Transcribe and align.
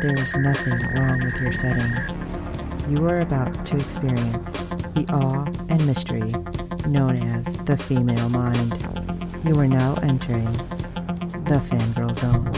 there 0.00 0.14
is 0.14 0.34
nothing 0.34 0.78
wrong 0.94 1.22
with 1.22 1.36
your 1.36 1.52
setting. 1.52 1.92
You 2.88 3.06
are 3.06 3.20
about 3.20 3.66
to 3.66 3.76
experience 3.76 4.46
the 4.94 5.04
awe 5.10 5.44
and 5.68 5.86
mystery 5.86 6.32
known 6.88 7.16
as 7.16 7.44
the 7.66 7.76
female 7.76 8.30
mind. 8.30 8.72
You 9.44 9.60
are 9.60 9.68
now 9.68 9.96
entering 9.96 10.50
the 11.44 11.60
fangirl 11.68 12.16
zone. 12.16 12.50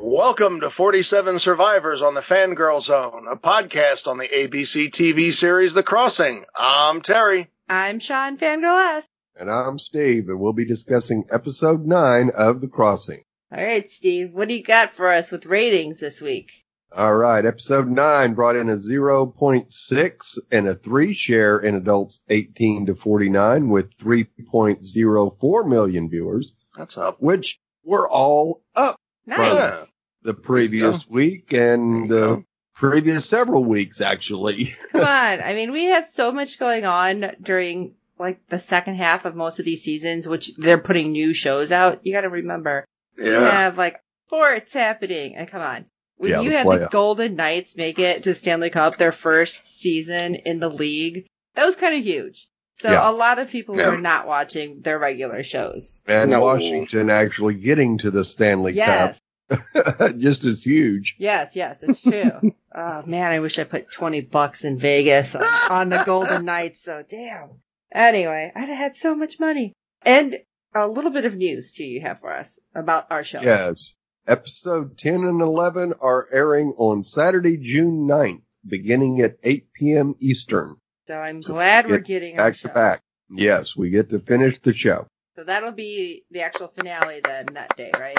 Welcome 0.00 0.60
to 0.62 0.70
47 0.70 1.38
Survivors 1.38 2.02
on 2.02 2.14
the 2.14 2.20
Fangirl 2.20 2.82
Zone, 2.82 3.26
a 3.30 3.36
podcast 3.36 4.08
on 4.08 4.18
the 4.18 4.26
ABC 4.26 4.90
TV 4.90 5.32
series 5.32 5.72
The 5.72 5.84
Crossing. 5.84 6.44
I'm 6.56 7.00
Terry. 7.00 7.48
I'm 7.68 8.00
Sean 8.00 8.36
Fangirl 8.36 8.96
S. 8.96 9.06
And 9.36 9.50
I'm 9.50 9.78
Steve, 9.78 10.28
and 10.28 10.38
we'll 10.38 10.52
be 10.52 10.64
discussing 10.64 11.24
episode 11.30 11.84
9 11.86 12.30
of 12.36 12.60
The 12.60 12.68
Crossing. 12.68 13.22
All 13.52 13.62
right, 13.62 13.90
Steve, 13.90 14.32
what 14.32 14.48
do 14.48 14.54
you 14.54 14.62
got 14.62 14.94
for 14.94 15.10
us 15.10 15.30
with 15.30 15.46
ratings 15.46 15.98
this 16.00 16.20
week? 16.20 16.52
All 16.92 17.14
right, 17.16 17.44
episode 17.44 17.88
9 17.88 18.34
brought 18.34 18.54
in 18.54 18.68
a 18.70 18.76
0.6 18.76 20.38
and 20.52 20.68
a 20.68 20.74
3 20.76 21.12
share 21.12 21.58
in 21.58 21.74
adults 21.74 22.20
18 22.28 22.86
to 22.86 22.94
49 22.94 23.68
with 23.70 23.96
3.04 23.96 25.68
million 25.68 26.08
viewers, 26.08 26.52
That's 26.76 26.96
up. 26.96 27.20
which 27.20 27.58
were 27.84 28.08
all 28.08 28.62
up 28.76 28.96
Nice. 29.26 29.38
Yeah. 29.54 29.84
the 30.22 30.34
previous 30.34 31.08
week 31.08 31.52
and 31.52 32.08
the 32.08 32.20
go. 32.36 32.44
previous 32.76 33.26
several 33.26 33.64
weeks, 33.64 34.00
actually. 34.00 34.76
Come 34.92 35.00
on. 35.00 35.40
I 35.42 35.54
mean, 35.54 35.72
we 35.72 35.84
have 35.86 36.06
so 36.06 36.30
much 36.30 36.58
going 36.60 36.84
on 36.84 37.32
during 37.42 37.94
like 38.18 38.40
the 38.48 38.58
second 38.58 38.96
half 38.96 39.24
of 39.24 39.34
most 39.34 39.58
of 39.58 39.64
these 39.64 39.82
seasons, 39.82 40.26
which 40.28 40.54
they're 40.56 40.78
putting 40.78 41.12
new 41.12 41.32
shows 41.32 41.72
out. 41.72 42.00
You 42.06 42.12
got 42.12 42.22
to 42.22 42.28
remember, 42.28 42.84
you 43.16 43.30
have 43.30 43.76
like 43.78 44.00
sports 44.26 44.72
happening. 44.72 45.36
And 45.36 45.48
come 45.48 45.60
on. 45.60 45.86
When 46.16 46.30
Yeah, 46.30 46.40
you 46.42 46.50
the 46.50 46.56
had 46.58 46.66
the. 46.68 46.88
Golden 46.92 47.34
Knights 47.36 47.76
make 47.76 47.98
it 47.98 48.22
to 48.22 48.34
Stanley 48.34 48.70
Cup, 48.70 48.96
their 48.98 49.12
first 49.12 49.66
season 49.66 50.36
in 50.36 50.60
the 50.60 50.70
league, 50.70 51.26
that 51.54 51.66
was 51.66 51.74
kind 51.76 51.96
of 51.96 52.04
huge. 52.04 52.46
So 52.80 52.90
Yeah. 52.90 53.08
a 53.08 53.12
lot 53.12 53.38
of 53.38 53.50
people 53.50 53.76
Yeah. 53.76 53.90
were 53.90 54.00
not 54.00 54.26
watching 54.26 54.80
their 54.82 54.98
regular 54.98 55.42
shows. 55.42 56.00
And 56.06 56.30
No. 56.30 56.40
Washington 56.40 57.10
actually 57.10 57.54
getting 57.54 57.98
to 57.98 58.10
the 58.12 58.24
Stanley 58.24 58.74
Yes. 58.74 59.18
Cup 59.48 59.60
just 60.18 60.44
as 60.44 60.64
huge. 60.64 61.16
Yes, 61.18 61.54
yes, 61.54 61.82
it's 61.82 62.02
true. 62.02 62.54
oh 62.74 63.02
man, 63.06 63.30
I 63.32 63.40
wish 63.40 63.58
I 63.58 63.64
put 63.64 63.90
twenty 63.90 64.20
bucks 64.22 64.64
in 64.64 64.78
Vegas 64.78 65.34
on, 65.34 65.44
on 65.70 65.88
the 65.90 66.02
Golden 66.04 66.44
Knights. 66.46 66.82
So 66.82 67.02
damn. 67.08 67.50
Anyway, 67.94 68.50
I'd 68.54 68.68
have 68.68 68.76
had 68.78 68.96
so 68.96 69.14
much 69.14 69.38
money. 69.38 69.72
And 70.02 70.38
a 70.74 70.88
little 70.88 71.12
bit 71.12 71.24
of 71.24 71.36
news 71.36 71.72
too 71.72 71.84
you 71.84 72.00
have 72.00 72.20
for 72.20 72.32
us 72.32 72.58
about 72.74 73.06
our 73.10 73.22
show. 73.22 73.40
Yes. 73.40 73.94
Episode 74.26 74.98
10 74.98 75.14
and 75.24 75.40
11 75.40 75.94
are 76.00 76.28
airing 76.32 76.74
on 76.78 77.04
Saturday, 77.04 77.56
June 77.56 78.08
9th, 78.08 78.42
beginning 78.66 79.20
at 79.20 79.36
8 79.42 79.66
p.m. 79.74 80.14
Eastern, 80.18 80.76
So 81.06 81.14
I'm 81.20 81.40
glad 81.40 81.86
we're 81.88 81.98
Get 81.98 82.06
getting 82.06 82.40
our 82.40 82.50
back 82.50 82.56
show. 82.56 82.68
to 82.68 82.74
back. 82.74 83.00
Yes, 83.30 83.76
we 83.76 83.90
get 83.90 84.10
to 84.10 84.18
finish 84.18 84.58
the 84.58 84.72
show. 84.72 85.06
So 85.36 85.44
that'll 85.44 85.72
be 85.72 86.24
the 86.30 86.40
actual 86.40 86.68
finale 86.68 87.20
then 87.22 87.46
that 87.52 87.76
day, 87.76 87.90
right? 87.98 88.18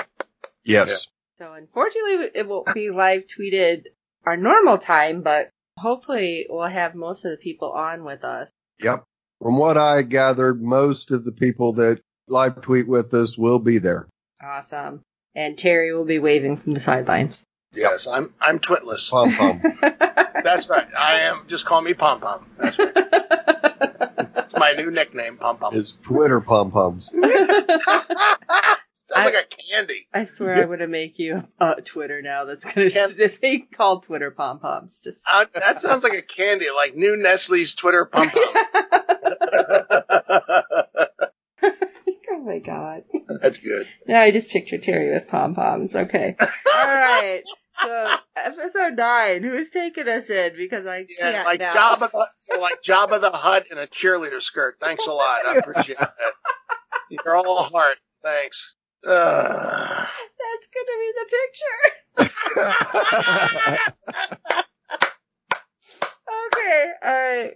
Yes. 0.64 1.08
So 1.40 1.54
unfortunately, 1.54 2.30
it 2.36 2.48
won't 2.48 2.74
be 2.74 2.92
live 2.92 3.24
tweeted 3.28 3.86
our 4.26 4.38
normal 4.38 4.78
time, 4.78 5.22
but 5.22 5.50
hopefully 5.78 6.46
we'll 6.50 6.68
have 6.68 6.94
most 6.96 7.26
of 7.26 7.32
the 7.32 7.38
people 7.38 7.72
on 7.72 8.04
with 8.04 8.24
us. 8.24 8.50
Yep. 8.80 9.04
From 9.46 9.58
what 9.58 9.78
I 9.78 10.02
gathered, 10.02 10.60
most 10.64 11.12
of 11.12 11.24
the 11.24 11.32
people 11.32 11.74
that 11.74 12.02
live 12.28 12.62
tweet 12.62 12.88
with 12.88 13.14
us 13.14 13.38
will 13.38 13.60
be 13.60 13.78
there. 13.78 14.08
Awesome. 14.42 15.02
And 15.36 15.56
Terry 15.56 15.94
will 15.94 16.04
be 16.04 16.18
waving 16.18 16.58
from 16.58 16.74
the 16.74 16.80
sidelines. 16.80 17.44
Yes, 17.72 18.08
I'm 18.08 18.34
I'm 18.42 18.58
twitless. 18.58 19.12
Pom 19.12 19.36
pom. 19.36 19.62
That's 20.44 20.68
right. 20.68 20.88
I 20.98 21.20
am. 21.20 21.46
Just 21.48 21.68
call 21.68 21.82
me 21.82 21.94
Pom 21.94 22.22
Pom. 22.22 22.48
That's 22.58 22.80
right. 22.80 22.98
It's 24.38 24.56
my 24.56 24.74
new 24.74 24.90
nickname, 24.90 25.38
Pom 25.38 25.58
Pom. 25.58 25.76
It's 25.76 25.94
Twitter 26.02 26.42
pom 26.42 26.72
poms. 26.72 27.14
Sounds 29.08 29.26
like 29.34 29.46
a 29.52 29.56
candy. 29.72 30.08
I 30.14 30.26
swear 30.26 30.56
I 30.56 30.66
would 30.66 30.80
have 30.82 30.90
make 30.90 31.20
you 31.20 31.44
a 31.60 31.82
Twitter 31.82 32.22
now. 32.24 32.46
That's 32.46 32.66
gonna 32.66 32.90
Can't- 32.90 33.16
be 33.42 33.60
called 33.60 34.04
Twitter 34.04 34.32
pom 34.32 34.60
poms. 34.60 35.00
Just 35.04 35.20
Uh, 35.30 35.46
that 35.54 35.80
sounds 35.80 36.04
like 36.04 36.14
a 36.14 36.24
candy, 36.24 36.68
like 36.76 36.96
new 36.96 37.16
Nestle's 37.16 37.76
Twitter 37.76 38.06
Pom 38.06 38.32
Pom. 38.32 38.44
oh 41.64 42.40
my 42.44 42.60
god! 42.60 43.04
That's 43.42 43.60
good. 43.60 43.88
Now 44.08 44.22
I 44.22 44.32
just 44.32 44.50
picture 44.50 44.78
Terry 44.78 45.12
with 45.14 45.28
pom 45.28 45.54
poms. 45.56 45.96
Okay, 45.96 46.36
all 46.40 46.48
right. 46.74 47.44
So 47.84 48.16
episode 48.38 48.96
nine, 48.96 49.44
who's 49.44 49.70
taking 49.70 50.08
us 50.08 50.30
in? 50.30 50.54
Because 50.58 50.86
I 50.86 51.06
Yeah, 51.20 51.32
can't 51.32 51.46
like 51.46 51.60
now. 51.60 51.74
Jabba, 51.74 52.10
the, 52.12 52.58
like 52.60 52.82
Jabba 52.82 53.20
the 53.22 53.32
Hutt 53.32 53.68
in 53.70 53.78
a 53.78 53.86
cheerleader 53.86 54.42
skirt. 54.42 54.78
Thanks 54.80 55.06
a 55.08 55.12
lot. 55.12 55.46
I 55.46 55.58
appreciate 55.58 56.00
that. 56.00 56.14
You're 57.10 57.36
all 57.36 57.64
heart. 57.64 57.98
Thanks. 58.24 58.74
Uh, 59.06 60.06
That's 60.40 60.68
gonna 60.74 60.98
be 61.00 61.12
the 61.16 61.28
picture. 62.28 63.84
Okay, 66.48 66.92
all 67.04 67.14
right. 67.14 67.54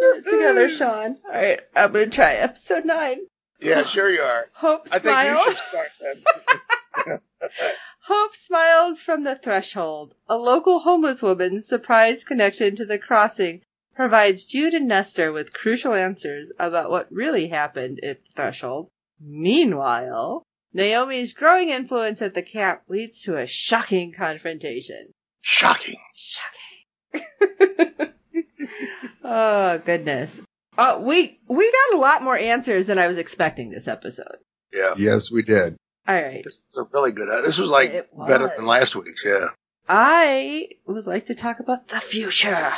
Get 0.00 0.16
it 0.18 0.24
together, 0.30 0.68
Sean. 0.68 1.18
All 1.26 1.32
right, 1.32 1.60
I'm 1.76 1.92
gonna 1.92 2.06
try 2.08 2.34
episode 2.34 2.84
nine. 2.84 3.18
yeah, 3.60 3.84
sure 3.84 4.10
you 4.10 4.20
are. 4.22 4.46
Hope 4.54 4.88
I 4.90 4.98
think 4.98 5.16
you 5.16 5.44
should 5.44 5.58
start. 7.06 7.22
Hope 8.02 8.34
smiles 8.36 9.00
from 9.00 9.22
the 9.24 9.36
threshold. 9.36 10.14
A 10.28 10.36
local 10.36 10.80
homeless 10.80 11.22
woman's 11.22 11.66
surprise 11.68 12.24
connection 12.24 12.74
to 12.76 12.84
the 12.86 12.98
crossing 12.98 13.62
provides 13.94 14.44
Jude 14.44 14.74
and 14.74 14.88
Nestor 14.88 15.30
with 15.32 15.52
crucial 15.52 15.94
answers 15.94 16.50
about 16.58 16.90
what 16.90 17.12
really 17.12 17.48
happened 17.48 18.00
at 18.02 18.18
the 18.24 18.30
threshold. 18.34 18.88
Meanwhile, 19.20 20.42
Naomi's 20.72 21.32
growing 21.32 21.70
influence 21.70 22.20
at 22.22 22.34
the 22.34 22.42
camp 22.42 22.82
leads 22.88 23.22
to 23.22 23.36
a 23.38 23.46
shocking 23.46 24.12
confrontation. 24.12 25.12
Shocking. 25.40 25.96
Shocking. 26.14 26.54
oh 29.24 29.78
goodness. 29.78 30.40
Uh, 30.76 30.98
we 31.00 31.40
we 31.48 31.72
got 31.72 31.96
a 31.96 32.00
lot 32.00 32.22
more 32.22 32.36
answers 32.36 32.86
than 32.86 32.98
I 32.98 33.08
was 33.08 33.16
expecting 33.16 33.70
this 33.70 33.88
episode. 33.88 34.36
Yeah. 34.72 34.94
yes, 34.96 35.30
we 35.30 35.42
did. 35.42 35.76
All 36.06 36.14
right. 36.14 36.42
This 36.44 36.60
was 36.74 36.86
a 36.86 36.90
really 36.92 37.12
good. 37.12 37.28
This 37.44 37.58
was 37.58 37.70
like 37.70 37.90
It 37.90 38.10
better 38.26 38.52
than 38.56 38.66
last 38.66 38.94
week's. 38.94 39.24
Yeah. 39.24 39.48
I 39.88 40.68
would 40.86 41.06
like 41.06 41.26
to 41.26 41.34
talk 41.34 41.60
about 41.60 41.88
the 41.88 42.00
future. 42.00 42.72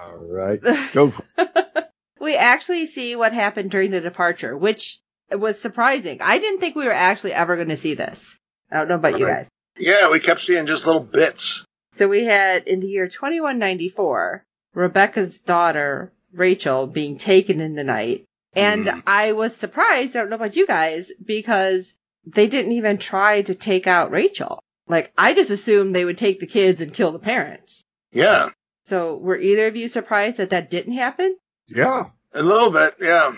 All 0.00 0.16
right. 0.16 0.60
Go 0.92 1.10
for 1.10 1.24
we 2.20 2.36
actually 2.36 2.86
see 2.86 3.16
what 3.16 3.32
happened 3.32 3.70
during 3.70 3.90
the 3.90 4.00
departure, 4.00 4.56
which 4.56 5.00
was 5.40 5.60
surprising. 5.60 6.18
I 6.22 6.38
didn't 6.38 6.60
think 6.60 6.76
we 6.76 6.84
were 6.84 6.92
actually 6.92 7.32
ever 7.32 7.56
going 7.56 7.68
to 7.68 7.76
see 7.76 7.94
this. 7.94 8.36
I 8.70 8.78
don't 8.78 8.88
know 8.88 8.94
about 8.96 9.18
you 9.18 9.26
guys. 9.26 9.48
Yeah, 9.78 10.10
we 10.10 10.20
kept 10.20 10.42
seeing 10.42 10.66
just 10.66 10.86
little 10.86 11.02
bits. 11.02 11.64
So 11.92 12.08
we 12.08 12.24
had 12.24 12.66
in 12.66 12.80
the 12.80 12.86
year 12.88 13.08
2194, 13.08 14.44
Rebecca's 14.74 15.38
daughter, 15.40 16.12
Rachel, 16.32 16.86
being 16.86 17.18
taken 17.18 17.60
in 17.60 17.74
the 17.74 17.84
night. 17.84 18.24
And 18.54 18.86
Mm. 18.86 19.02
I 19.06 19.32
was 19.32 19.56
surprised, 19.56 20.14
I 20.16 20.20
don't 20.20 20.30
know 20.30 20.36
about 20.36 20.56
you 20.56 20.66
guys, 20.66 21.10
because 21.24 21.92
they 22.26 22.46
didn't 22.46 22.72
even 22.72 22.98
try 22.98 23.42
to 23.42 23.54
take 23.54 23.86
out 23.86 24.10
Rachel. 24.10 24.62
Like, 24.88 25.12
I 25.16 25.34
just 25.34 25.50
assumed 25.50 25.94
they 25.94 26.04
would 26.04 26.18
take 26.18 26.40
the 26.40 26.46
kids 26.46 26.80
and 26.80 26.92
kill 26.92 27.12
the 27.12 27.18
parents. 27.18 27.82
Yeah. 28.12 28.50
So 28.86 29.16
were 29.16 29.38
either 29.38 29.66
of 29.66 29.76
you 29.76 29.88
surprised 29.88 30.36
that 30.36 30.50
that 30.50 30.70
didn't 30.70 30.94
happen? 30.94 31.36
Yeah. 31.68 32.10
A 32.34 32.42
little 32.42 32.70
bit. 32.70 32.96
Yeah. 33.00 33.32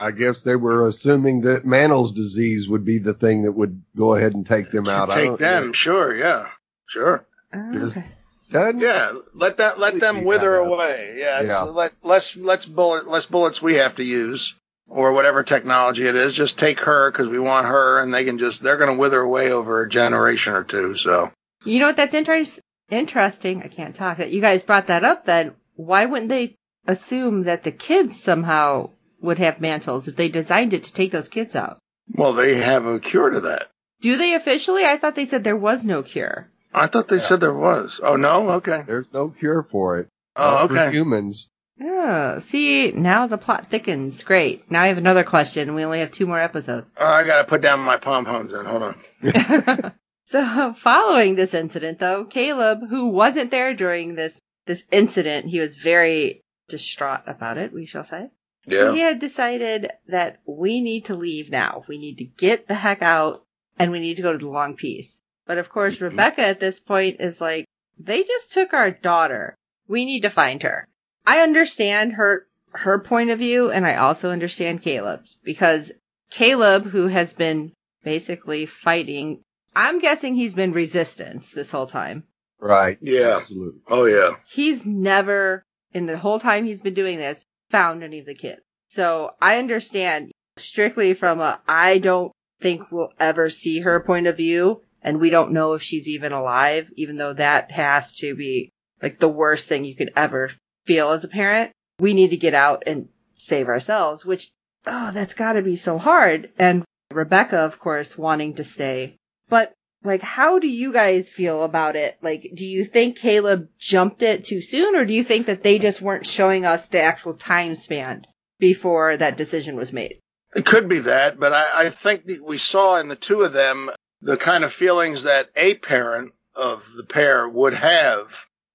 I 0.00 0.10
guess 0.10 0.42
they 0.42 0.56
were 0.56 0.86
assuming 0.86 1.42
that 1.42 1.64
Mantel's 1.64 2.12
disease 2.12 2.68
would 2.68 2.84
be 2.84 2.98
the 2.98 3.14
thing 3.14 3.42
that 3.42 3.52
would 3.52 3.82
go 3.96 4.14
ahead 4.14 4.34
and 4.34 4.46
take 4.46 4.70
them 4.70 4.88
out. 4.88 5.10
I 5.10 5.14
Take 5.14 5.26
don't- 5.26 5.40
them. 5.40 5.72
Sure. 5.72 6.14
Yeah. 6.14 6.48
Sure. 6.86 7.24
Oh, 7.52 7.72
Just- 7.72 7.98
okay. 7.98 8.78
Yeah. 8.78 9.12
Let 9.34 9.56
that. 9.58 9.78
Let 9.78 9.98
them 10.00 10.24
wither 10.24 10.54
away. 10.56 11.14
Yeah. 11.18 11.40
It's, 11.40 11.48
Yeah. 11.48 11.62
Let 11.62 11.92
less. 12.02 12.36
Let's 12.36 12.64
bullet. 12.66 13.08
Less 13.08 13.26
bullets 13.26 13.60
we 13.62 13.74
have 13.74 13.96
to 13.96 14.04
use. 14.04 14.54
or 14.86 15.12
whatever 15.12 15.42
technology 15.42 16.06
it 16.06 16.14
is, 16.14 16.34
just 16.34 16.58
take 16.58 16.78
her 16.80 17.10
because 17.10 17.26
we 17.26 17.38
want 17.38 17.66
her, 17.66 18.02
and 18.02 18.12
they 18.12 18.22
can 18.22 18.36
just 18.38 18.62
they're 18.62 18.76
going 18.76 18.90
to 18.90 18.96
wither 18.98 19.20
away 19.22 19.50
over 19.50 19.80
a 19.82 19.88
generation 19.88 20.52
or 20.52 20.62
two. 20.62 20.94
So 20.96 21.30
You 21.64 21.78
know 21.80 21.86
what? 21.86 21.96
That's 21.96 22.12
inter- 22.12 22.44
interesting. 22.90 23.62
I 23.62 23.68
can't 23.68 23.94
talk. 23.94 24.18
That 24.18 24.30
you 24.30 24.42
guys 24.42 24.62
brought 24.62 24.88
that 24.88 25.02
up. 25.02 25.24
Then 25.24 25.52
why 25.76 26.04
wouldn't 26.04 26.28
they 26.28 26.56
assume 26.86 27.44
that 27.44 27.62
the 27.64 27.72
kids 27.72 28.22
somehow 28.22 28.90
would 29.24 29.38
have 29.38 29.60
mantles 29.60 30.06
if 30.08 30.16
they 30.16 30.28
designed 30.28 30.72
it 30.74 30.84
to 30.84 30.92
take 30.92 31.12
those 31.12 31.28
kids 31.28 31.56
out? 31.56 31.78
well, 32.14 32.34
they 32.34 32.56
have 32.56 32.84
a 32.86 33.00
cure 33.00 33.30
to 33.30 33.40
that. 33.40 33.68
Do 34.02 34.16
they 34.18 34.34
officially? 34.34 34.84
I 34.84 34.98
thought 34.98 35.14
they 35.14 35.24
said 35.26 35.42
there 35.42 35.56
was 35.56 35.84
no 35.84 36.02
cure. 36.02 36.50
I 36.74 36.86
thought 36.88 37.08
they 37.08 37.16
Yeah. 37.16 37.22
said 37.22 37.40
there 37.40 37.54
was. 37.54 38.00
Oh 38.02 38.16
no, 38.16 38.50
okay. 38.52 38.82
There's 38.86 39.06
no 39.12 39.30
cure 39.30 39.62
for 39.70 39.98
it. 40.00 40.08
Oh 40.36 40.42
Not 40.42 40.68
for 40.68 40.78
okay. 40.78 40.90
humans. 40.92 41.48
Oh, 41.82 42.38
see, 42.40 42.92
now 42.92 43.26
the 43.26 43.38
plot 43.38 43.70
thickens. 43.70 44.22
Great. 44.22 44.70
Now 44.70 44.82
I 44.82 44.88
have 44.88 44.98
another 44.98 45.24
question. 45.24 45.74
We 45.74 45.84
only 45.84 46.00
have 46.00 46.10
two 46.10 46.26
more 46.26 46.38
episodes. 46.38 46.86
Oh, 46.98 47.06
I 47.06 47.24
got 47.24 47.38
to 47.38 47.44
put 47.44 47.62
down 47.62 47.80
my 47.80 47.96
pom 47.96 48.24
poms. 48.26 48.52
Then 48.52 48.64
hold 48.66 48.82
on. 48.82 48.94
so, 50.28 50.74
following 50.78 51.34
this 51.34 51.54
incident, 51.54 51.98
though, 51.98 52.24
Caleb, 52.26 52.80
who 52.88 53.06
wasn't 53.08 53.50
there 53.50 53.74
during 53.74 54.14
this 54.14 54.38
this 54.66 54.82
incident, 54.92 55.46
he 55.46 55.58
was 55.60 55.76
very 55.76 56.42
distraught 56.68 57.22
about 57.26 57.58
it. 57.58 57.72
We 57.72 57.86
shall 57.86 58.04
say. 58.04 58.28
Yeah. 58.66 58.92
He 58.92 59.00
had 59.00 59.18
decided 59.18 59.90
that 60.08 60.40
we 60.46 60.80
need 60.80 61.06
to 61.06 61.14
leave 61.14 61.50
now. 61.50 61.84
We 61.88 61.98
need 61.98 62.18
to 62.18 62.24
get 62.24 62.66
the 62.66 62.74
heck 62.74 63.02
out, 63.02 63.44
and 63.78 63.90
we 63.90 64.00
need 64.00 64.16
to 64.16 64.22
go 64.22 64.32
to 64.32 64.38
the 64.38 64.48
long 64.48 64.76
peace. 64.76 65.20
But 65.46 65.58
of 65.58 65.68
course, 65.68 65.96
mm-hmm. 65.96 66.04
Rebecca 66.04 66.42
at 66.42 66.60
this 66.60 66.80
point 66.80 67.20
is 67.20 67.40
like, 67.40 67.66
they 67.98 68.22
just 68.22 68.52
took 68.52 68.72
our 68.72 68.90
daughter. 68.90 69.54
We 69.86 70.04
need 70.04 70.22
to 70.22 70.30
find 70.30 70.62
her. 70.62 70.88
I 71.26 71.40
understand 71.40 72.14
her 72.14 72.46
her 72.72 72.98
point 72.98 73.30
of 73.30 73.38
view, 73.38 73.70
and 73.70 73.86
I 73.86 73.96
also 73.96 74.30
understand 74.30 74.82
Caleb's 74.82 75.36
because 75.44 75.92
Caleb, 76.30 76.86
who 76.86 77.06
has 77.06 77.32
been 77.32 77.72
basically 78.02 78.66
fighting, 78.66 79.40
I'm 79.76 80.00
guessing 80.00 80.34
he's 80.34 80.54
been 80.54 80.72
resistance 80.72 81.52
this 81.52 81.70
whole 81.70 81.86
time. 81.86 82.24
Right. 82.58 82.98
Yeah. 83.00 83.36
Absolutely. 83.36 83.80
Oh 83.88 84.06
yeah. 84.06 84.36
He's 84.50 84.84
never, 84.84 85.64
in 85.92 86.06
the 86.06 86.18
whole 86.18 86.40
time 86.40 86.64
he's 86.64 86.82
been 86.82 86.94
doing 86.94 87.18
this, 87.18 87.44
found 87.70 88.02
any 88.02 88.18
of 88.20 88.26
the 88.26 88.34
kids. 88.34 88.60
So 88.88 89.32
I 89.40 89.58
understand 89.58 90.32
strictly 90.56 91.14
from 91.14 91.40
a 91.40 91.60
I 91.66 91.98
don't 91.98 92.32
think 92.60 92.90
we'll 92.90 93.12
ever 93.18 93.50
see 93.50 93.80
her 93.80 94.00
point 94.00 94.26
of 94.26 94.36
view, 94.36 94.82
and 95.02 95.20
we 95.20 95.30
don't 95.30 95.52
know 95.52 95.74
if 95.74 95.82
she's 95.82 96.08
even 96.08 96.32
alive, 96.32 96.88
even 96.96 97.16
though 97.16 97.32
that 97.32 97.70
has 97.72 98.14
to 98.16 98.34
be 98.34 98.70
like 99.02 99.18
the 99.18 99.28
worst 99.28 99.68
thing 99.68 99.84
you 99.84 99.96
could 99.96 100.12
ever 100.16 100.50
feel 100.86 101.10
as 101.10 101.24
a 101.24 101.28
parent. 101.28 101.72
We 101.98 102.14
need 102.14 102.30
to 102.30 102.36
get 102.36 102.54
out 102.54 102.84
and 102.86 103.08
save 103.34 103.68
ourselves, 103.68 104.24
which, 104.24 104.50
oh, 104.86 105.10
that's 105.12 105.34
gotta 105.34 105.62
be 105.62 105.76
so 105.76 105.98
hard. 105.98 106.50
And 106.58 106.84
Rebecca, 107.12 107.58
of 107.58 107.78
course, 107.78 108.16
wanting 108.16 108.54
to 108.54 108.64
stay. 108.64 109.16
But 109.48 109.72
like, 110.04 110.22
how 110.22 110.58
do 110.58 110.68
you 110.68 110.92
guys 110.92 111.30
feel 111.30 111.64
about 111.64 111.96
it? 111.96 112.18
Like, 112.20 112.50
do 112.54 112.66
you 112.66 112.84
think 112.84 113.16
Caleb 113.16 113.68
jumped 113.78 114.22
it 114.22 114.44
too 114.44 114.60
soon, 114.60 114.94
or 114.94 115.06
do 115.06 115.14
you 115.14 115.24
think 115.24 115.46
that 115.46 115.62
they 115.62 115.78
just 115.78 116.02
weren't 116.02 116.26
showing 116.26 116.66
us 116.66 116.86
the 116.86 117.00
actual 117.00 117.34
time 117.34 117.74
span 117.74 118.26
before 118.58 119.16
that 119.16 119.38
decision 119.38 119.76
was 119.76 119.92
made? 119.92 120.18
It 120.54 120.66
could 120.66 120.88
be 120.88 121.00
that, 121.00 121.40
but 121.40 121.52
I, 121.52 121.86
I 121.86 121.90
think 121.90 122.26
that 122.26 122.44
we 122.44 122.58
saw 122.58 123.00
in 123.00 123.08
the 123.08 123.16
two 123.16 123.40
of 123.42 123.54
them 123.54 123.90
the 124.20 124.36
kind 124.36 124.62
of 124.62 124.72
feelings 124.72 125.22
that 125.22 125.50
a 125.56 125.74
parent 125.76 126.32
of 126.54 126.84
the 126.96 127.04
pair 127.04 127.48
would 127.48 127.74
have 127.74 128.28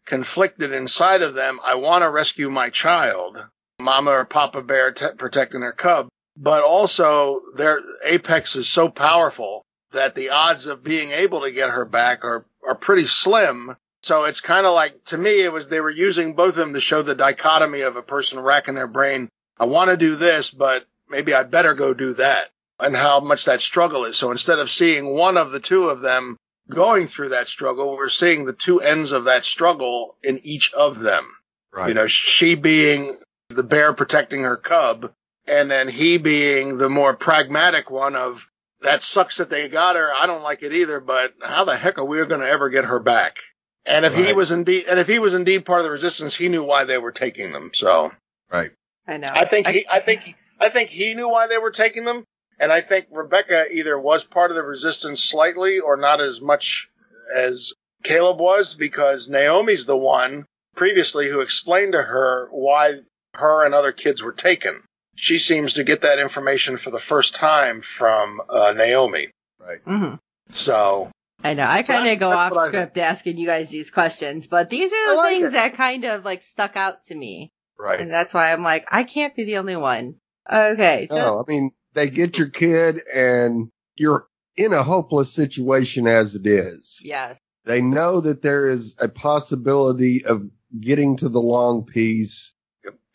conflicted 0.05 0.73
inside 0.73 1.21
of 1.21 1.35
them. 1.35 1.59
I 1.63 1.75
want 1.75 2.01
to 2.01 2.09
rescue 2.09 2.49
my 2.49 2.69
child, 2.69 3.37
mama 3.79 4.11
or 4.11 4.25
papa 4.25 4.61
bear 4.63 4.91
t- 4.91 5.05
protecting 5.17 5.61
their 5.61 5.71
cub, 5.71 6.09
but 6.35 6.63
also 6.63 7.41
their 7.55 7.81
apex 8.03 8.55
is 8.55 8.67
so 8.67 8.89
powerful 8.89 9.63
that 9.91 10.15
the 10.15 10.29
odds 10.29 10.65
of 10.65 10.83
being 10.83 11.11
able 11.11 11.41
to 11.41 11.51
get 11.51 11.69
her 11.69 11.85
back 11.85 12.23
are, 12.23 12.45
are 12.67 12.75
pretty 12.75 13.07
slim. 13.07 13.75
So 14.03 14.23
it's 14.25 14.41
kind 14.41 14.65
of 14.65 14.73
like, 14.73 15.03
to 15.05 15.17
me, 15.17 15.41
it 15.41 15.51
was, 15.51 15.67
they 15.67 15.81
were 15.81 15.89
using 15.89 16.33
both 16.33 16.49
of 16.49 16.55
them 16.55 16.73
to 16.73 16.81
show 16.81 17.01
the 17.01 17.15
dichotomy 17.15 17.81
of 17.81 17.95
a 17.95 18.01
person 18.01 18.39
racking 18.39 18.75
their 18.75 18.87
brain. 18.87 19.29
I 19.59 19.65
want 19.65 19.89
to 19.89 19.97
do 19.97 20.15
this, 20.15 20.51
but 20.51 20.85
maybe 21.09 21.33
I 21.33 21.43
better 21.43 21.73
go 21.73 21.93
do 21.93 22.13
that 22.15 22.49
and 22.79 22.95
how 22.95 23.19
much 23.19 23.45
that 23.45 23.61
struggle 23.61 24.05
is. 24.05 24.15
So 24.15 24.31
instead 24.31 24.59
of 24.59 24.71
seeing 24.71 25.13
one 25.13 25.37
of 25.37 25.51
the 25.51 25.59
two 25.59 25.89
of 25.89 26.01
them 26.01 26.37
going 26.69 27.07
through 27.07 27.29
that 27.29 27.49
struggle, 27.49 27.97
we're 27.97 28.09
seeing 28.09 28.45
the 28.45 28.53
two 28.53 28.79
ends 28.79 29.11
of 29.11 29.25
that 29.25 29.43
struggle 29.43 30.15
in 30.23 30.39
each 30.43 30.71
of 30.73 30.99
them. 30.99 31.25
Right. 31.73 31.89
You 31.89 31.93
know, 31.93 32.07
she 32.07 32.55
being 32.55 33.19
the 33.49 33.63
bear 33.63 33.93
protecting 33.93 34.43
her 34.43 34.57
cub 34.57 35.11
and 35.47 35.69
then 35.69 35.89
he 35.89 36.17
being 36.17 36.77
the 36.77 36.89
more 36.89 37.13
pragmatic 37.13 37.89
one 37.89 38.15
of 38.15 38.47
that 38.81 39.01
sucks 39.01 39.37
that 39.37 39.49
they 39.49 39.67
got 39.67 39.95
her. 39.95 40.11
I 40.13 40.25
don't 40.25 40.43
like 40.43 40.63
it 40.63 40.73
either, 40.73 40.99
but 40.99 41.33
how 41.41 41.65
the 41.65 41.75
heck 41.75 41.97
are 41.97 42.05
we 42.05 42.17
going 42.25 42.41
to 42.41 42.49
ever 42.49 42.69
get 42.69 42.85
her 42.85 42.99
back? 42.99 43.37
And 43.85 44.05
if 44.05 44.13
he 44.13 44.33
was 44.33 44.51
indeed, 44.51 44.85
and 44.87 44.99
if 44.99 45.07
he 45.07 45.19
was 45.19 45.33
indeed 45.33 45.65
part 45.65 45.79
of 45.79 45.85
the 45.85 45.91
resistance, 45.91 46.35
he 46.35 46.49
knew 46.49 46.63
why 46.63 46.83
they 46.83 46.97
were 46.97 47.11
taking 47.11 47.51
them. 47.51 47.71
So 47.73 48.11
right. 48.51 48.71
I 49.07 49.17
know. 49.17 49.31
I 49.31 49.45
think 49.45 49.67
he, 49.67 49.87
I 49.89 49.99
think, 49.99 50.35
I 50.59 50.69
think 50.69 50.89
he 50.89 51.13
knew 51.15 51.27
why 51.27 51.47
they 51.47 51.57
were 51.57 51.71
taking 51.71 52.05
them, 52.05 52.23
and 52.59 52.71
I 52.71 52.81
think 52.81 53.07
Rebecca 53.11 53.65
either 53.71 53.99
was 53.99 54.23
part 54.23 54.51
of 54.51 54.55
the 54.55 54.63
resistance 54.63 55.23
slightly 55.23 55.79
or 55.79 55.97
not 55.97 56.21
as 56.21 56.39
much 56.39 56.87
as 57.35 57.73
Caleb 58.03 58.39
was, 58.39 58.75
because 58.75 59.27
Naomi's 59.27 59.85
the 59.85 59.97
one 59.97 60.45
previously 60.75 61.27
who 61.29 61.39
explained 61.39 61.93
to 61.93 62.03
her 62.03 62.47
why 62.51 62.99
her 63.33 63.65
and 63.65 63.73
other 63.73 63.91
kids 63.91 64.21
were 64.21 64.33
taken. 64.33 64.83
She 65.21 65.37
seems 65.37 65.73
to 65.73 65.83
get 65.83 66.01
that 66.03 66.17
information 66.19 66.77
for 66.77 66.91
the 66.91 66.99
first 66.99 67.35
time 67.35 67.81
from 67.81 68.41
uh, 68.49 68.71
Naomi. 68.75 69.27
Right. 69.59 69.79
hmm 69.83 70.15
So 70.51 71.11
I 71.43 71.53
know. 71.53 71.65
I 71.67 71.83
kind 71.83 72.07
of 72.09 72.19
go 72.19 72.31
off 72.31 72.51
what 72.51 72.59
I 72.59 72.67
script 72.69 72.97
asking 72.97 73.37
you 73.37 73.45
guys 73.45 73.69
these 73.69 73.91
questions, 73.91 74.47
but 74.47 74.69
these 74.69 74.91
are 74.93 75.09
the 75.11 75.15
like 75.17 75.33
things 75.33 75.47
it. 75.47 75.53
that 75.53 75.75
kind 75.75 76.05
of 76.05 76.23
like 76.23 76.41
stuck 76.41 76.75
out 76.77 77.03
to 77.05 77.15
me. 77.15 77.51
Right. 77.77 77.99
And 77.99 78.11
that's 78.11 78.33
why 78.33 78.51
I'm 78.53 78.63
like, 78.63 78.87
I 78.91 79.03
can't 79.03 79.35
be 79.35 79.43
the 79.43 79.57
only 79.57 79.75
one. 79.75 80.15
Okay. 80.51 81.07
So, 81.09 81.15
No, 81.15 81.39
I 81.45 81.51
mean, 81.51 81.71
they 81.93 82.09
get 82.09 82.37
your 82.37 82.49
kid 82.49 82.99
and 83.13 83.69
you're 83.95 84.25
in 84.57 84.73
a 84.73 84.83
hopeless 84.83 85.31
situation 85.33 86.07
as 86.07 86.35
it 86.35 86.45
is. 86.47 87.01
yes. 87.03 87.37
They 87.65 87.81
know 87.81 88.21
that 88.21 88.41
there 88.41 88.67
is 88.69 88.95
a 88.99 89.09
possibility 89.09 90.25
of 90.25 90.43
getting 90.79 91.17
to 91.17 91.29
the 91.29 91.41
long 91.41 91.85
peace. 91.85 92.53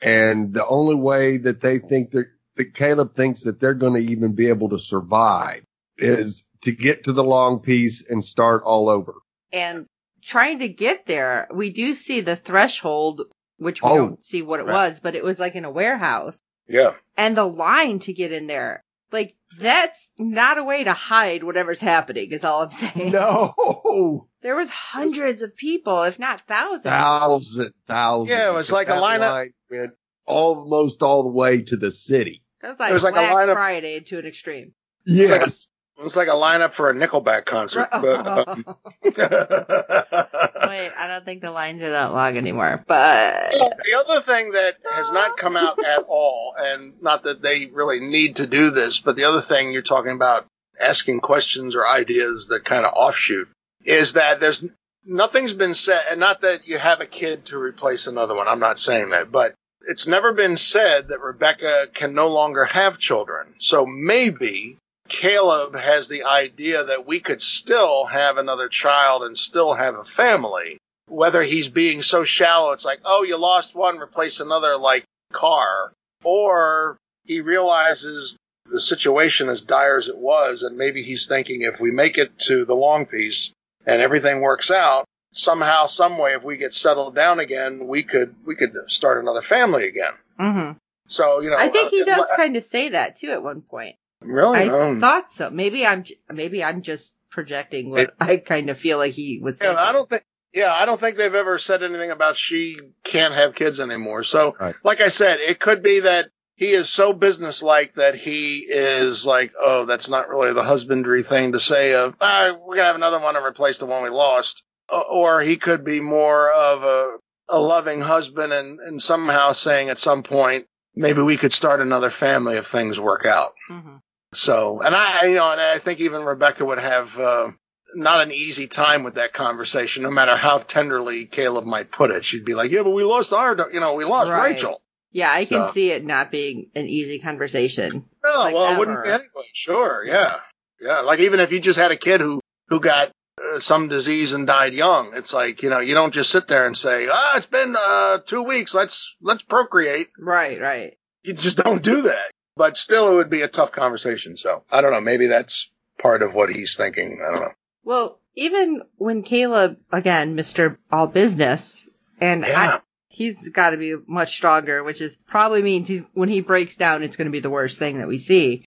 And 0.03 0.53
the 0.53 0.67
only 0.67 0.95
way 0.95 1.39
that 1.39 1.61
they 1.61 1.79
think 1.79 2.11
that, 2.13 2.27
that 2.57 2.75
Caleb 2.75 3.15
thinks 3.15 3.43
that 3.45 3.61
they're 3.61 3.75
going 3.75 3.95
to 3.95 4.11
even 4.13 4.35
be 4.35 4.49
able 4.49 4.69
to 4.71 4.79
survive 4.79 5.65
is 5.99 6.45
to 6.63 6.73
get 6.73 7.05
to 7.05 7.13
the 7.13 7.25
long 7.25 7.61
peace 7.61 8.05
and 8.09 8.25
start 8.25 8.63
all 8.65 8.89
over. 8.89 9.15
And 9.53 9.87
trying 10.23 10.59
to 10.61 10.69
get 10.69 11.07
there, 11.07 11.49
we 11.55 11.71
do 11.71 11.95
see 11.95 12.21
the 12.21 12.37
threshold, 12.37 13.23
which 13.59 13.83
we 13.83 13.91
Oh, 13.91 13.97
don't 13.97 14.25
see 14.25 14.43
what 14.43 14.61
it 14.61 14.67
right. 14.67 14.89
was, 14.89 15.01
but 15.01 15.15
it 15.15 15.25
was 15.25 15.39
like 15.39 15.55
in 15.55 15.65
a 15.65 15.71
warehouse. 15.71 16.39
yeah, 16.67 16.95
And 17.17 17.37
the 17.37 17.45
line 17.45 17.99
to 18.01 18.13
get 18.13 18.33
in 18.33 18.47
there, 18.47 18.83
like, 19.13 19.37
that's 19.59 20.11
not 20.19 20.59
a 20.59 20.65
way 20.65 20.85
to 20.85 20.93
hide 20.93 21.43
whatever's 21.45 21.81
happening, 21.81 22.31
is 22.33 22.45
all 22.45 22.63
I'm 22.63 22.71
saying. 22.73 23.11
No, 23.13 24.29
There 24.43 24.57
was 24.57 24.69
hundreds 24.69 25.41
of 25.43 25.57
people, 25.57 26.03
if 26.03 26.19
not 26.19 26.43
thousands. 26.47 26.85
thousand, 26.85 27.73
thousands. 27.87 28.31
Yeah, 28.31 28.51
it 28.51 28.55
was 28.55 28.71
like 28.71 28.89
a 28.89 28.93
lineup- 28.93 29.19
line 29.21 29.53
Went 29.71 29.93
almost 30.27 31.03
all 31.03 31.23
the 31.23 31.31
way 31.31 31.63
to 31.63 31.77
the 31.77 31.91
city. 31.91 32.43
That 32.61 32.71
was 32.71 32.81
like, 32.81 32.91
It 32.91 32.95
was 32.95 33.03
like 33.05 33.13
a 33.15 33.31
Black 33.31 33.49
lineup- 33.49 33.53
Friday 33.55 34.01
to 34.01 34.19
an 34.19 34.27
extreme. 34.27 34.73
Yes. 35.07 35.69
It 35.97 36.03
was 36.03 36.17
like 36.17 36.29
a 36.29 36.33
lineup 36.33 36.73
for 36.73 36.91
a 36.91 36.95
Nickelback 36.95 37.45
concert. 37.45 37.89
But, 37.91 38.49
um, 38.49 38.65
Wait, 39.05 40.93
I 40.97 41.07
don't 41.07 41.25
think 41.25 41.41
the 41.41 41.53
lines 41.53 41.83
are 41.83 41.91
that 41.91 42.13
long 42.13 42.37
anymore, 42.37 42.83
but 42.87 43.53
The 43.53 44.05
other 44.05 44.21
thing 44.23 44.53
that 44.53 44.75
has 44.93 45.11
not 45.13 45.37
come 45.37 45.57
out 45.57 45.79
at 45.85 46.01
all, 46.09 46.55
and 46.59 47.01
not 47.01 47.23
that 47.25 47.43
they 47.43 47.67
really 47.67 48.01
need 48.01 48.37
to 48.37 48.47
do 48.47 48.71
this, 48.71 49.01
but 49.01 49.17
the 49.17 49.25
other 49.25 49.43
thing 49.43 49.73
you're 49.73 49.83
talking 49.83 50.13
about 50.13 50.47
asking 50.81 51.21
questions 51.21 51.77
or 51.77 51.87
ideas 51.87 52.47
that 52.49 52.65
kind 52.65 52.85
of 52.85 52.93
offshoot 52.95 53.49
is 53.85 54.15
that 54.15 54.41
there's 54.41 54.65
nothing's 55.05 55.53
been 55.53 55.75
said, 55.75 56.03
and 56.11 56.19
not 56.19 56.41
that 56.41 56.67
you 56.67 56.79
have 56.79 57.01
a 57.01 57.07
kid 57.07 57.47
to 57.47 57.59
replace 57.59 58.07
another 58.09 58.35
one. 58.35 58.49
I'm 58.49 58.59
not 58.59 58.81
saying 58.81 59.11
that, 59.11 59.31
but 59.31 59.55
it's 59.87 60.09
never 60.09 60.33
been 60.33 60.57
said 60.57 61.09
that 61.09 61.21
Rebecca 61.21 61.87
can 61.95 62.15
no 62.15 62.27
longer 62.29 62.65
have 62.65 62.99
children. 62.99 63.55
So 63.61 63.87
maybe 63.87 64.79
Caleb 65.09 65.75
has 65.75 66.09
the 66.09 66.25
idea 66.25 66.85
that 66.85 67.07
we 67.07 67.21
could 67.21 67.43
still 67.43 68.07
have 68.07 68.37
another 68.37 68.69
child 68.69 69.23
and 69.23 69.37
still 69.37 69.75
have 69.75 69.95
a 69.95 70.05
family 70.05 70.79
whether 71.09 71.43
he's 71.43 71.69
being 71.69 72.03
so 72.03 72.25
shallow, 72.25 72.73
it's 72.73 72.85
like, 72.85 73.01
oh, 73.05 73.23
you 73.23 73.37
lost 73.37 73.75
one, 73.75 73.99
replace 73.99 74.41
another 74.41 74.77
like 74.77 75.05
car, 75.33 75.93
or 76.23 76.97
he 77.25 77.41
realizes 77.41 78.37
the 78.71 78.81
situation 78.81 79.49
as 79.49 79.61
dire 79.61 79.99
as 79.99 80.09
it 80.09 80.17
was, 80.17 80.63
and 80.63 80.77
maybe 80.77 81.03
he's 81.03 81.27
thinking 81.27 81.63
if 81.63 81.79
we 81.79 81.91
make 81.91 82.17
it 82.17 82.39
to 82.39 82.65
the 82.65 82.75
long 82.75 83.07
peace 83.07 83.51
and 83.87 84.01
everything 84.01 84.41
works 84.41 84.71
out, 84.71 85.05
somehow, 85.33 85.87
some 85.87 86.17
way, 86.17 86.33
if 86.33 86.43
we 86.43 86.57
get 86.57 86.73
settled 86.73 87.15
down 87.15 87.39
again, 87.39 87.87
we 87.87 88.03
could 88.03 88.35
we 88.47 88.57
could 88.57 88.75
start 88.87 89.23
another 89.23 89.43
family 89.43 89.87
again. 89.87 90.13
hmm 90.39 90.71
So 91.07 91.41
you 91.41 91.51
know, 91.51 91.57
I 91.59 91.69
think 91.69 91.91
he 91.91 92.03
uh, 92.03 92.07
does 92.07 92.27
kind 92.37 92.57
of 92.57 92.65
say 92.65 92.91
that 92.91 93.19
too 93.19 93.31
at 93.31 93.43
one 93.43 93.61
point. 93.61 93.97
Really? 94.27 94.59
I 94.59 94.69
Um, 94.69 95.01
thought 95.01 95.31
so. 95.33 95.51
Maybe 95.51 95.87
I'm 95.87 96.05
maybe 96.33 96.63
I'm 96.65 96.83
just 96.83 97.15
projecting 97.31 97.91
what 97.91 98.01
It- 98.01 98.15
I 98.21 98.37
kind 98.37 98.71
of 98.71 98.79
feel 98.79 98.99
like 98.99 99.13
he 99.13 99.41
was. 99.43 99.59
Yeah, 99.61 99.69
thinking. 99.69 99.85
I 99.87 99.93
don't 99.93 100.09
think. 100.09 100.23
Yeah, 100.53 100.73
I 100.73 100.87
don't 100.87 101.01
think 101.01 101.17
they've 101.17 101.35
ever 101.35 101.59
said 101.59 101.83
anything 101.83 102.13
about 102.13 102.37
she 102.37 102.79
can't 103.03 103.35
have 103.35 103.57
kids 103.57 103.81
anymore. 103.81 104.23
So, 104.23 104.55
Right. 104.61 104.75
like 104.85 105.01
I 105.01 105.09
said, 105.09 105.41
it 105.41 105.59
could 105.59 105.83
be 105.83 105.99
that 106.01 106.29
he 106.55 106.71
is 106.71 106.89
so 106.89 107.13
businesslike 107.13 107.95
that 107.97 108.15
he 108.15 108.59
is 108.69 109.27
like, 109.27 109.51
oh, 109.61 109.85
that's 109.85 110.09
not 110.09 110.29
really 110.29 110.53
the 110.53 110.63
husbandry 110.63 111.25
thing 111.25 111.51
to 111.51 111.59
say 111.59 111.95
of, 111.95 112.15
ah, 112.21 112.57
we're 112.61 112.77
gonna 112.77 112.87
have 112.87 112.95
another 112.95 113.19
one 113.19 113.35
and 113.35 113.45
replace 113.45 113.79
the 113.79 113.87
one 113.87 114.05
we 114.05 114.11
lost. 114.11 114.63
Or 114.89 115.41
he 115.41 115.57
could 115.57 115.83
be 115.85 116.01
more 116.01 116.51
of 116.53 116.83
a 116.85 117.17
a 117.49 117.59
loving 117.61 118.01
husband 118.01 118.53
and 118.55 118.79
and 118.81 119.03
somehow 119.03 119.53
saying 119.53 119.91
at 119.91 119.99
some 119.99 120.23
point 120.23 120.67
maybe 120.95 121.21
we 121.21 121.37
could 121.37 121.53
start 121.53 121.81
another 121.81 122.09
family 122.11 122.57
if 122.57 122.67
things 122.69 122.99
work 123.01 123.27
out. 123.27 123.53
Mhm. 123.71 124.01
So, 124.35 124.81
and 124.83 124.95
I, 124.95 125.27
you 125.27 125.35
know, 125.35 125.51
and 125.53 125.61
I 125.61 125.79
think 125.79 126.01
even 126.01 126.23
Rebecca 126.23 126.65
would 126.65 126.79
have 126.79 127.19
uh, 127.19 127.49
not 127.95 128.21
an 128.23 128.33
easy 128.33 128.67
time 128.67 129.03
with 129.03 129.15
that 129.15 129.33
conversation, 129.33 130.03
no 130.03 130.11
matter 130.11 130.37
how 130.37 130.59
tenderly 130.59 131.27
Caleb 131.27 131.65
might 131.65 131.91
put 131.91 132.11
it. 132.11 132.25
She'd 132.25 132.45
be 132.45 132.55
like, 132.55 132.71
"Yeah, 132.71 132.83
but 132.83 132.91
we 132.91 133.05
lost 133.05 133.33
our, 133.33 133.57
you 133.73 133.81
know, 133.81 133.95
we 133.95 134.05
lost 134.05 134.31
Right. 134.31 134.55
Rachel." 134.55 134.81
Yeah, 135.13 135.33
I 135.33 135.45
can 135.45 135.73
see 135.73 135.93
it 135.93 136.05
not 136.05 136.33
being 136.33 136.71
an 136.75 136.87
easy 136.87 137.21
conversation. 137.21 138.05
Oh, 138.25 138.41
Like 138.41 138.55
well, 138.55 138.75
it 138.75 138.79
wouldn't 138.79 139.05
be 139.05 139.11
anyway. 139.11 139.47
Sure, 139.53 140.05
yeah, 140.05 140.41
yeah. 140.81 141.01
Like 141.01 141.21
even 141.21 141.39
if 141.39 141.53
you 141.53 141.61
just 141.61 141.79
had 141.79 141.93
a 141.93 141.97
kid 141.97 142.21
who 142.21 142.41
who 142.69 142.81
got 142.81 143.13
uh, 143.41 143.61
some 143.61 143.87
disease 143.89 144.33
and 144.33 144.45
died 144.45 144.75
young, 144.75 145.13
it's 145.15 145.33
like 145.33 145.63
you 145.63 145.71
know, 145.71 145.79
you 145.79 145.95
don't 145.95 146.13
just 146.13 146.31
sit 146.31 146.49
there 146.49 146.67
and 146.67 146.77
say, 146.77 147.07
"Ah, 147.09 147.37
it's 147.37 147.47
been 147.47 147.77
uh, 147.79 148.19
two 148.27 148.43
weeks. 148.43 148.75
Let's 148.75 149.15
let's 149.21 149.43
procreate." 149.43 150.09
Right, 150.19 150.61
right. 150.61 150.99
You 151.23 151.35
just 151.35 151.59
don't 151.59 151.83
do 151.83 152.03
that. 152.03 152.33
But 152.57 152.77
still, 152.77 153.13
it 153.13 153.17
would 153.17 153.31
be 153.31 153.43
a 153.43 153.49
tough 153.49 153.73
conversation. 153.73 154.37
So 154.37 154.65
I 154.71 154.81
don't 154.81 154.93
know. 154.93 155.01
Maybe 155.01 155.27
that's 155.27 155.71
part 155.99 156.23
of 156.23 156.35
what 156.35 156.51
he's 156.51 156.77
thinking. 156.77 157.21
I 157.27 157.31
don't 157.31 157.41
know. 157.41 157.53
Well, 157.85 158.21
even 158.37 158.83
when 158.97 159.23
Caleb, 159.23 159.79
again, 159.93 160.37
Mr. 160.37 160.79
All 160.91 161.07
Business, 161.07 161.85
and 162.21 162.43
Yeah. 162.43 162.77
I, 162.77 162.81
he's 163.09 163.49
got 163.49 163.71
to 163.71 163.77
be 163.77 163.97
much 164.07 164.35
stronger, 164.37 164.83
which 164.83 165.01
is 165.01 165.17
probably 165.27 165.63
means 165.63 165.89
he's, 165.89 166.03
when 166.15 166.29
he 166.29 166.41
breaks 166.41 166.77
down, 166.77 167.03
it's 167.03 167.17
going 167.17 167.27
to 167.27 167.33
be 167.33 167.41
the 167.41 167.51
worst 167.51 167.79
thing 167.79 167.99
that 167.99 168.09
we 168.09 168.19
see. 168.19 168.65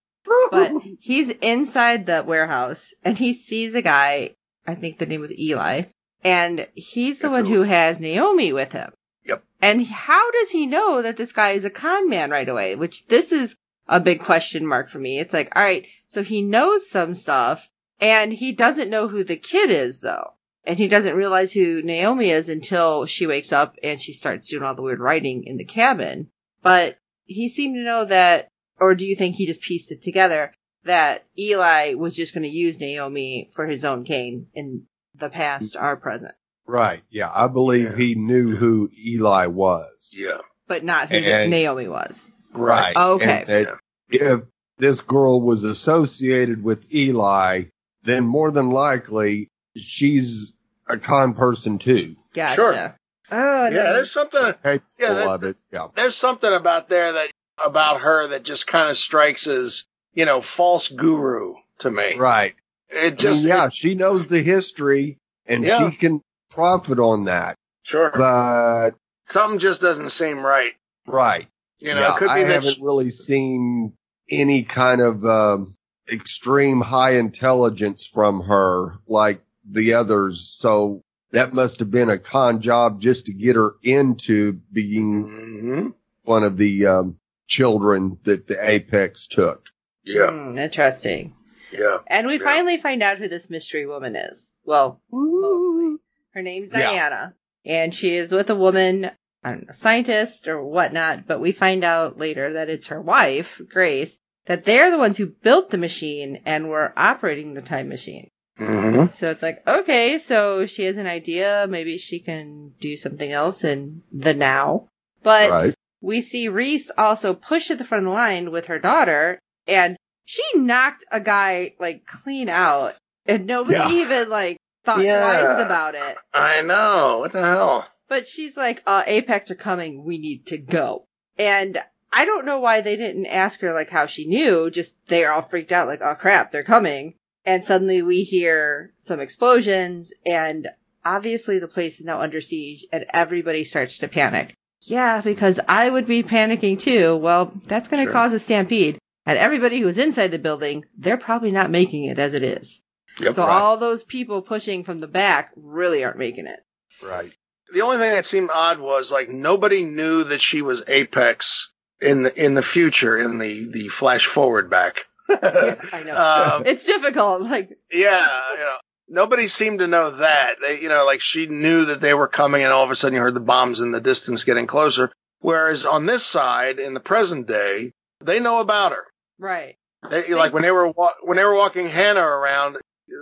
But 0.52 0.72
he's 1.00 1.30
inside 1.30 2.06
the 2.06 2.24
warehouse 2.26 2.94
and 3.04 3.18
he 3.18 3.34
sees 3.34 3.76
a 3.76 3.82
guy, 3.82 4.36
I 4.66 4.76
think 4.76 5.00
the 5.00 5.06
name 5.06 5.22
was 5.22 5.38
Eli, 5.38 5.84
and 6.24 6.68
he's 6.76 7.20
the 7.20 7.30
That's 7.30 7.44
one 7.44 7.52
who 7.52 7.62
has 7.64 8.00
Naomi 8.00 8.54
with 8.54 8.72
him. 8.72 8.92
Yep. 9.26 9.44
And 9.62 9.86
how 9.86 10.32
does 10.32 10.50
he 10.50 10.66
know 10.66 11.02
that 11.02 11.18
this 11.18 11.32
guy 11.32 11.52
is 11.52 11.66
a 11.66 11.70
con 11.70 12.10
man 12.10 12.30
right 12.30 12.48
away? 12.48 12.76
Which 12.76 13.06
this 13.08 13.32
is 13.32 13.56
a 13.88 14.00
big 14.00 14.22
question 14.22 14.66
mark 14.66 14.90
for 14.90 15.00
me. 15.00 15.20
It's 15.20 15.34
like, 15.34 15.54
all 15.56 15.64
right, 15.64 15.86
so 16.08 16.24
he 16.24 16.42
knows 16.42 16.90
some 16.90 17.16
stuff 17.16 17.68
and 18.00 18.32
he 18.34 18.52
doesn't 18.54 18.90
know 18.90 19.08
who 19.08 19.24
the 19.24 19.36
kid 19.38 19.70
is 19.70 20.02
though. 20.02 20.34
And 20.66 20.78
he 20.78 20.88
doesn't 20.90 21.16
realize 21.16 21.54
who 21.54 21.82
Naomi 21.82 22.30
is 22.30 22.50
until 22.50 23.06
she 23.06 23.26
wakes 23.26 23.54
up 23.54 23.76
and 23.82 24.02
she 24.02 24.12
starts 24.14 24.50
doing 24.50 24.64
all 24.64 24.76
the 24.76 24.82
weird 24.82 25.00
writing 25.00 25.46
in 25.46 25.56
the 25.58 25.64
cabin. 25.64 26.28
But 26.62 26.98
he 27.26 27.48
seemed 27.48 27.76
to 27.76 27.84
know 27.86 28.04
that, 28.06 28.50
or 28.80 28.94
do 28.94 29.06
you 29.06 29.16
think 29.16 29.36
he 29.36 29.46
just 29.46 29.62
pieced 29.62 29.92
it 29.92 30.02
together 30.02 30.54
that 30.84 31.24
Eli 31.40 31.94
was 31.94 32.16
just 32.16 32.34
going 32.34 32.44
to 32.44 32.50
use 32.50 32.80
Naomi 32.80 33.50
for 33.56 33.66
his 33.66 33.86
own 33.86 34.04
gain 34.04 34.48
in 34.54 34.84
the 35.16 35.30
past 35.30 35.76
or 35.80 35.96
present, 35.96 36.34
Right. 36.66 37.02
Yeah. 37.10 37.32
I 37.34 37.48
believe 37.48 37.92
Yeah. 37.92 37.98
he 37.98 38.16
knew 38.16 38.56
who 38.56 38.90
Eli 38.98 39.46
was. 39.48 40.14
Yeah. 40.16 40.40
but 40.68 40.84
not 40.84 41.10
who 41.10 41.16
And- 41.18 41.50
Naomi 41.50 41.88
was? 41.88 42.22
Right. 42.58 42.94
Oh, 42.96 43.14
okay. 43.14 43.44
And 43.48 43.48
that 43.68 43.78
if 44.10 44.42
this 44.78 45.02
girl 45.02 45.42
was 45.42 45.64
associated 45.64 46.64
with 46.64 46.94
Eli, 46.94 47.64
then 48.04 48.26
more 48.26 48.52
than 48.52 48.70
likely 48.72 49.50
she's 49.76 50.54
a 50.88 50.98
con 50.98 51.34
person 51.34 51.78
too. 51.78 52.16
Gotcha. 52.34 52.56
Sure. 52.56 52.96
Oh, 53.32 53.64
Yeah, 53.66 53.70
no. 53.70 53.94
there's 53.94 54.12
something. 54.12 54.54
Capable 54.64 54.82
Yeah, 55.00 55.14
that- 55.38 55.44
it. 55.44 55.58
Yeah. 55.72 55.88
There's 55.96 56.16
something 56.16 56.52
about 56.54 56.90
there 56.90 57.12
that 57.14 57.32
about 57.64 58.02
her 58.02 58.28
that 58.28 58.44
just 58.44 58.68
kind 58.68 58.90
of 58.90 58.98
strikes 58.98 59.48
as 59.48 59.84
you 60.14 60.26
know 60.26 60.42
false 60.42 60.88
guru 60.88 61.56
to 61.80 61.92
me. 61.92 62.16
Right. 62.16 62.56
It 62.90 62.98
I 63.00 63.08
mean, 63.10 63.18
just 63.18 63.44
yeah, 63.46 63.70
she 63.70 63.96
knows 63.96 64.28
the 64.28 64.42
history 64.42 65.18
and 65.46 65.64
Yeah. 65.66 65.90
she 65.90 65.98
can 65.98 66.22
profit 66.52 67.00
on 67.00 67.26
that. 67.26 67.56
sure. 67.84 68.12
But 68.16 68.92
Something 69.30 69.60
just 69.60 69.82
doesn't 69.82 70.12
seem 70.12 70.46
right. 70.46 70.74
right. 71.06 71.48
You 71.80 71.94
know, 71.94 72.02
Yeah, 72.02 72.14
it 72.16 72.18
could 72.18 72.26
be 72.26 72.32
I 72.32 72.40
haven't 72.40 72.76
she- 72.76 72.82
really 72.84 73.10
seen 73.10 73.94
any 74.30 74.64
kind 74.64 75.00
of 75.02 75.24
um, 75.26 75.76
extreme 76.12 76.82
high 76.82 77.18
intelligence 77.18 78.06
from 78.06 78.42
her 78.42 78.94
like 79.08 79.42
the 79.70 79.94
others. 79.94 80.56
So 80.60 81.02
that 81.32 81.54
must 81.54 81.80
have 81.80 81.92
been 81.92 82.10
a 82.10 82.18
con 82.18 82.62
job 82.62 83.00
just 83.02 83.26
to 83.28 83.34
get 83.34 83.56
her 83.56 83.76
into 83.84 84.54
being 84.72 85.26
Mhm. 85.26 85.94
one 86.24 86.44
of 86.44 86.58
the 86.58 86.86
um, 86.88 87.20
children 87.48 88.18
that 88.24 88.48
the 88.48 88.58
Apex 88.60 89.28
took. 89.28 89.70
Yeah, 90.04 90.32
Hmm, 90.32 90.58
interesting. 90.58 91.36
yeah. 91.72 91.98
And 92.08 92.28
we 92.28 92.38
Yeah. 92.40 92.44
finally 92.46 92.78
find 92.82 93.04
out 93.04 93.18
who 93.18 93.28
this 93.28 93.50
mystery 93.50 93.86
woman 93.86 94.16
is. 94.16 94.52
Well, 94.66 95.02
mostly. 95.12 95.98
Her 96.34 96.42
name's 96.42 96.72
Yeah. 96.72 96.80
Diana, 96.92 97.34
and 97.66 97.94
she 97.94 98.16
is 98.16 98.32
with 98.32 98.50
a 98.50 98.56
woman, 98.56 99.12
I 99.44 99.52
don't 99.52 99.68
know, 99.68 99.74
scientist 99.74 100.48
or 100.48 100.64
whatnot, 100.64 101.28
but 101.28 101.40
we 101.40 101.52
find 101.52 101.84
out 101.84 102.18
later 102.18 102.54
that 102.54 102.70
it's 102.70 102.88
her 102.88 103.02
wife, 103.02 103.62
Grace, 103.70 104.18
that 104.46 104.66
they're 104.66 104.92
the 104.92 104.98
ones 104.98 105.18
who 105.18 105.28
built 105.28 105.70
the 105.70 105.78
machine 105.78 106.42
and 106.46 106.70
were 106.70 106.94
operating 106.98 107.54
the 107.54 107.62
time 107.62 107.90
machine. 107.90 108.30
hmm 108.58 109.06
So 109.14 109.30
it's 109.30 109.44
like, 109.44 109.66
okay, 109.68 110.18
so 110.18 110.66
she 110.66 110.84
has 110.86 110.98
an 110.98 111.06
idea, 111.08 111.68
maybe 111.70 111.98
she 111.98 112.20
can 112.20 112.74
do 112.80 112.98
something 112.98 113.32
else 113.32 113.64
in 113.64 114.02
the 114.12 114.34
now. 114.34 114.88
But 115.24 115.52
Right. 115.52 115.74
we 116.02 116.22
see 116.22 116.48
Reece 116.50 116.90
also 116.98 117.34
push 117.34 117.70
at 117.72 117.78
the 117.78 117.84
front 117.84 118.06
of 118.06 118.10
the 118.12 118.16
line 118.16 118.52
with 118.52 118.68
her 118.68 118.80
daughter, 118.80 119.40
and 119.68 119.98
she 120.26 120.44
knocked 120.56 121.06
a 121.12 121.20
guy 121.20 121.76
like 121.80 122.06
clean 122.06 122.50
out, 122.50 122.96
and 123.26 123.46
nobody 123.46 123.78
Yeah. 123.80 123.90
even 124.02 124.30
like 124.30 124.58
thought 124.84 125.04
Yeah. 125.04 125.46
twice 125.48 125.60
about 125.66 125.96
it. 125.96 126.18
I 126.34 126.62
know. 126.62 127.20
What 127.20 127.32
the 127.34 127.42
hell? 127.42 127.88
But 128.10 128.28
she's 128.28 128.56
like, 128.56 128.82
uh, 128.86 129.04
Apex 129.06 129.52
are 129.52 129.56
coming, 129.56 130.04
we 130.04 130.18
need 130.18 130.46
to 130.48 130.58
go. 130.58 131.06
And 131.38 131.78
I 132.12 132.26
don't 132.26 132.46
know 132.46 132.60
why 132.60 132.82
they 132.82 132.96
didn't 132.96 133.26
ask 133.26 133.60
her 133.60 133.74
like 133.74 133.90
how 133.90 134.06
she 134.06 134.26
knew, 134.26 134.70
just 134.70 134.94
they're 135.08 135.32
all 135.34 135.42
freaked 135.42 135.72
out 135.72 135.88
like, 135.88 136.02
oh 136.02 136.16
crap, 136.16 136.52
they're 136.52 136.64
coming. 136.64 137.16
And 137.46 137.64
suddenly 137.64 138.02
we 138.02 138.24
hear 138.24 138.94
some 139.04 139.20
explosions 139.20 140.12
and 140.26 140.68
obviously 141.06 141.60
the 141.60 141.68
place 141.68 142.00
is 142.00 142.06
now 142.06 142.20
under 142.20 142.42
siege 142.42 142.86
and 142.92 143.06
everybody 143.14 143.64
starts 143.64 144.00
to 144.00 144.08
panic. 144.08 144.54
Yeah, 144.82 145.22
because 145.22 145.60
I 145.68 145.90
would 145.90 146.08
be 146.08 146.24
panicking 146.24 146.80
too. 146.80 147.16
Well, 147.18 147.54
that's 147.66 147.88
going 147.90 148.06
to 148.06 148.12
Sure. 148.12 148.14
cause 148.14 148.34
a 148.34 148.40
stampede. 148.40 149.00
And 149.26 149.38
everybody 149.38 149.82
who's 149.82 149.98
inside 149.98 150.28
the 150.32 150.40
building, 150.40 150.86
they're 150.98 151.18
probably 151.18 151.52
not 151.52 151.70
making 151.70 152.06
it 152.06 152.20
as 152.20 152.34
it 152.34 152.44
is. 152.44 152.82
Yep. 153.20 153.36
so 153.36 153.48
right. 153.48 153.62
all 153.62 153.78
those 153.78 154.04
people 154.04 154.42
pushing 154.42 154.84
from 154.84 155.00
the 155.02 155.08
back 155.08 155.52
really 155.56 156.04
aren't 156.04 156.20
making 156.20 156.48
it. 156.48 156.60
Right. 157.04 157.34
The 157.74 157.82
only 157.82 157.98
thing 157.98 158.12
that 158.12 158.26
seemed 158.26 158.50
odd 158.54 158.80
was 158.80 159.12
like 159.12 159.30
nobody 159.30 159.84
knew 159.84 160.24
that 160.26 160.42
she 160.42 160.62
was 160.62 160.84
Apex 160.88 161.72
in 162.02 162.24
the 162.24 162.44
in 162.46 162.54
the 162.54 162.62
future 162.64 163.18
in 163.18 163.40
the 163.40 163.70
the 163.72 163.88
flash 163.90 164.26
forward 164.26 164.70
back. 164.70 165.06
Yeah, 165.30 165.76
I 165.92 166.04
know. 166.04 166.16
Um, 166.16 166.66
it's 166.66 166.86
difficult. 166.86 167.42
Like, 167.42 167.78
yeah, 167.92 168.40
you 168.54 168.60
know, 168.60 168.78
nobody 169.10 169.48
seemed 169.50 169.80
to 169.80 169.88
know 169.88 170.10
that. 170.12 170.56
They, 170.62 170.80
you 170.80 170.88
know, 170.88 171.06
like 171.06 171.20
she 171.20 171.48
knew 171.48 171.84
that 171.86 172.00
they 172.00 172.14
were 172.14 172.30
coming, 172.30 172.64
and 172.64 172.72
all 172.72 172.84
of 172.86 172.92
a 172.92 172.96
sudden 172.96 173.16
you 173.16 173.22
heard 173.22 173.34
the 173.34 173.42
bombs 173.42 173.82
in 173.82 173.92
the 173.92 174.00
distance 174.00 174.46
getting 174.46 174.68
closer. 174.68 175.12
Whereas 175.40 175.86
on 175.86 176.06
this 176.06 176.26
side, 176.26 176.80
in 176.80 176.94
the 176.94 177.00
present 177.02 177.46
day, 177.48 177.92
they 178.22 178.40
know 178.40 178.60
about 178.60 178.94
her. 178.94 179.04
right. 179.40 179.76
They, 180.10 180.34
like 180.34 180.54
when 180.54 180.64
they 180.64 180.72
were 180.72 180.88
wa- 180.92 181.14
when 181.24 181.36
they 181.38 181.44
were 181.44 181.56
walking 181.56 181.88
Hannah 181.90 182.22
around, 182.26 182.78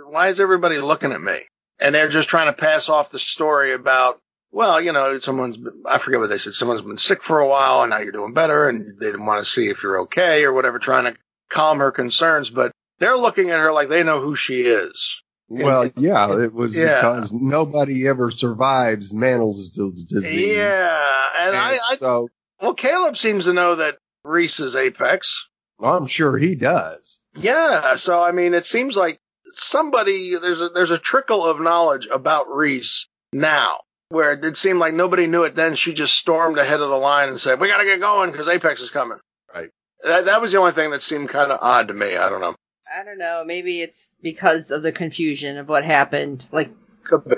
why 0.08 0.28
is 0.28 0.38
everybody 0.38 0.78
looking 0.78 1.10
at 1.10 1.20
me? 1.20 1.38
And 1.80 1.92
they're 1.94 2.08
just 2.08 2.28
trying 2.28 2.46
to 2.46 2.52
pass 2.52 2.88
off 2.88 3.10
the 3.10 3.18
story 3.18 3.72
about, 3.72 4.20
well, 4.56 4.80
you 4.80 4.90
know, 4.90 5.18
someone's 5.18 5.58
been, 5.58 5.82
I 5.86 5.98
forget 5.98 6.18
what 6.18 6.30
they 6.30 6.38
said. 6.38 6.54
Someone's 6.54 6.80
been 6.80 6.96
sick 6.96 7.22
for 7.22 7.40
a 7.40 7.46
while, 7.46 7.82
and 7.82 7.90
now 7.90 7.98
you're 7.98 8.10
doing 8.10 8.32
better, 8.32 8.70
and 8.70 8.98
they 8.98 9.04
didn't 9.04 9.26
want 9.26 9.44
to 9.44 9.50
see 9.50 9.68
if 9.68 9.82
you're 9.82 10.00
okay 10.00 10.44
or 10.44 10.54
whatever, 10.54 10.78
trying 10.78 11.04
to 11.04 11.14
calm 11.50 11.78
her 11.78 11.92
concerns. 11.92 12.48
But 12.48 12.72
they're 12.98 13.18
looking 13.18 13.50
at 13.50 13.60
her 13.60 13.70
like 13.70 13.90
they 13.90 14.02
know 14.02 14.18
who 14.22 14.34
she 14.34 14.62
is. 14.62 15.20
Well, 15.50 15.90
yeah, 15.98 16.40
it 16.40 16.54
was 16.54 16.74
Yeah. 16.74 16.94
because 17.02 17.34
nobody 17.34 18.08
ever 18.08 18.30
survives 18.30 19.12
Mantel's 19.12 19.68
disease. 20.08 20.56
Yeah, 20.56 21.24
and 21.40 21.48
And 21.48 21.56
I, 21.58 21.78
I, 21.90 21.96
so 21.96 22.28
well, 22.62 22.72
Caleb 22.72 23.18
seems 23.18 23.44
to 23.44 23.52
know 23.52 23.74
that 23.76 23.98
Reece 24.24 24.58
is 24.58 24.74
Apex. 24.74 25.38
Oh, 25.80 25.92
I'm 25.98 26.06
sure 26.06 26.38
he 26.38 26.54
does. 26.54 27.20
Yeah, 27.34 27.96
so 27.96 28.22
I 28.22 28.32
mean, 28.32 28.54
it 28.54 28.64
seems 28.64 28.96
like 28.96 29.18
somebody 29.52 30.34
there's 30.40 30.62
a 30.62 30.70
there's 30.70 30.90
a 30.90 30.98
trickle 30.98 31.44
of 31.44 31.60
knowledge 31.60 32.08
about 32.10 32.48
Reece 32.48 33.06
now. 33.34 33.80
Where 34.08 34.32
it 34.32 34.40
did 34.40 34.56
seem 34.56 34.78
like 34.78 34.94
nobody 34.94 35.26
knew 35.26 35.44
it 35.44 35.54
then. 35.54 35.74
She 35.74 35.92
just 35.92 36.14
stormed 36.14 36.58
ahead 36.58 36.80
of 36.80 36.88
the 36.90 36.96
line 36.98 37.28
and 37.28 37.40
said, 37.40 37.60
we 37.60 37.68
got 37.68 37.78
to 37.78 37.84
get 37.84 38.00
going 38.00 38.30
because 38.30 38.48
Apex 38.48 38.80
is 38.80 38.90
coming. 38.90 39.18
Right. 39.52 39.70
That, 40.04 40.26
that 40.26 40.40
was 40.40 40.52
the 40.52 40.58
only 40.58 40.72
thing 40.72 40.90
that 40.90 41.02
seemed 41.02 41.28
kind 41.28 41.50
of 41.50 41.58
odd 41.60 41.88
to 41.88 41.94
me. 41.94 42.16
I 42.16 42.28
don't 42.28 42.40
know. 42.40 42.54
I 42.92 43.04
don't 43.04 43.18
know. 43.18 43.42
Maybe 43.44 43.82
it's 43.82 44.10
because 44.22 44.70
of 44.70 44.82
the 44.82 44.92
confusion 44.92 45.58
of 45.58 45.68
what 45.68 45.84
happened. 45.84 46.44
Like, 46.52 46.70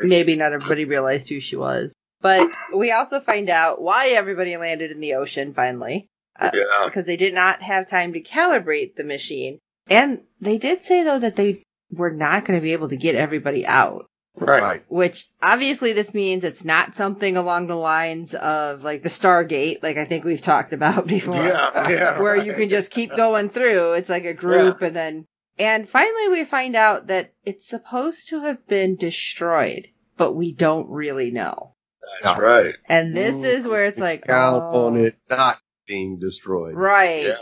maybe 0.03 0.37
not 0.37 0.53
everybody 0.53 0.85
realized 0.85 1.29
who 1.29 1.41
she 1.41 1.57
was. 1.57 1.93
But 2.21 2.51
we 2.77 2.91
also 2.93 3.21
find 3.21 3.49
out 3.49 3.81
why 3.81 4.09
everybody 4.09 4.57
landed 4.57 4.91
in 4.91 5.01
the 5.01 5.15
ocean 5.15 5.55
finally. 5.55 6.07
Uh, 6.39 6.51
Yeah. 6.53 6.85
Because 6.85 7.07
they 7.07 7.17
did 7.17 7.33
not 7.35 7.63
have 7.63 7.89
time 7.89 8.13
to 8.13 8.21
calibrate 8.23 8.95
the 8.97 9.05
machine. 9.05 9.59
And 9.89 10.21
they 10.41 10.59
did 10.59 10.85
say, 10.85 11.03
though, 11.03 11.19
that 11.19 11.37
they 11.37 11.63
were 11.91 12.11
not 12.11 12.45
going 12.45 12.59
to 12.59 12.63
be 12.63 12.73
able 12.75 12.91
to 12.91 12.97
get 12.97 13.15
everybody 13.15 13.65
out. 13.67 14.07
Right. 14.37 14.85
Which 14.89 15.27
obviously 15.43 15.93
this 15.93 16.15
means 16.15 16.45
it's 16.45 16.65
not 16.65 16.95
something 16.95 17.37
along 17.37 17.67
the 17.67 17.75
lines 17.75 18.35
of 18.35 18.83
like 18.83 19.03
the 19.03 19.09
Stargate, 19.09 19.83
like 19.83 19.97
I 19.97 20.05
think 20.05 20.25
we've 20.25 20.43
talked 20.43 20.73
about 20.73 21.07
before. 21.09 21.37
Yeah. 21.37 21.89
Yeah. 21.89 22.21
where 22.21 22.37
you 22.37 22.55
can 22.55 22.69
just 22.69 22.91
keep 22.91 23.15
going 23.17 23.51
through. 23.51 23.95
It's 23.95 24.09
like 24.09 24.25
a 24.25 24.35
group 24.35 24.83
and 24.83 24.95
then, 24.95 25.27
and 25.59 25.89
finally 25.89 26.29
we 26.29 26.45
find 26.45 26.77
out 26.77 27.09
that 27.09 27.33
it's 27.45 27.69
supposed 27.69 28.29
to 28.29 28.43
have 28.43 28.67
been 28.67 28.97
destroyed, 28.97 29.89
but 30.17 30.35
we 30.35 30.53
don't 30.53 30.89
really 30.89 31.31
know. 31.31 31.75
That's 32.23 32.41
right. 32.41 32.75
And 32.89 33.15
this 33.15 33.43
is 33.43 33.67
where 33.67 33.87
it's 33.87 33.99
like, 33.99 34.27
Count 34.27 34.63
oh, 34.63 34.87
on 34.87 34.97
it 34.97 35.17
not 35.29 35.59
being 35.87 36.19
destroyed. 36.19 36.75
Right. 36.75 37.27
Yeah. 37.27 37.37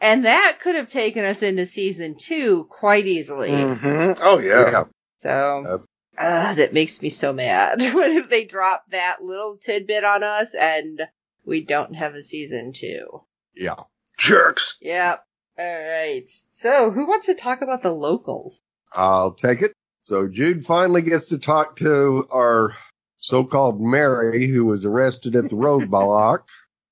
And 0.00 0.26
that 0.26 0.58
could 0.62 0.74
have 0.74 0.90
taken 0.90 1.24
us 1.24 1.42
into 1.42 1.66
season 1.66 2.16
two 2.18 2.66
quite 2.70 3.06
easily. 3.06 3.50
hmm 3.50 4.12
Oh, 4.20 4.38
yeah. 4.38 4.84
So 5.18 5.66
Yep. 5.68 5.84
Uh, 6.18 6.54
that 6.54 6.72
makes 6.72 7.00
me 7.02 7.10
so 7.10 7.32
mad. 7.32 7.80
what 7.94 8.10
if 8.10 8.28
they 8.28 8.44
drop 8.44 8.84
that 8.90 9.22
little 9.22 9.56
tidbit 9.56 10.04
on 10.04 10.22
us 10.22 10.54
and 10.54 11.02
we 11.44 11.64
don't 11.64 11.94
have 11.94 12.14
a 12.14 12.22
season 12.22 12.72
two? 12.72 13.22
Yeah. 13.54 13.84
Jerks. 14.18 14.76
Yep. 14.80 15.24
All 15.58 15.64
right. 15.64 16.24
So 16.58 16.90
who 16.90 17.06
wants 17.06 17.26
to 17.26 17.34
talk 17.34 17.62
about 17.62 17.82
the 17.82 17.92
locals? 17.92 18.62
I'll 18.92 19.32
take 19.32 19.62
it. 19.62 19.72
So 20.04 20.28
Jude 20.28 20.64
finally 20.64 21.02
gets 21.02 21.30
to 21.30 21.38
talk 21.38 21.76
to 21.76 22.26
our 22.30 22.74
so-called 23.18 23.80
Mary, 23.80 24.46
who 24.46 24.64
was 24.64 24.84
arrested 24.84 25.34
at 25.36 25.50
the 25.50 25.56
roadblock. 25.56 26.40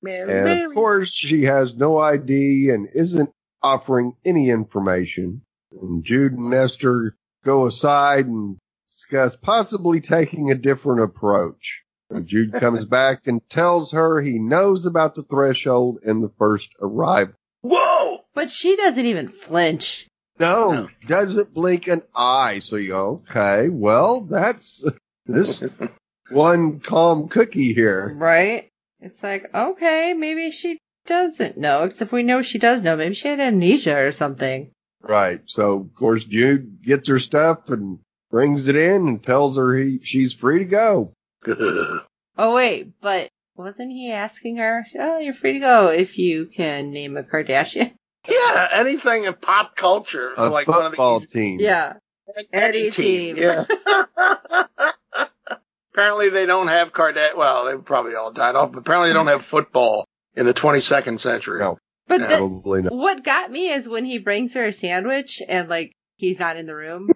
And 0.07 0.67
of 0.67 0.75
course, 0.75 1.15
she 1.15 1.45
has 1.45 1.75
no 1.77 1.97
ID 1.97 2.69
and 2.69 2.91
isn't 2.95 3.31
offering 3.63 4.13
any 4.23 4.51
information. 4.51 5.41
And 5.73 6.05
Jude 6.05 6.35
and 6.35 6.53
Esther 6.53 7.17
go 7.43 7.65
aside 7.65 8.27
and 8.27 8.59
discuss 9.05 9.37
possibly 9.37 10.01
taking 10.01 10.51
a 10.51 10.55
different 10.55 11.03
approach. 11.03 11.83
And 12.11 12.27
Jude 12.27 12.53
comes 12.61 12.85
back 12.85 13.27
and 13.27 13.41
tells 13.49 13.93
her 13.93 14.21
he 14.21 14.39
knows 14.39 14.87
about 14.87 15.15
the 15.15 15.23
threshold 15.23 15.99
and 16.05 16.23
the 16.23 16.33
first 16.39 16.71
arrival. 16.81 17.35
Whoa. 17.63 18.21
But 18.35 18.51
she 18.51 18.77
doesn't 18.77 19.07
even 19.07 19.29
flinch. 19.29 20.07
No, 20.39 20.73
No. 20.73 20.89
doesn't 21.07 21.55
blink 21.55 21.87
an 21.87 22.03
eye. 22.15 22.59
So 22.59 22.77
you 22.77 22.89
go, 22.89 23.23
okay, 23.31 23.69
well, 23.69 24.23
that's 24.23 24.85
this 25.27 25.79
one 26.31 26.81
calm 26.81 27.29
cookie 27.29 27.73
here. 27.73 28.13
Right? 28.17 28.69
It's 29.01 29.23
like, 29.23 29.55
okay, 29.55 30.15
maybe 30.15 30.51
she 30.51 30.79
doesn't 31.07 31.59
know, 31.59 31.85
except 31.85 32.11
we 32.11 32.23
know 32.23 32.43
she 32.43 32.59
does 32.59 32.83
know. 32.83 32.97
Maybe 32.97 33.15
she 33.15 33.29
had 33.29 33.39
amnesia 33.39 33.97
or 33.97 34.11
something. 34.13 34.71
Right. 35.03 35.43
So 35.47 35.81
of 35.81 35.95
course 35.95 36.25
Jude 36.25 36.83
gets 36.83 37.09
her 37.11 37.19
stuff 37.19 37.69
and 37.69 37.99
brings 38.35 38.67
it 38.67 38.75
in 38.75 39.07
and 39.07 39.23
tells 39.23 39.57
her 39.57 39.77
he 39.77 40.01
she's 40.03 40.35
free 40.35 40.59
to 40.59 40.65
go. 40.65 41.13
Oh, 42.37 42.53
wait, 42.53 42.89
but 43.01 43.29
wasn't 43.57 43.93
he 43.93 44.11
asking 44.11 44.57
her, 44.57 44.85
oh, 44.99 45.19
you're 45.19 45.35
free 45.35 45.53
to 45.53 45.61
go 45.61 45.87
if 45.87 46.19
you 46.19 46.47
can 46.47 46.91
name 46.91 47.17
a 47.17 47.23
Kardashian? 47.23 47.93
yeah. 48.29 48.69
Anything 48.73 49.23
in 49.23 49.35
pop 49.35 49.77
culture. 49.77 50.33
A 50.37 50.49
like 50.49 50.67
one 50.67 50.79
of 50.79 50.83
the 50.85 50.91
football 50.91 51.21
team. 51.21 51.61
Yeah. 51.61 51.93
Any 52.53 52.81
Any 52.81 52.91
team. 52.91 53.37
Yeah. 53.37 53.67
apparently 55.93 56.31
they 56.31 56.45
don't 56.45 56.67
have 56.67 56.93
Kardashian. 56.93 57.37
Well, 57.37 57.67
they 57.67 57.77
probably 57.77 58.17
all 58.17 58.33
died 58.33 58.57
off, 58.57 58.73
but 58.73 58.81
apparently 58.81 59.11
they 59.11 59.15
don't 59.15 59.29
have 59.29 59.45
football 59.45 60.07
in 60.35 60.45
the 60.45 60.55
22nd 60.55 61.21
century. 61.21 61.61
No. 61.61 61.79
But 62.09 62.21
Yeah. 62.21 62.39
the, 62.39 62.81
not. 62.83 62.93
what 62.93 63.23
got 63.23 63.53
me 63.53 63.69
is 63.69 63.89
when 63.89 64.05
he 64.05 64.19
brings 64.19 64.55
her 64.55 64.65
a 64.65 64.73
sandwich 64.73 65.41
and 65.49 65.69
like 65.69 65.93
he's 66.17 66.41
not 66.41 66.57
in 66.57 66.67
the 66.67 66.75
room 66.75 67.11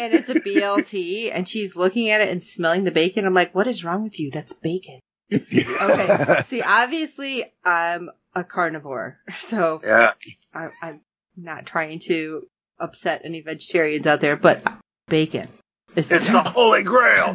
and 0.00 0.14
it's 0.14 0.28
a 0.28 0.34
BLT 0.34 1.30
and 1.34 1.48
she's 1.48 1.74
looking 1.76 2.10
at 2.10 2.20
it 2.20 2.28
and 2.28 2.42
smelling 2.42 2.84
the 2.84 2.90
bacon. 2.90 3.24
I'm 3.26 3.34
like, 3.34 3.54
what 3.54 3.66
is 3.66 3.84
wrong 3.84 4.02
with 4.04 4.18
you? 4.20 4.30
That's 4.30 4.52
bacon. 4.52 5.00
Okay. 5.30 6.42
See, 6.46 6.62
obviously 6.62 7.44
I'm 7.64 8.10
a 8.34 8.44
carnivore, 8.44 9.18
so 9.40 9.80
Yeah. 9.84 10.12
I, 10.54 10.68
I'm 10.82 11.00
not 11.36 11.66
trying 11.66 11.98
to 12.00 12.46
upset 12.78 13.22
any 13.24 13.40
vegetarians 13.42 14.06
out 14.06 14.20
there, 14.20 14.36
but 14.36 14.62
bacon 15.08 15.48
is 15.96 16.10
It's 16.10 16.28
the 16.28 16.40
holy 16.46 16.82
grail. 16.82 17.34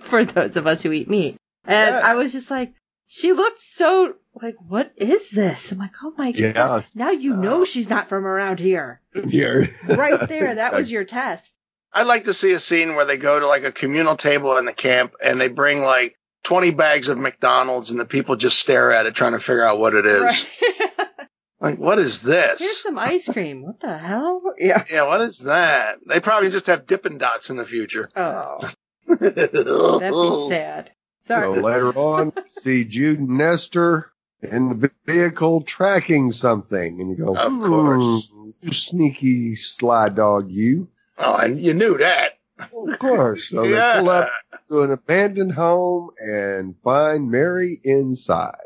for 0.00 0.24
those 0.24 0.56
of 0.56 0.66
us 0.66 0.82
who 0.82 0.92
eat 0.92 1.08
meat. 1.10 1.36
And 1.64 1.94
Yeah. 1.94 2.00
I 2.04 2.14
was 2.14 2.32
just 2.32 2.50
like, 2.50 2.72
she 3.08 3.32
looked 3.32 3.62
so 3.62 4.14
like, 4.42 4.56
what 4.66 4.92
is 4.96 5.30
this? 5.30 5.70
I'm 5.72 5.78
like, 5.78 5.92
oh 6.02 6.12
my 6.16 6.32
god. 6.32 6.84
Now 6.94 7.10
you 7.10 7.34
know 7.36 7.62
Uh. 7.62 7.64
she's 7.66 7.88
not 7.88 8.08
from 8.08 8.26
around 8.26 8.58
here. 8.60 9.00
Here. 9.28 9.74
Right 9.86 10.28
there, 10.28 10.54
that 10.56 10.72
was 10.74 10.90
your 10.90 11.04
test. 11.04 11.54
I'd 11.96 12.06
like 12.06 12.24
to 12.26 12.34
see 12.34 12.52
a 12.52 12.60
scene 12.60 12.94
where 12.94 13.04
they 13.06 13.16
go 13.16 13.40
to 13.40 13.46
like 13.46 13.64
a 13.64 13.72
communal 13.72 14.16
table 14.16 14.56
in 14.58 14.66
the 14.66 14.72
camp 14.72 15.14
and 15.24 15.40
they 15.40 15.48
bring 15.48 15.80
like 15.82 16.14
20 16.44 16.70
bags 16.72 17.08
of 17.08 17.16
McDonald's 17.18 17.90
and 17.90 17.98
the 17.98 18.04
people 18.04 18.36
just 18.36 18.58
stare 18.58 18.92
at 18.92 19.06
it 19.06 19.14
trying 19.14 19.32
to 19.32 19.40
figure 19.40 19.64
out 19.64 19.78
what 19.78 19.94
it 19.94 20.06
is. 20.06 20.22
Right. 20.22 20.46
Like, 21.58 21.78
what 21.78 21.98
is 21.98 22.20
this? 22.20 22.60
Here's 22.60 22.82
some 22.82 22.98
ice 22.98 23.30
cream. 23.30 23.62
What 23.62 23.80
the 23.80 23.96
hell? 23.96 24.42
Yeah. 24.58 24.84
yeah, 24.92 25.08
what 25.08 25.22
is 25.22 25.38
that? 25.38 25.96
They 26.06 26.20
probably 26.20 26.50
just 26.50 26.66
have 26.66 26.86
Dippin' 26.86 27.16
Dots 27.16 27.48
in 27.48 27.56
the 27.56 27.64
future. 27.64 28.10
Oh, 28.14 28.58
that'd 29.08 29.34
be 29.34 29.64
sad. 30.50 30.90
Sorry. 31.26 31.46
So 31.46 31.54
Sorry. 31.54 31.62
later 31.62 31.92
on, 31.98 32.32
see 32.46 32.84
Jude 32.84 33.20
and 33.20 33.38
Nestor 33.38 34.12
in 34.42 34.80
the 34.80 34.90
vehicle 35.06 35.62
tracking 35.62 36.30
something, 36.30 37.00
and 37.00 37.10
you 37.10 37.16
go, 37.16 37.34
Of 37.34 37.50
course. 37.52 38.28
"Hmm, 38.30 38.50
you 38.60 38.72
sneaky 38.72 39.54
sly 39.56 40.10
dog, 40.10 40.50
you. 40.50 40.88
Oh, 41.18 41.36
and 41.36 41.58
you 41.60 41.74
knew 41.74 41.98
that. 41.98 42.38
Of 42.58 42.98
course. 42.98 43.50
So 43.50 43.64
yeah. 43.64 43.96
they 43.96 44.00
pull 44.00 44.10
up 44.10 44.30
to 44.70 44.82
an 44.82 44.90
abandoned 44.90 45.52
home 45.52 46.10
and 46.18 46.74
find 46.82 47.30
Mary 47.30 47.78
inside. 47.84 48.56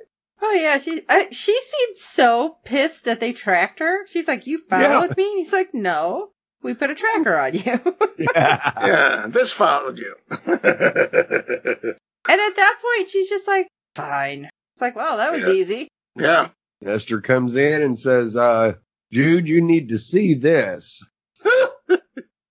Oh 0.43 0.53
yeah, 0.53 0.79
she 0.79 1.03
I, 1.09 1.29
she 1.31 1.61
seemed 1.61 1.99
so 1.99 2.57
pissed 2.65 3.05
that 3.05 3.21
they 3.21 3.33
tracked 3.33 3.81
her. 3.81 4.07
She's 4.09 4.27
like, 4.29 4.47
"You 4.47 4.59
followed 4.59 5.17
me?" 5.17 5.25
And 5.31 5.39
He's 5.39 5.53
like, 5.53 5.75
"No, 5.75 6.31
we 6.63 6.75
put 6.75 6.91
a 6.91 6.95
tracker 6.95 7.37
on 7.37 7.55
you." 7.55 7.81
Yeah. 8.19 8.73
Yeah, 8.87 9.27
this 9.29 9.53
followed 9.53 9.99
you. 9.99 10.15
And 12.29 12.39
at 12.41 12.57
that 12.57 12.77
point, 12.83 13.09
she's 13.11 13.29
just 13.29 13.49
like, 13.49 13.67
"Fine." 13.95 14.45
It's 14.75 14.81
like, 14.83 14.95
"Well, 14.95 15.17
that 15.17 15.33
was 15.33 15.43
Yeah. 15.43 15.53
easy." 15.53 15.89
yeah. 16.17 16.49
Nestor 16.83 17.21
comes 17.21 17.57
in 17.57 17.83
and 17.83 17.99
says, 17.99 18.37
uh, 18.37 18.75
Jude, 19.13 19.49
you 19.49 19.61
need 19.61 19.91
to 19.91 19.99
see 19.99 20.35
this. 20.35 21.05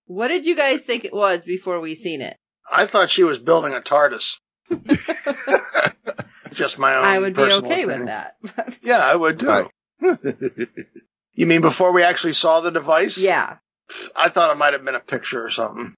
What 0.09 0.29
did 0.29 0.47
you 0.47 0.55
guys 0.55 0.81
think 0.81 1.05
it 1.05 1.13
was 1.13 1.43
before 1.45 1.79
we 1.79 1.93
seen 1.93 2.21
it? 2.21 2.35
I 2.71 2.87
thought 2.87 3.11
she 3.11 3.23
was 3.23 3.37
building 3.37 3.73
a 3.75 3.79
TARDIS. 3.79 4.37
Just 6.51 6.79
my 6.79 6.95
own. 6.95 7.05
I 7.05 7.19
would 7.19 7.35
be 7.35 7.43
personal 7.43 7.71
okay 7.71 7.83
opinion. 7.83 7.99
with 8.41 8.55
that. 8.55 8.73
Yeah, 8.81 8.97
I 8.97 9.15
would 9.15 9.39
too. 9.39 9.69
You 11.35 11.45
mean 11.45 11.61
before 11.61 11.91
we 11.93 12.01
actually 12.03 12.33
saw 12.33 12.59
the 12.59 12.71
device? 12.71 13.17
yeah. 13.19 13.57
I 14.15 14.29
thought 14.29 14.51
it 14.51 14.57
might 14.57 14.73
have 14.73 14.83
been 14.83 14.95
a 14.95 14.99
picture 14.99 15.45
or 15.45 15.51
something. 15.51 15.93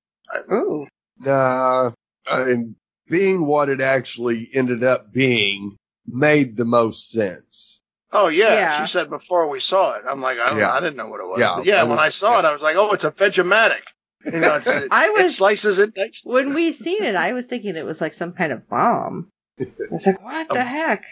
Ooh. 0.52 0.88
Nah, 1.20 1.92
and 2.30 2.76
being 3.10 3.46
what 3.46 3.70
it 3.70 3.82
actually 3.82 4.50
ended 4.54 4.84
up 4.84 5.12
being 5.14 5.78
made 6.06 6.58
the 6.58 6.66
most 6.66 7.12
sense. 7.12 7.80
Oh 8.12 8.28
yeah, 8.28 8.54
Yeah. 8.54 8.86
she 8.86 8.92
said 8.92 9.10
before 9.10 9.48
we 9.48 9.62
saw 9.62 9.94
it. 9.96 10.04
I'm 10.10 10.22
like, 10.22 10.38
I 10.38 10.50
don't 10.50 10.60
Yeah. 10.60 10.68
know, 10.68 10.72
I 10.74 10.80
didn't 10.82 10.98
know 10.98 11.08
what 11.08 11.22
it 11.22 11.28
was. 11.28 11.40
Yeah. 11.40 11.56
But 11.58 11.66
yeah, 11.66 11.82
And- 11.82 11.90
when 11.90 12.00
I 12.00 12.10
saw 12.10 12.40
it, 12.40 12.46
I 12.46 12.52
was 12.54 12.62
like, 12.62 12.76
oh, 12.76 12.92
it's 12.92 13.06
a 13.06 13.12
Vegematic. 13.12 13.82
You 14.26 14.40
know, 14.40 14.56
it's, 14.58 14.68
it, 14.68 14.88
I 14.92 15.08
it 15.08 15.14
was- 15.24 15.36
slices 15.38 15.80
it. 15.80 15.96
dices- 15.96 16.26
When 16.26 16.54
we 16.54 16.74
seen 16.74 17.04
it, 17.04 17.16
I 17.16 17.34
was 17.34 17.46
thinking 17.46 17.76
it 17.76 17.86
was 17.86 18.02
like 18.02 18.14
some 18.14 18.34
kind 18.34 18.52
of 18.52 18.68
bomb. 18.70 19.30
I 19.60 19.66
was 19.92 20.06
like, 20.06 20.22
"What 20.24 20.50
the 20.50 20.64
heck?" 20.64 21.06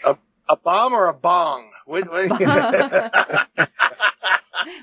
a 0.48 0.56
bomb 0.56 0.92
or 0.94 1.06
a 1.06 1.14
bong? 1.14 1.70
Wait, 1.86 2.10
wait. 2.10 2.30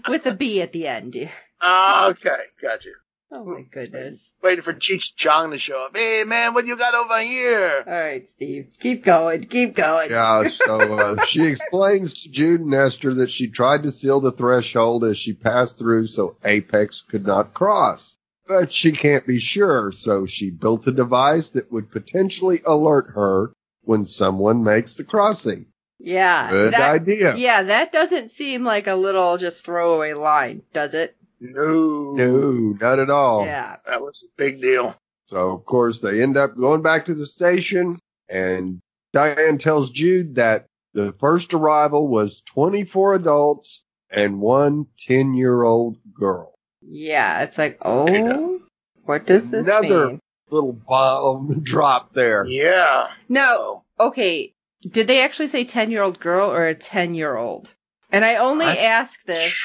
With 0.07 0.25
a 0.25 0.31
B 0.33 0.61
at 0.61 0.71
the 0.73 0.87
end. 0.87 1.29
Ah, 1.61 2.07
okay, 2.09 2.35
gotcha. 2.61 2.89
Oh 3.29 3.43
my 3.43 3.61
goodness. 3.63 4.31
Waiting 4.41 4.61
for 4.63 4.73
Cheech 4.73 5.15
Chong 5.17 5.51
to 5.51 5.59
show 5.59 5.85
up. 5.85 5.95
Hey 5.97 6.23
man, 6.23 6.53
what 6.53 6.65
you 6.65 6.77
got 6.77 6.95
over 6.95 7.19
here? 7.21 7.83
All 7.85 7.93
right, 7.93 8.27
Steve. 8.27 8.67
Keep 8.79 9.03
going. 9.03 9.43
Keep 9.43 9.75
going. 9.75 10.11
Yeah, 10.11 10.47
so 10.47 10.97
uh, 10.97 11.25
she 11.25 11.45
explains 11.45 12.23
to 12.23 12.31
Jude 12.31 12.61
and 12.61 12.69
Nestor 12.69 13.13
that 13.15 13.29
she 13.29 13.49
tried 13.49 13.83
to 13.83 13.91
seal 13.91 14.21
the 14.21 14.31
threshold 14.31 15.03
as 15.03 15.17
she 15.17 15.33
passed 15.33 15.77
through 15.77 16.07
so 16.07 16.37
Apex 16.45 17.01
could 17.01 17.27
not 17.27 17.53
cross. 17.53 18.15
but 18.47 18.71
she 18.71 18.93
can't 18.93 19.27
be 19.27 19.39
sure, 19.39 19.91
so 19.91 20.25
she 20.25 20.49
built 20.49 20.87
a 20.87 20.91
device 20.93 21.49
that 21.49 21.69
would 21.69 21.91
potentially 21.91 22.61
alert 22.65 23.11
her 23.13 23.51
when 23.81 24.05
someone 24.05 24.63
makes 24.63 24.93
the 24.93 25.03
crossing. 25.03 25.65
Yeah. 25.99 26.49
Good 26.49 26.73
that- 26.73 26.91
idea. 26.91 27.35
Yeah, 27.35 27.63
that 27.63 27.91
doesn't 27.91 28.31
seem 28.31 28.63
like 28.63 28.87
a 28.87 28.95
little 28.95 29.35
just 29.37 29.65
throwaway 29.65 30.13
line, 30.13 30.61
does 30.73 30.93
it? 30.93 31.16
No. 31.39 32.13
No, 32.13 32.51
not 32.79 32.99
at 32.99 33.09
all. 33.09 33.45
Yeah. 33.45 33.77
That 33.85 34.01
was 34.01 34.23
a 34.23 34.31
big 34.37 34.61
deal. 34.61 34.95
So 35.27 35.49
of 35.51 35.65
course 35.65 35.99
they 35.99 36.21
end 36.21 36.37
up 36.37 36.55
going 36.55 36.81
back 36.81 37.05
to 37.05 37.13
the 37.13 37.25
station 37.25 37.99
and 38.29 38.79
Diane 39.13 39.57
tells 39.57 39.89
Jude 39.89 40.35
that 40.35 40.65
the 40.93 41.13
first 41.19 41.53
arrival 41.53 42.07
was 42.07 42.41
24 42.41 43.15
adults 43.15 43.83
and 44.09 44.39
one 44.39 44.87
10 44.99 45.33
year 45.33 45.63
old 45.63 45.97
girl. 46.13 46.53
Yeah, 46.81 47.41
it's 47.43 47.57
like, 47.57 47.77
oh, 47.83 48.61
what 49.03 49.25
does 49.25 49.51
this 49.51 49.65
Another- 49.65 50.07
mean? 50.07 50.19
Little 50.49 50.71
bomb 50.71 51.59
drop 51.63 52.13
there. 52.13 52.45
Yeah. 52.45 53.07
No, 53.27 53.83
okay. 53.99 54.53
Did 54.89 55.07
they 55.07 55.21
actually 55.21 55.49
say 55.49 55.65
10 55.65 55.91
year 55.91 56.01
old 56.03 56.21
girl 56.21 56.49
or 56.49 56.67
a 56.67 56.73
10 56.75 57.15
year 57.15 57.35
old? 57.35 57.73
And 58.13 58.23
I 58.23 58.35
only 58.37 58.65
I- 58.65 58.75
ask 58.77 59.21
this 59.25 59.59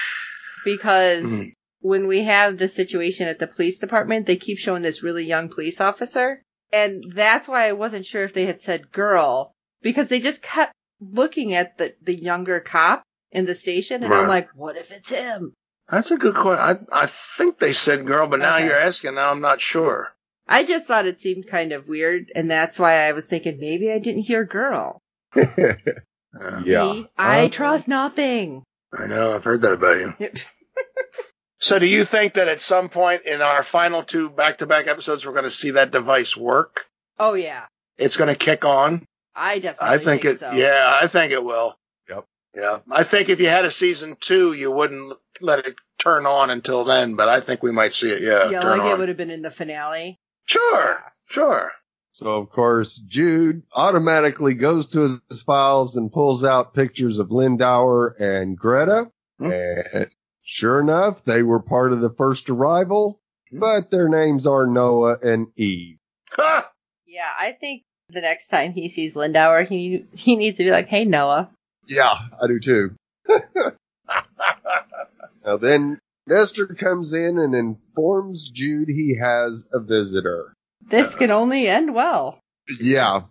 because 0.65 1.25
Mm. 1.25 1.53
When 1.83 2.07
we 2.07 2.23
have 2.25 2.59
the 2.59 2.69
situation 2.69 3.29
at 3.29 3.39
the 3.39 3.47
police 3.47 3.79
department, 3.79 4.27
they 4.27 4.37
keep 4.37 4.59
showing 4.59 4.83
this 4.83 5.03
really 5.03 5.25
young 5.25 5.49
police 5.49 5.81
officer. 5.81 6.43
And 6.73 7.05
that's 7.15 7.47
why 7.47 7.69
I 7.69 7.73
wasn't 7.73 8.07
sure 8.07 8.25
if 8.25 8.33
they 8.33 8.47
had 8.47 8.61
said 8.61 8.91
girl 8.93 9.53
because 9.83 10.09
they 10.09 10.21
just 10.21 10.43
kept 10.43 10.73
looking 11.01 11.55
at 11.55 11.77
the, 11.79 11.95
the 12.03 12.15
younger 12.15 12.61
cop 12.61 13.03
in 13.31 13.45
the 13.45 13.55
station. 13.55 14.03
And 14.05 14.15
I'm 14.15 14.29
like, 14.29 14.49
what 14.55 14.77
if 14.77 14.91
it's 14.91 15.11
him? 15.11 15.53
That's 15.91 16.11
a 16.11 16.17
good 16.17 16.35
question. 16.37 16.87
I, 16.93 17.03
I 17.03 17.07
think 17.37 17.59
they 17.59 17.73
said 17.75 18.07
girl, 18.07 18.27
but 18.27 18.39
now 18.39 18.57
Okay. 18.57 18.67
you're 18.67 18.75
asking. 18.79 19.17
Now 19.17 19.31
I'm 19.31 19.41
not 19.41 19.61
sure. 19.61 20.15
I 20.49 20.65
just 20.65 20.87
thought 20.87 21.07
it 21.07 21.21
seemed 21.21 21.47
kind 21.49 21.73
of 21.73 21.89
weird. 21.89 22.31
And 22.35 22.51
that's 22.51 22.79
why 22.79 23.07
I 23.09 23.13
was 23.13 23.27
thinking 23.27 23.59
maybe 23.61 23.93
I 23.93 23.99
didn't 23.99 24.23
hear 24.23 24.45
girl. 24.45 24.99
Yeah. 25.37 25.75
Yeah. 26.65 26.93
See? 26.93 27.07
I 27.19 27.45
Uh, 27.45 27.49
trust 27.51 27.89
nothing. 27.89 28.63
I 28.99 29.07
know. 29.07 29.35
I've 29.35 29.45
heard 29.45 29.61
that 29.63 29.75
about 29.75 29.99
you. 29.99 30.15
So 31.63 31.79
do 31.79 31.87
you 31.87 32.05
think 32.05 32.35
that 32.35 32.49
at 32.49 32.61
some 32.61 32.89
point 32.89 33.23
in 33.25 33.41
our 33.41 33.63
final 33.63 34.03
two 34.03 34.29
back-to-back 34.29 34.89
episodes, 34.89 35.25
we're 35.25 35.33
going 35.33 35.45
to 35.45 35.51
see 35.51 35.71
that 35.73 35.93
device 35.93 36.37
work? 36.37 36.87
oh 37.19 37.35
yeah. 37.35 37.67
It's 37.99 38.17
going 38.17 38.29
to 38.29 38.35
kick 38.35 38.65
on. 38.65 39.07
I 39.35 39.61
definitely 39.61 39.97
I 39.97 39.99
think, 39.99 40.25
it. 40.25 40.41
so. 40.41 40.51
Yeah, 40.53 40.99
I 41.01 41.07
think 41.07 41.31
it 41.33 41.45
will. 41.45 41.77
Yep. 42.09 42.25
Yeah, 42.57 42.79
I 42.91 43.05
think 43.05 43.29
if 43.29 43.39
you 43.39 43.49
had 43.49 43.65
a 43.65 43.71
season 43.71 44.17
two, 44.19 44.55
you 44.55 44.73
wouldn't 44.73 45.17
let 45.41 45.65
it 45.67 45.77
turn 45.99 46.27
on 46.27 46.51
until 46.51 46.85
then. 46.85 47.15
But 47.15 47.29
I 47.29 47.41
think 47.41 47.63
we 47.63 47.71
might 47.71 47.95
see 47.95 48.11
it. 48.11 48.23
Yeah, 48.23 48.51
Yeah, 48.51 48.61
turn 48.61 48.79
like 48.79 48.91
it 48.91 48.99
would 48.99 49.09
have 49.09 49.17
been 49.17 49.31
in 49.31 49.43
the 49.43 49.51
finale. 49.51 50.19
Sure, 50.47 51.01
sure. 51.27 51.71
So 52.11 52.27
of 52.35 52.51
course 52.51 52.99
Jude 52.99 53.63
automatically 53.73 54.55
goes 54.55 54.89
to 54.89 55.21
his 55.29 55.43
files 55.43 55.97
and 55.97 56.13
pulls 56.13 56.45
out 56.45 56.75
pictures 56.75 57.21
of 57.21 57.29
Lindauer 57.29 58.19
and 58.21 58.59
Greta. 58.59 59.11
Hmm. 59.39 59.53
And 59.53 60.09
sure 60.43 60.81
enough, 60.81 61.25
they 61.25 61.43
were 61.43 61.61
part 61.61 61.93
of 61.93 62.01
the 62.01 62.11
first 62.11 62.51
arrival, 62.51 63.21
Hmm. 63.51 63.59
but 63.61 63.91
their 63.91 64.09
names 64.09 64.47
are 64.47 64.67
Noah 64.67 65.19
and 65.23 65.49
Eve. 65.57 65.99
Ha! 66.33 66.71
Yeah, 67.07 67.31
I 67.39 67.53
think 67.53 67.83
the 68.09 68.21
next 68.21 68.49
time 68.49 68.73
he 68.73 68.89
sees 68.89 69.15
Lindauer, 69.15 69.67
he 69.67 70.07
he 70.15 70.37
needs 70.37 70.59
to 70.59 70.65
be 70.65 70.71
like, 70.71 70.89
"Hey, 70.89 71.05
Noah." 71.05 71.51
Yeah, 71.87 72.13
I 72.43 72.47
do 72.47 72.59
too. 72.61 72.95
Now 75.45 75.57
then 75.57 75.99
Nestor 76.27 76.67
comes 76.69 77.13
in 77.13 77.39
and 77.39 77.55
informs 77.55 78.49
Jude 78.49 78.89
he 78.89 79.17
has 79.21 79.67
a 79.73 79.81
visitor. 79.81 80.55
This 80.89 81.15
can 81.17 81.31
only 81.33 81.67
end 81.67 81.95
well. 81.95 82.39
Yeah. 82.81 83.23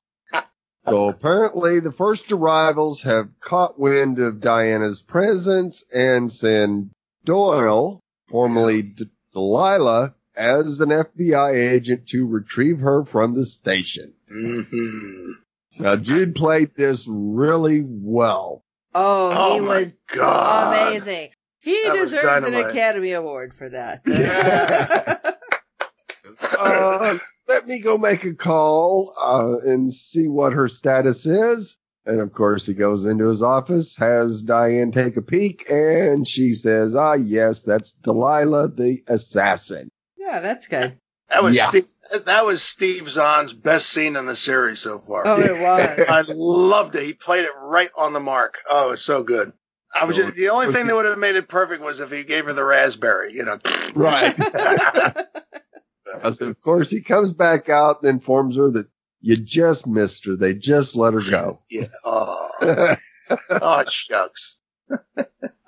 So 0.88 1.08
apparently 1.10 1.80
the 1.80 1.92
first 1.94 2.32
arrivals 2.32 3.04
have 3.04 3.30
caught 3.40 3.80
wind 3.80 4.20
of 4.20 4.42
Diana's 4.42 5.02
presence 5.02 5.86
and 5.94 6.30
send 6.32 6.90
Doyle, 7.26 8.02
formerly 8.30 8.82
D- 8.84 9.10
Delilah, 9.34 10.16
as 10.36 10.80
an 10.80 10.90
FBI 10.90 11.54
agent 11.74 12.08
to 12.10 12.26
retrieve 12.26 12.80
her 12.80 13.04
from 13.06 13.36
the 13.36 13.46
station. 13.46 14.14
hmm 14.30 15.32
Now 15.80 15.96
Jude 15.98 16.36
played 16.36 16.76
this 16.76 17.06
really 17.10 17.84
well. 17.86 18.64
Oh, 18.94 19.32
Oh 19.34 19.54
he 19.56 19.60
my 19.62 19.80
was 19.82 19.94
God. 20.14 20.92
amazing. 20.94 21.30
He 21.60 21.80
That 21.84 21.94
deserves 21.96 22.44
an. 22.46 22.56
Academy 22.56 23.12
Award 23.14 23.54
for 23.58 23.70
that. 23.70 24.02
Yeah. 24.08 25.18
Uh, 26.58 27.18
let 27.48 27.68
me 27.68 27.80
go 27.80 27.98
make 27.98 28.24
a 28.24 28.34
call 28.34 29.14
uh, 29.20 29.68
and 29.68 29.94
see 29.94 30.28
what 30.28 30.54
her 30.54 30.68
status 30.68 31.26
is. 31.26 31.78
And 32.06 32.20
of 32.20 32.34
course, 32.34 32.66
he 32.66 32.74
goes 32.74 33.06
into 33.06 33.28
his 33.28 33.44
office, 33.44 33.96
has 33.98 34.42
Diane 34.42 34.92
take 34.92 35.18
a 35.18 35.22
peek, 35.22 35.70
and 35.70 36.28
she 36.28 36.54
says, 36.54 36.96
"Ah, 36.96 37.14
yes, 37.14 37.62
that's 37.62 37.92
Delilah, 37.92 38.70
the 38.70 39.04
assassin." 39.08 39.90
yeah, 40.18 40.40
that's 40.40 40.68
good. 40.68 40.98
That 41.30 41.44
was 41.44 41.56
Yeah. 41.56 41.70
Steve, 41.70 41.84
that 42.26 42.46
was 42.46 42.62
Steve 42.64 43.10
Zahn's 43.10 43.54
best 43.54 43.90
scene 43.90 44.16
in 44.16 44.26
the 44.26 44.36
series 44.36 44.80
so 44.80 45.00
far. 45.08 45.26
Oh, 45.26 45.40
it 45.40 45.60
was. 45.60 46.06
I 46.10 46.22
loved 46.28 46.96
it. 46.96 47.04
He 47.04 47.14
played 47.14 47.46
it 47.46 47.52
right 47.58 47.90
on 47.98 48.14
the 48.14 48.20
mark. 48.20 48.56
Oh, 48.70 48.88
it 48.88 48.92
was 48.92 49.02
so 49.02 49.24
good. 49.24 49.52
I 49.94 50.06
was 50.06 50.16
just, 50.16 50.36
the 50.36 50.50
only 50.50 50.72
thing 50.72 50.88
that 50.88 50.96
would 50.96 51.06
have 51.06 51.18
made 51.18 51.36
it 51.36 51.50
perfect 51.50 51.84
was 51.84 52.00
if 52.00 52.12
he 52.12 52.24
gave 52.24 52.46
her 52.46 52.54
the 52.54 52.64
raspberry. 52.64 53.34
You 53.34 53.46
know, 53.46 53.60
Right. 53.94 54.36
Of 56.24 56.62
course, 56.62 56.90
he 56.90 57.02
comes 57.02 57.32
back 57.32 57.70
out 57.70 58.02
and 58.02 58.10
informs 58.10 58.58
her 58.58 58.70
that 58.72 58.88
you 59.22 59.38
just 59.38 59.88
missed 59.88 60.26
her. 60.26 60.36
They 60.36 60.54
just 60.54 60.96
let 60.96 61.14
her 61.14 61.22
go. 61.22 61.60
yeah. 61.70 61.88
Oh, 62.04 62.50
oh, 63.50 63.84
shucks. 63.90 64.56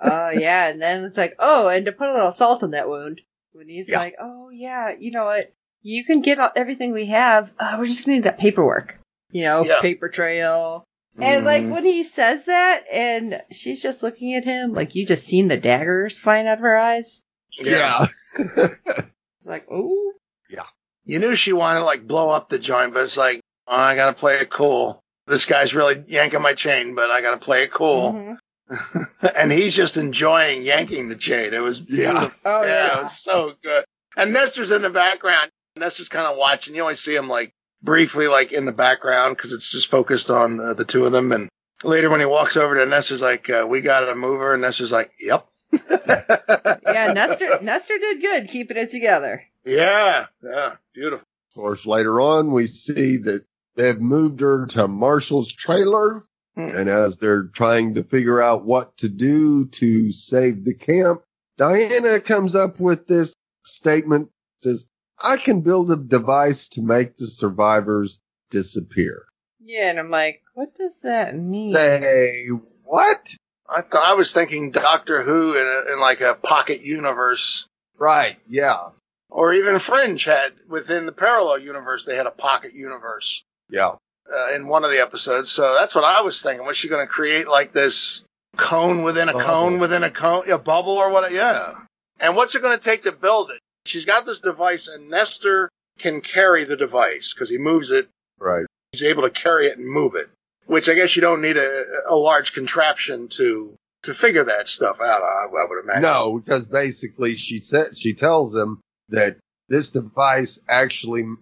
Oh 0.00 0.30
yeah, 0.30 0.68
and 0.68 0.80
then 0.82 1.04
it's 1.04 1.16
like, 1.16 1.34
oh, 1.38 1.68
and 1.68 1.86
to 1.86 1.92
put 1.92 2.08
a 2.08 2.14
little 2.14 2.32
salt 2.32 2.62
in 2.62 2.72
that 2.72 2.88
wound, 2.88 3.20
when 3.52 3.68
he's 3.68 3.88
Yeah. 3.88 3.98
like, 4.00 4.16
oh 4.20 4.50
yeah, 4.50 4.94
you 4.98 5.10
know 5.12 5.24
what, 5.24 5.52
you 5.82 6.04
can 6.04 6.20
get 6.20 6.38
everything 6.56 6.92
we 6.92 7.06
have. 7.06 7.50
Uh, 7.58 7.76
we're 7.78 7.86
just 7.86 8.04
gonna 8.04 8.16
need 8.16 8.24
that 8.24 8.38
paperwork, 8.38 8.98
you 9.30 9.44
know, 9.44 9.64
Yeah. 9.64 9.80
paper 9.80 10.08
trail. 10.08 10.84
And 11.16 11.44
like 11.44 11.62
Mhm. 11.62 11.70
when 11.70 11.84
he 11.84 12.02
says 12.02 12.44
that, 12.46 12.84
and 12.92 13.40
she's 13.52 13.80
just 13.80 14.02
looking 14.02 14.34
at 14.34 14.44
him, 14.44 14.72
like 14.74 14.94
you 14.96 15.06
just 15.06 15.26
seen 15.26 15.46
the 15.48 15.56
daggers 15.56 16.18
flying 16.18 16.48
out 16.48 16.54
of 16.58 16.60
her 16.60 16.76
eyes. 16.76 17.22
yeah. 17.62 18.06
It's 18.36 19.46
like, 19.46 19.70
ooh, 19.70 20.12
Yeah. 20.50 20.64
You 21.04 21.18
knew 21.18 21.36
she 21.36 21.52
wanted 21.52 21.80
to 21.80 21.84
like 21.84 22.06
blow 22.06 22.30
up 22.30 22.48
the 22.48 22.58
joint, 22.58 22.94
but 22.94 23.04
it's 23.04 23.16
like, 23.16 23.36
oh, 23.38 23.43
I 23.66 23.94
got 23.96 24.06
to 24.06 24.12
play 24.12 24.36
it 24.38 24.50
cool. 24.50 25.02
This 25.26 25.46
guy's 25.46 25.74
really 25.74 26.04
yanking 26.06 26.42
my 26.42 26.52
chain, 26.54 26.94
but 26.94 27.10
I 27.10 27.20
got 27.22 27.30
to 27.32 27.36
play 27.44 27.62
it 27.62 27.72
cool. 27.72 28.12
Mhm. 28.12 28.36
and 29.36 29.52
he's 29.52 29.74
just 29.74 29.96
enjoying 29.96 30.62
yanking 30.62 31.08
the 31.08 31.16
chain. 31.16 31.52
It 31.52 31.62
was 31.62 31.80
Yeah. 31.88 32.30
oh 32.44 32.62
yeah, 32.62 32.66
yeah, 32.68 32.98
it 32.98 33.02
was 33.04 33.18
so 33.20 33.52
good. 33.62 33.84
And 34.16 34.32
Nestor's 34.32 34.70
in 34.70 34.82
the 34.82 34.90
background. 34.90 35.50
Nestor's 35.76 36.08
kind 36.08 36.26
of 36.26 36.36
watching. 36.36 36.74
You 36.74 36.82
only 36.82 36.96
see 36.96 37.14
him 37.14 37.28
like 37.28 37.52
briefly, 37.82 38.26
like 38.28 38.52
in 38.52 38.64
the 38.64 38.72
background, 38.72 39.36
because 39.36 39.52
it's 39.52 39.70
just 39.70 39.90
focused 39.90 40.30
on 40.30 40.60
uh, 40.60 40.74
the 40.74 40.84
two 40.84 41.04
of 41.04 41.12
them. 41.12 41.32
And 41.32 41.48
later, 41.82 42.08
when 42.10 42.20
he 42.20 42.26
walks 42.26 42.56
over 42.56 42.74
to 42.76 42.86
Nestor's, 42.86 43.20
like, 43.22 43.50
uh, 43.50 43.66
"We 43.68 43.80
got 43.80 44.00
to 44.00 44.14
move 44.14 44.40
her," 44.40 44.52
and 44.54 44.62
Nestor's 44.62 44.92
like, 44.92 45.10
"Yep." 45.20 45.46
yeah. 46.06 47.12
Nestor, 47.12 47.58
Nestor 47.60 47.98
did 47.98 48.20
good 48.20 48.48
keeping 48.48 48.76
it 48.76 48.90
together. 48.90 49.42
yeah, 49.64 50.26
yeah, 50.42 50.72
beautiful. 50.94 51.26
Of 51.50 51.54
course, 51.54 51.86
later 51.86 52.20
on, 52.20 52.52
we 52.52 52.66
see 52.66 53.16
that 53.18 53.44
they've 53.76 54.00
moved 54.00 54.40
her 54.40 54.66
to 54.66 54.88
Marshall's 54.88 55.52
trailer. 55.52 56.24
Hmm. 56.54 56.68
And 56.68 56.88
as 56.88 57.16
they're 57.18 57.44
trying 57.48 57.94
to 57.94 58.04
figure 58.04 58.40
out 58.40 58.64
what 58.64 58.96
to 58.98 59.08
do 59.08 59.66
to 59.66 60.12
save 60.12 60.64
the 60.64 60.74
camp, 60.74 61.22
Diana 61.56 62.20
comes 62.20 62.54
up 62.54 62.80
with 62.80 63.06
this 63.06 63.34
statement 63.64 64.28
says, 64.62 64.86
I 65.22 65.36
can 65.36 65.60
build 65.60 65.90
a 65.90 65.96
device 65.96 66.68
to 66.70 66.82
make 66.82 67.16
the 67.16 67.26
survivors 67.26 68.18
disappear. 68.50 69.26
Yeah, 69.60 69.90
and 69.90 69.98
I'm 69.98 70.10
like, 70.10 70.42
what 70.54 70.74
does 70.76 70.98
that 71.02 71.36
mean? 71.36 71.74
Say, 71.74 72.48
what? 72.82 73.34
I 73.68 73.82
thought 73.82 74.04
I 74.04 74.14
was 74.14 74.32
thinking 74.32 74.70
Doctor 74.70 75.22
Who 75.22 75.56
in, 75.56 75.64
a, 75.66 75.92
in 75.92 76.00
like 76.00 76.20
a 76.20 76.34
pocket 76.34 76.82
universe, 76.82 77.66
Right. 77.96 78.36
Yeah. 78.48 78.88
or 79.30 79.52
even 79.54 79.78
Fringe 79.78 80.22
had 80.24 80.52
within 80.68 81.06
the 81.06 81.12
parallel 81.12 81.58
universe. 81.58 82.04
They 82.04 82.16
had 82.16 82.26
a 82.26 82.30
pocket 82.32 82.74
universe. 82.74 83.42
Yeah. 83.70 83.92
uh, 84.32 84.54
in 84.54 84.68
one 84.68 84.84
of 84.84 84.90
the 84.90 85.00
episodes. 85.00 85.50
So 85.50 85.74
that's 85.74 85.94
what 85.94 86.04
I 86.04 86.20
was 86.20 86.42
thinking. 86.42 86.66
Was 86.66 86.76
she 86.76 86.88
going 86.88 87.06
to 87.06 87.10
create 87.12 87.48
like 87.48 87.72
this 87.72 88.22
cone 88.56 89.02
within 89.02 89.28
a 89.28 89.32
Bubble. 89.32 89.44
cone 89.46 89.78
within 89.78 90.04
a 90.04 90.10
cone, 90.10 90.50
a 90.50 90.58
bubble 90.58 90.92
or 90.92 91.10
what? 91.10 91.32
Yeah. 91.32 91.74
And 92.20 92.36
what's 92.36 92.54
it 92.54 92.62
going 92.62 92.78
to 92.78 92.82
take 92.82 93.02
to 93.04 93.12
build 93.12 93.50
it? 93.50 93.58
She's 93.86 94.04
got 94.04 94.24
this 94.24 94.40
device, 94.40 94.88
and 94.88 95.10
Nestor 95.10 95.68
can 95.98 96.20
carry 96.20 96.64
the 96.64 96.76
device 96.76 97.34
because 97.34 97.50
he 97.50 97.58
moves 97.58 97.90
it. 97.90 98.08
Right. 98.38 98.64
He's 98.92 99.02
able 99.02 99.22
to 99.22 99.30
carry 99.30 99.66
it 99.66 99.76
and 99.76 99.86
move 99.86 100.14
it, 100.14 100.30
which 100.66 100.88
I 100.88 100.94
guess 100.94 101.16
you 101.16 101.22
don't 101.22 101.42
need 101.42 101.56
a, 101.56 101.82
a 102.08 102.16
large 102.16 102.52
contraption 102.52 103.28
to 103.30 103.74
to 104.04 104.14
figure 104.14 104.44
that 104.44 104.68
stuff 104.68 105.00
out. 105.00 105.22
I, 105.22 105.46
I 105.46 105.66
would 105.68 105.82
imagine. 105.82 106.02
No, 106.02 106.38
because 106.38 106.66
basically 106.66 107.36
she 107.36 107.60
said, 107.60 107.96
she 107.96 108.12
tells 108.14 108.54
him 108.54 108.80
that 109.08 109.36
this 109.68 109.90
device 109.90 110.60
actually 110.68 111.22
m- 111.22 111.38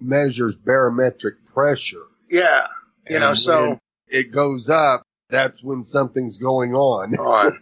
measures 0.00 0.54
barometric 0.54 1.41
pressure. 1.54 2.06
Yeah. 2.30 2.66
You 3.08 3.18
know, 3.18 3.34
so 3.34 3.78
it 4.08 4.32
goes 4.32 4.70
up, 4.70 5.02
that's 5.28 5.62
when 5.62 5.84
something's 5.84 6.38
going 6.38 6.74
on. 6.74 7.16
on. 7.18 7.58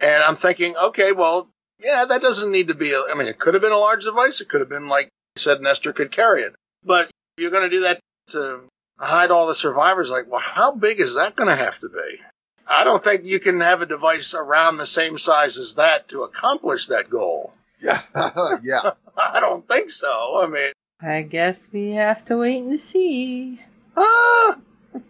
And 0.00 0.22
I'm 0.22 0.36
thinking, 0.36 0.76
okay, 0.76 1.12
well, 1.12 1.48
yeah, 1.80 2.04
that 2.04 2.22
doesn't 2.22 2.50
need 2.50 2.68
to 2.68 2.74
be. 2.74 2.92
A, 2.92 3.00
I 3.10 3.14
mean, 3.14 3.26
it 3.26 3.38
could 3.38 3.54
have 3.54 3.62
been 3.62 3.72
a 3.72 3.78
large 3.78 4.04
device. 4.04 4.40
It 4.40 4.48
could 4.48 4.60
have 4.60 4.68
been 4.68 4.88
like 4.88 5.08
you 5.36 5.40
said, 5.40 5.60
Nestor 5.60 5.92
could 5.92 6.12
carry 6.12 6.42
it. 6.42 6.54
But 6.84 7.10
you're 7.36 7.50
going 7.50 7.68
to 7.68 7.76
do 7.76 7.82
that 7.82 8.00
to 8.30 8.60
hide 8.98 9.30
all 9.30 9.46
the 9.46 9.54
survivors. 9.54 10.10
Like, 10.10 10.30
well, 10.30 10.40
how 10.40 10.72
big 10.72 11.00
is 11.00 11.14
that 11.14 11.36
going 11.36 11.48
to 11.48 11.56
have 11.56 11.78
to 11.80 11.88
be? 11.88 12.20
I 12.66 12.84
don't 12.84 13.04
think 13.04 13.24
you 13.24 13.40
can 13.40 13.60
have 13.60 13.82
a 13.82 13.86
device 13.86 14.34
around 14.34 14.76
the 14.76 14.86
same 14.86 15.18
size 15.18 15.58
as 15.58 15.74
that 15.74 16.08
to 16.08 16.22
accomplish 16.22 16.86
that 16.86 17.10
goal. 17.10 17.52
Yeah. 17.84 18.00
yeah. 18.62 18.92
I 19.18 19.40
don't 19.40 19.68
think 19.68 19.90
so. 19.90 20.40
I 20.42 20.46
mean, 20.46 20.72
I 21.04 21.22
guess 21.22 21.60
we 21.72 21.90
have 21.92 22.24
to 22.26 22.38
wait 22.38 22.62
and 22.62 22.78
see. 22.80 23.60
ah. 23.96 24.58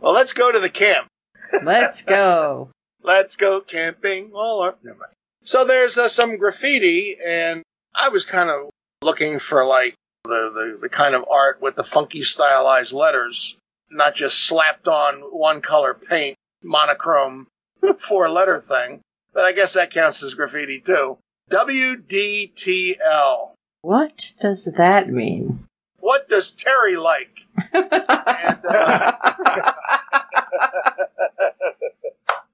well, 0.00 0.12
let's 0.12 0.32
go 0.32 0.50
to 0.50 0.58
the 0.58 0.70
camp. 0.70 1.06
Let's 1.62 2.02
go. 2.02 2.70
Let's 3.02 3.36
go 3.36 3.60
camping. 3.60 4.32
All. 4.34 4.72
Never 4.82 4.98
mind. 4.98 5.12
So 5.44 5.64
there's 5.64 5.96
uh, 5.98 6.08
some 6.08 6.38
graffiti, 6.38 7.16
and 7.24 7.62
I 7.94 8.08
was 8.08 8.24
kind 8.24 8.50
of 8.50 8.70
looking 9.02 9.38
for 9.38 9.64
like 9.64 9.94
the, 10.24 10.30
the 10.30 10.78
the 10.82 10.88
kind 10.88 11.14
of 11.14 11.24
art 11.30 11.60
with 11.60 11.76
the 11.76 11.84
funky 11.84 12.24
stylized 12.24 12.92
letters, 12.92 13.56
not 13.90 14.16
just 14.16 14.46
slapped 14.48 14.88
on 14.88 15.20
one 15.20 15.60
color 15.60 15.94
paint, 15.94 16.36
monochrome 16.62 17.46
four 18.08 18.28
letter 18.28 18.60
thing. 18.60 19.00
But 19.32 19.44
I 19.44 19.52
guess 19.52 19.74
that 19.74 19.92
counts 19.92 20.22
as 20.22 20.34
graffiti 20.34 20.80
too. 20.80 21.18
WDTL. 21.50 23.50
What 23.84 24.32
does 24.40 24.64
that 24.64 25.10
mean? 25.10 25.66
What 25.98 26.26
does 26.30 26.52
Terry 26.52 26.96
like? 26.96 27.28
And, 27.74 27.92
uh, 27.92 29.12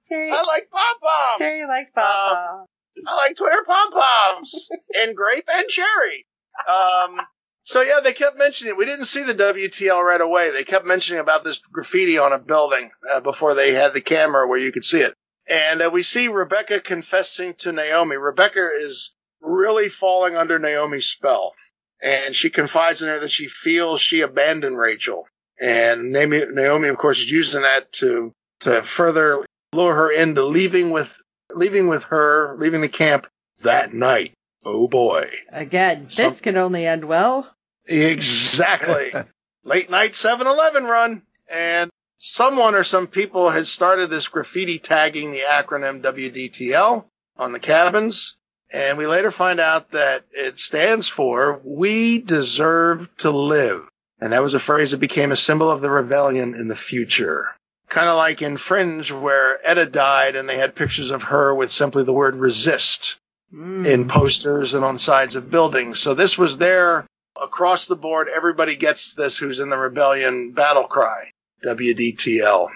Terry, 0.08 0.32
I 0.32 0.42
like 0.42 0.68
pom 0.72 0.82
poms. 1.00 1.38
Terry 1.38 1.68
likes 1.68 1.90
pom 1.94 2.02
Papa. 2.02 2.64
I 3.06 3.14
like 3.14 3.36
Twitter 3.36 3.62
pom 3.64 3.92
poms 3.92 4.68
and 4.92 5.16
grape 5.16 5.48
and 5.48 5.68
cherry. 5.68 6.26
Um, 6.68 7.20
so 7.62 7.80
yeah, 7.82 8.00
they 8.02 8.12
kept 8.12 8.36
mentioning 8.36 8.72
it. 8.72 8.76
We 8.76 8.84
didn't 8.84 9.04
see 9.04 9.22
the 9.22 9.32
WTL 9.32 10.04
right 10.04 10.20
away. 10.20 10.50
They 10.50 10.64
kept 10.64 10.84
mentioning 10.84 11.20
about 11.20 11.44
this 11.44 11.60
graffiti 11.72 12.18
on 12.18 12.32
a 12.32 12.40
building 12.40 12.90
uh, 13.08 13.20
before 13.20 13.54
they 13.54 13.72
had 13.72 13.94
the 13.94 14.00
camera 14.00 14.48
where 14.48 14.58
you 14.58 14.72
could 14.72 14.84
see 14.84 15.02
it. 15.02 15.14
And 15.48 15.80
uh, 15.80 15.90
we 15.92 16.02
see 16.02 16.26
Rebecca 16.26 16.80
confessing 16.80 17.54
to 17.58 17.70
Naomi. 17.70 18.16
Rebecca 18.16 18.68
is 18.80 19.12
really 19.40 19.88
falling 19.88 20.36
under 20.36 20.58
Naomi's 20.58 21.06
spell. 21.06 21.54
And 22.02 22.34
she 22.34 22.50
confides 22.50 23.02
in 23.02 23.08
her 23.08 23.18
that 23.18 23.30
she 23.30 23.46
feels 23.48 24.00
she 24.00 24.22
abandoned 24.22 24.78
Rachel. 24.78 25.26
And 25.60 26.12
Naomi, 26.12 26.42
Naomi 26.50 26.88
of 26.88 26.96
course, 26.96 27.18
is 27.18 27.30
using 27.30 27.62
that 27.62 27.92
to, 27.94 28.32
to 28.60 28.82
further 28.82 29.44
lure 29.72 29.94
her 29.94 30.10
into 30.10 30.44
leaving 30.44 30.90
with, 30.90 31.14
leaving 31.50 31.88
with 31.88 32.04
her, 32.04 32.56
leaving 32.58 32.80
the 32.80 32.88
camp 32.88 33.26
that 33.62 33.92
night. 33.92 34.32
Oh 34.64 34.88
boy. 34.88 35.30
Again, 35.50 36.08
Some- 36.08 36.28
this 36.28 36.40
can 36.40 36.56
only 36.56 36.86
end 36.86 37.04
well. 37.04 37.54
Exactly. 37.86 39.12
Late 39.64 39.90
night 39.90 40.12
7-Eleven 40.12 40.84
run. 40.84 41.22
And 41.50 41.90
someone 42.18 42.74
or 42.74 42.84
some 42.84 43.06
people 43.06 43.50
has 43.50 43.68
started 43.68 44.08
this 44.08 44.28
graffiti 44.28 44.78
tagging 44.78 45.32
the 45.32 45.40
acronym 45.40 46.00
WDTL 46.02 47.04
on 47.36 47.52
the 47.52 47.58
cabins. 47.60 48.36
And 48.72 48.96
we 48.98 49.06
later 49.06 49.30
find 49.30 49.58
out 49.60 49.90
that 49.92 50.24
it 50.32 50.58
stands 50.58 51.08
for 51.08 51.60
We 51.64 52.18
Deserve 52.20 53.08
to 53.18 53.30
Live. 53.30 53.82
And 54.20 54.32
that 54.32 54.42
was 54.42 54.54
a 54.54 54.60
phrase 54.60 54.90
that 54.90 54.98
became 54.98 55.32
a 55.32 55.36
symbol 55.36 55.70
of 55.70 55.80
the 55.80 55.90
rebellion 55.90 56.54
in 56.54 56.68
the 56.68 56.76
future. 56.76 57.46
Kind 57.88 58.08
of 58.08 58.16
like 58.16 58.42
in 58.42 58.56
Fringe 58.56 59.10
where 59.10 59.58
Etta 59.66 59.86
died 59.86 60.36
and 60.36 60.48
they 60.48 60.58
had 60.58 60.76
pictures 60.76 61.10
of 61.10 61.24
her 61.24 61.54
with 61.54 61.72
simply 61.72 62.04
the 62.04 62.12
word 62.12 62.36
resist 62.36 63.16
Mm. 63.52 63.84
in 63.84 64.06
posters 64.06 64.74
and 64.74 64.84
on 64.84 64.96
sides 64.96 65.34
of 65.34 65.50
buildings. 65.50 65.98
So 65.98 66.14
this 66.14 66.38
was 66.38 66.58
there 66.58 67.04
across 67.42 67.86
the 67.86 67.96
board. 67.96 68.28
Everybody 68.32 68.76
gets 68.76 69.14
this 69.14 69.36
who's 69.36 69.58
in 69.58 69.70
the 69.70 69.76
rebellion 69.76 70.52
battle 70.52 70.84
cry, 70.84 71.32
WDTL. 71.64 72.68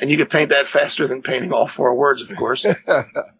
And 0.00 0.10
you 0.10 0.16
could 0.16 0.30
paint 0.30 0.50
that 0.50 0.66
faster 0.66 1.06
than 1.06 1.22
painting 1.22 1.52
all 1.52 1.66
four 1.66 1.94
words, 1.94 2.22
of 2.22 2.34
course. 2.36 2.64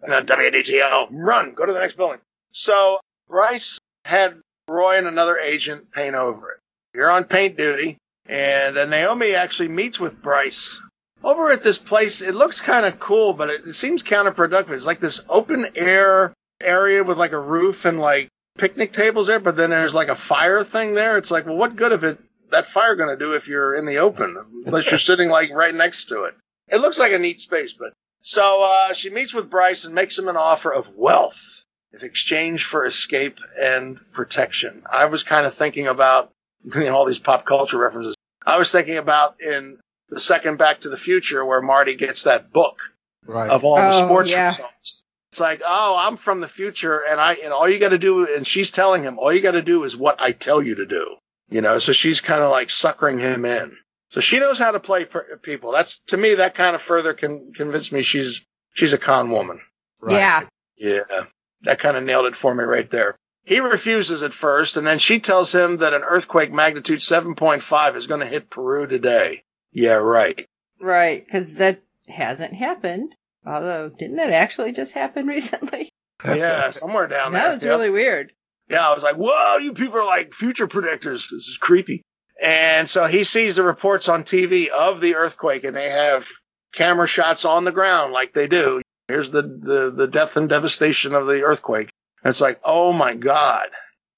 You 0.05 0.09
know, 0.09 0.23
WDTL, 0.23 1.09
run, 1.13 1.55
go 1.55 1.65
to 1.65 1.73
the 1.73 1.79
next 1.79 1.97
building. 1.97 2.19
So 2.53 2.99
Bryce 3.29 3.79
had 4.05 4.41
Roy 4.69 4.99
and 4.99 5.07
another 5.07 5.39
agent 5.39 5.91
paint 5.93 6.17
over 6.17 6.51
it. 6.51 6.59
You're 6.95 7.11
on 7.11 7.25
paint 7.25 7.57
duty, 7.57 7.99
and 8.27 8.77
uh, 8.77 8.85
Naomi 8.85 9.35
actually 9.35 9.69
meets 9.69 10.01
with 10.01 10.21
Bryce 10.21 10.81
over 11.25 11.51
at 11.51 11.63
this 11.63 11.79
place. 11.79 12.21
It 12.21 12.35
looks 12.35 12.61
kind 12.61 12.85
of 12.85 12.99
cool, 13.01 13.33
but 13.33 13.49
it, 13.49 13.67
it 13.67 13.75
seems 13.75 14.03
counterproductive. 14.03 14.71
It's 14.71 14.85
like 14.85 15.01
this 15.01 15.21
open 15.29 15.67
air 15.77 16.35
area 16.61 17.03
with 17.03 17.17
like 17.19 17.33
a 17.33 17.39
roof 17.39 17.85
and 17.85 17.99
like 17.99 18.29
picnic 18.59 18.93
tables 18.93 19.27
there, 19.29 19.41
but 19.41 19.57
then 19.57 19.71
there's 19.71 19.95
like 19.95 20.09
a 20.09 20.17
fire 20.17 20.65
thing 20.65 20.95
there. 20.95 21.17
It's 21.17 21.31
like, 21.31 21.47
well, 21.47 21.57
what 21.57 21.77
good 21.77 21.93
if 21.93 22.03
it 22.03 22.19
that 22.51 22.69
fire 22.69 22.95
going 22.97 23.09
to 23.09 23.17
do 23.17 23.33
if 23.33 23.49
you're 23.49 23.75
in 23.75 23.87
the 23.87 23.97
open, 23.97 24.37
unless 24.67 24.91
you're 24.91 24.99
sitting 24.99 25.29
like 25.29 25.51
right 25.53 25.75
next 25.75 26.07
to 26.07 26.25
it? 26.25 26.35
It 26.73 26.81
looks 26.81 26.99
like 26.99 27.13
a 27.13 27.19
neat 27.19 27.41
space, 27.41 27.73
but 27.73 27.93
so 28.23 28.63
uh, 28.63 28.95
she 28.95 29.11
meets 29.11 29.35
with 29.35 29.51
Bryce 29.51 29.85
and 29.85 29.95
makes 29.95 30.19
him 30.19 30.29
an 30.29 30.37
offer 30.37 30.73
of 30.73 30.89
wealth 30.97 31.63
in 31.93 32.01
exchange 32.05 32.65
for 32.65 32.85
escape 32.87 33.39
and 33.61 33.99
protection. 34.13 34.83
I 34.91 35.05
was 35.05 35.23
kind 35.23 35.47
of 35.47 35.55
thinking 35.55 35.87
about 35.87 36.31
you 36.75 36.85
know, 36.85 36.95
all 36.97 37.05
these 37.05 37.19
pop 37.19 37.45
culture 37.47 37.79
references. 37.79 38.15
I 38.47 38.59
was 38.59 38.73
thinking 38.73 38.97
about 38.97 39.41
in 39.41 39.79
the 40.09 40.19
second 40.21 40.57
Back 40.57 40.81
to 40.81 40.89
the 40.89 40.97
Future 40.99 41.45
where 41.45 41.61
Marty 41.63 41.95
gets 41.95 42.23
that 42.25 42.53
book 42.53 42.79
right. 43.27 43.51
of 43.51 43.65
all 43.65 43.77
the 43.77 43.95
Oh, 43.95 44.07
sports 44.07 44.31
yeah. 44.31 44.51
results. 44.51 45.05
It's 45.31 45.41
like, 45.41 45.63
oh, 45.67 45.97
I'm 45.99 46.19
from 46.19 46.41
the 46.41 46.49
future, 46.49 47.03
and 47.09 47.19
I, 47.19 47.35
and 47.35 47.55
all 47.55 47.67
you 47.67 47.79
got 47.79 47.89
to 47.89 47.99
do, 47.99 48.27
and 48.35 48.47
she's 48.47 48.71
telling 48.71 49.03
him, 49.03 49.19
all 49.19 49.33
you 49.33 49.41
got 49.41 49.53
to 49.53 49.63
do 49.63 49.85
is 49.85 49.97
what 49.97 50.21
I 50.21 50.33
tell 50.33 50.63
you 50.63 50.75
to 50.75 50.85
do. 50.85 51.17
You 51.49 51.63
know, 51.63 51.79
so 51.79 51.93
she's 51.93 52.21
kind 52.21 52.43
of 52.43 52.51
like 52.51 52.69
suckering 52.69 53.19
him 53.19 53.47
in. 53.47 53.77
So 54.13 54.21
she 54.21 54.39
knows 54.41 54.59
how 54.59 54.73
to 54.73 54.79
play 54.79 55.07
per- 55.07 55.39
people. 55.39 55.73
That's 55.73 55.99
to 56.09 56.19
me 56.19 56.35
that 56.35 56.55
kind 56.55 56.75
of 56.77 56.83
further 56.83 57.15
can 57.15 57.53
convince 57.57 57.91
me 57.91 58.03
she's 58.03 58.43
she's 58.75 58.93
a 58.93 58.99
con 58.99 59.31
woman. 59.31 59.61
right. 60.01 60.17
Yeah. 60.17 60.47
Yeah, 60.77 61.25
that 61.63 61.79
kind 61.79 61.97
of 61.97 62.03
nailed 62.05 62.27
it 62.27 62.37
for 62.37 62.55
me 62.55 62.65
right 62.65 62.91
there. 62.91 63.17
He 63.45 63.61
refuses 63.61 64.23
at 64.23 64.35
first, 64.35 64.77
and 64.77 64.87
then 64.87 64.99
she 64.99 65.19
tells 65.21 65.51
him 65.55 65.79
that 65.79 65.95
an 65.95 66.03
earthquake 66.03 66.53
magnitude 66.53 66.99
7.5 67.01 67.97
is 67.97 68.07
going 68.07 68.21
to 68.21 68.27
hit 68.27 68.51
Peru 68.51 68.87
today. 68.87 69.45
Yeah, 69.73 69.95
right. 69.95 70.47
Right, 70.81 71.25
because 71.25 71.55
that 71.55 71.83
hasn't 72.09 72.53
happened. 72.55 73.15
Although, 73.47 73.89
didn't 73.91 74.17
that 74.17 74.31
actually 74.31 74.73
just 74.73 74.93
happen 74.93 75.27
recently? 75.39 75.89
Yeah, 76.25 76.71
somewhere 76.71 77.07
down 77.07 77.33
there. 77.33 77.43
That 77.43 77.55
was 77.55 77.65
Yep. 77.65 77.71
really 77.71 77.91
weird. 77.91 78.33
Yeah, 78.69 78.89
I 78.89 78.95
was 78.95 79.03
like, 79.03 79.17
whoa, 79.17 79.57
you 79.59 79.73
people 79.73 79.99
are 80.01 80.05
like 80.07 80.35
future 80.35 80.67
predictors. 80.69 81.29
This 81.31 81.49
is 81.49 81.59
creepy. 81.61 82.03
And 82.41 82.89
so 82.89 83.07
he 83.07 83.25
sees 83.25 83.57
the 83.57 83.63
reports 83.63 84.09
on 84.09 84.25
TV 84.25 84.69
of 84.69 85.01
the 85.01 85.15
earthquake 85.15 85.65
and 85.65 85.77
they 85.77 85.91
have 85.91 86.27
camera 86.73 87.07
shots 87.07 87.45
on 87.45 87.65
the 87.65 87.73
ground 87.73 88.13
like 88.13 88.33
they 88.33 88.49
do. 88.49 88.83
Here's 89.09 89.31
the, 89.31 89.43
the, 89.43 89.93
the 89.95 90.07
death 90.09 90.37
and 90.37 90.49
devastation 90.49 91.15
of 91.15 91.27
the 91.27 91.43
earthquake. 91.43 91.91
And 92.25 92.31
it's 92.31 92.41
like, 92.41 92.61
oh 92.65 92.93
my 92.93 93.15
God. 93.15 93.67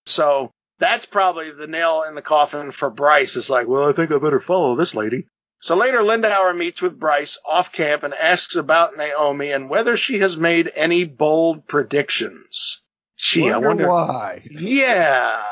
So 0.06 0.50
that's 0.78 1.06
probably 1.06 1.50
the 1.50 1.66
nail 1.66 2.04
in 2.08 2.14
the 2.14 2.22
coffin 2.22 2.70
for 2.72 2.90
Bryce. 2.90 3.36
It's 3.36 3.50
like, 3.50 3.66
well, 3.66 3.88
I 3.88 3.92
think 3.92 4.10
I 4.10 4.18
better 4.18 4.40
follow 4.40 4.76
this 4.76 4.94
lady. 4.94 5.26
So 5.60 5.74
later, 5.74 6.00
Lindauer 6.00 6.54
meets 6.54 6.82
with 6.82 6.98
Bryce 7.00 7.38
off 7.48 7.72
camp 7.72 8.02
and 8.02 8.12
asks 8.14 8.54
about 8.54 8.96
Naomi 8.98 9.50
and 9.50 9.70
whether 9.70 9.96
she 9.96 10.18
has 10.18 10.36
made 10.36 10.70
any 10.74 11.04
bold 11.04 11.66
predictions. 11.66 12.80
Gee, 13.16 13.48
I 13.50 13.56
Wonder 13.56 13.68
wonder. 13.68 13.88
why. 13.88 14.42
Yeah. 14.50 15.42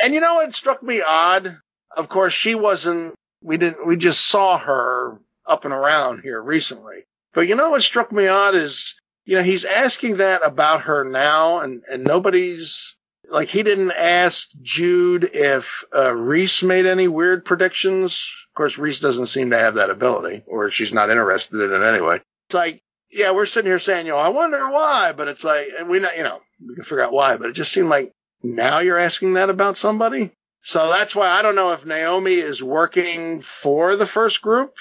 And 0.00 0.14
you 0.14 0.20
know 0.20 0.34
what 0.34 0.54
struck 0.54 0.82
me 0.82 1.02
odd? 1.02 1.58
Of 1.96 2.08
course, 2.08 2.32
she 2.32 2.54
wasn't, 2.54 3.14
we 3.42 3.56
didn't, 3.56 3.86
we 3.86 3.96
just 3.96 4.26
saw 4.26 4.58
her 4.58 5.18
up 5.46 5.64
and 5.64 5.74
around 5.74 6.20
here 6.22 6.40
recently. 6.40 7.04
But 7.34 7.48
you 7.48 7.56
know 7.56 7.70
what 7.70 7.82
struck 7.82 8.12
me 8.12 8.26
odd 8.26 8.54
is, 8.54 8.94
you 9.24 9.36
know, 9.36 9.42
he's 9.42 9.64
asking 9.64 10.16
that 10.16 10.40
about 10.44 10.82
her 10.82 11.04
now 11.04 11.60
and, 11.60 11.82
and 11.90 12.04
nobody's, 12.04 12.96
like, 13.30 13.48
he 13.48 13.62
didn't 13.62 13.92
ask 13.92 14.48
Jude 14.62 15.30
if 15.32 15.84
uh, 15.94 16.14
Reece 16.14 16.62
made 16.62 16.86
any 16.86 17.08
weird 17.08 17.44
predictions. 17.44 18.28
Of 18.50 18.56
course, 18.56 18.78
Reece 18.78 19.00
doesn't 19.00 19.26
seem 19.26 19.50
to 19.50 19.58
have 19.58 19.74
that 19.74 19.90
ability, 19.90 20.42
or 20.46 20.70
she's 20.70 20.92
not 20.92 21.08
interested 21.08 21.60
in 21.60 21.82
it 21.82 21.86
anyway. 21.86 22.20
It's 22.48 22.54
like, 22.54 22.82
yeah, 23.10 23.30
we're 23.30 23.46
sitting 23.46 23.70
here 23.70 23.78
saying, 23.78 24.06
you 24.06 24.12
know, 24.12 24.18
I 24.18 24.28
wonder 24.28 24.70
why, 24.70 25.12
but 25.12 25.28
it's 25.28 25.44
like, 25.44 25.68
we 25.86 26.00
not, 26.00 26.16
you 26.16 26.24
know, 26.24 26.40
we 26.66 26.74
can 26.74 26.84
figure 26.84 27.02
out 27.02 27.12
why, 27.12 27.36
but 27.36 27.48
it 27.48 27.52
just 27.52 27.72
seemed 27.72 27.88
like 27.88 28.12
now 28.42 28.80
you're 28.80 28.98
asking 28.98 29.34
that 29.34 29.50
about 29.50 29.76
somebody. 29.76 30.32
So 30.62 30.88
that's 30.88 31.14
why 31.14 31.28
I 31.28 31.42
don't 31.42 31.56
know 31.56 31.72
if 31.72 31.84
Naomi 31.84 32.34
is 32.34 32.62
working 32.62 33.42
for 33.42 33.96
the 33.96 34.06
first 34.06 34.42
group, 34.42 34.74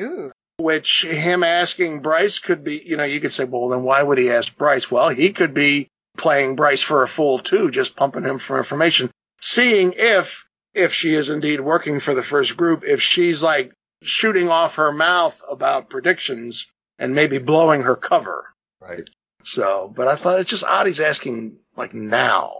Ooh. 0.00 0.30
which 0.58 1.04
him 1.04 1.42
asking 1.42 2.02
Bryce 2.02 2.38
could 2.38 2.62
be, 2.62 2.82
you 2.84 2.96
know, 2.96 3.04
you 3.04 3.20
could 3.20 3.32
say, 3.32 3.44
well, 3.44 3.68
then 3.68 3.82
why 3.82 4.02
would 4.02 4.18
he 4.18 4.30
ask 4.30 4.56
Bryce? 4.56 4.90
Well, 4.90 5.08
he 5.08 5.32
could 5.32 5.52
be 5.52 5.88
playing 6.16 6.54
Bryce 6.54 6.82
for 6.82 7.02
a 7.02 7.08
fool 7.08 7.40
too, 7.40 7.70
just 7.70 7.96
pumping 7.96 8.24
him 8.24 8.38
for 8.38 8.58
information, 8.58 9.10
seeing 9.40 9.94
if 9.96 10.44
if 10.72 10.92
she 10.92 11.14
is 11.14 11.30
indeed 11.30 11.60
working 11.60 12.00
for 12.00 12.14
the 12.14 12.22
first 12.22 12.56
group, 12.56 12.84
if 12.84 13.00
she's 13.00 13.42
like 13.42 13.72
shooting 14.02 14.48
off 14.48 14.76
her 14.76 14.92
mouth 14.92 15.40
about 15.50 15.88
predictions 15.88 16.66
and 16.98 17.14
maybe 17.14 17.38
blowing 17.38 17.82
her 17.82 17.96
cover. 17.96 18.46
Right. 18.80 19.08
So, 19.44 19.92
but 19.94 20.08
I 20.08 20.16
thought 20.16 20.40
it's 20.40 20.50
just 20.50 20.64
odd 20.64 20.86
he's 20.86 21.00
asking 21.00 21.56
like 21.76 21.94
now. 21.94 22.54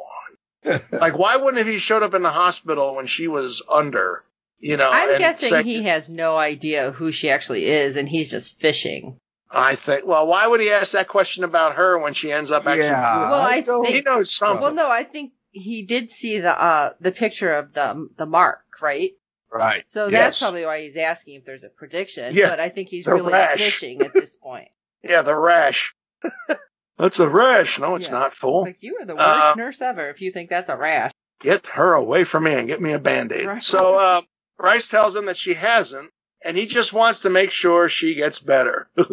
like, 0.92 1.18
why 1.18 1.36
wouldn't 1.36 1.66
he 1.66 1.78
showed 1.78 2.02
up 2.02 2.14
in 2.14 2.22
the 2.22 2.30
hospital 2.30 2.94
when 2.96 3.06
she 3.06 3.28
was 3.28 3.62
under? 3.70 4.24
You 4.58 4.76
know, 4.76 4.90
I'm 4.90 5.18
guessing 5.18 5.50
say- 5.50 5.62
he 5.62 5.82
has 5.82 6.08
no 6.08 6.36
idea 6.36 6.90
who 6.90 7.12
she 7.12 7.28
actually 7.30 7.66
is, 7.66 7.96
and 7.96 8.08
he's 8.08 8.30
just 8.30 8.58
fishing. 8.58 9.18
I 9.50 9.76
think. 9.76 10.06
Well, 10.06 10.26
why 10.26 10.46
would 10.46 10.60
he 10.60 10.70
ask 10.70 10.92
that 10.92 11.06
question 11.08 11.44
about 11.44 11.74
her 11.76 11.98
when 11.98 12.14
she 12.14 12.32
ends 12.32 12.50
up 12.50 12.66
actually? 12.66 12.86
Yeah. 12.86 13.30
Well, 13.30 13.40
I 13.40 13.60
don't- 13.60 13.86
he 13.86 14.00
knows 14.00 14.34
something. 14.34 14.62
Well, 14.62 14.74
no, 14.74 14.88
I 14.90 15.04
think 15.04 15.32
he 15.52 15.82
did 15.82 16.10
see 16.10 16.40
the 16.40 16.50
uh 16.60 16.94
the 17.00 17.12
picture 17.12 17.54
of 17.54 17.72
the 17.74 18.08
the 18.16 18.26
mark, 18.26 18.64
right? 18.80 19.12
Right. 19.52 19.84
So 19.90 20.08
Yes. 20.08 20.20
that's 20.20 20.38
probably 20.40 20.64
why 20.64 20.82
he's 20.82 20.96
asking 20.96 21.36
if 21.36 21.44
there's 21.44 21.62
a 21.62 21.68
prediction. 21.68 22.34
Yeah, 22.34 22.48
but 22.48 22.58
I 22.58 22.70
think 22.70 22.88
he's 22.88 23.04
the 23.04 23.14
really 23.14 23.32
rash. 23.32 23.58
fishing 23.58 24.02
at 24.02 24.12
this 24.12 24.34
point. 24.36 24.68
Yeah, 25.04 25.20
the 25.22 25.36
rash. 25.36 25.94
that's 26.98 27.18
a 27.18 27.28
rash. 27.28 27.78
No, 27.78 27.96
it's 27.96 28.06
Yeah. 28.06 28.12
not 28.12 28.34
full. 28.34 28.62
Like 28.62 28.78
you 28.80 28.96
are 29.00 29.04
the 29.06 29.14
worst 29.16 29.24
Uh, 29.40 29.54
nurse 29.56 29.80
ever 29.82 30.08
if 30.10 30.20
you 30.20 30.32
think 30.32 30.50
that's 30.50 30.68
a 30.68 30.76
rash. 30.76 31.12
Get 31.40 31.66
her 31.66 31.94
away 31.94 32.24
from 32.24 32.44
me 32.44 32.54
and 32.54 32.68
get 32.68 32.80
me 32.80 32.92
a 32.92 32.98
band-aid. 32.98 33.46
Right. 33.46 33.62
So, 33.62 33.94
uh, 33.96 34.22
Bryce 34.56 34.88
tells 34.88 35.14
him 35.16 35.26
that 35.26 35.36
she 35.36 35.54
hasn't, 35.54 36.10
and 36.42 36.56
he 36.56 36.66
just 36.66 36.92
wants 36.92 37.20
to 37.20 37.30
make 37.30 37.50
sure 37.50 37.88
she 37.88 38.14
gets 38.14 38.38
better. 38.38 38.88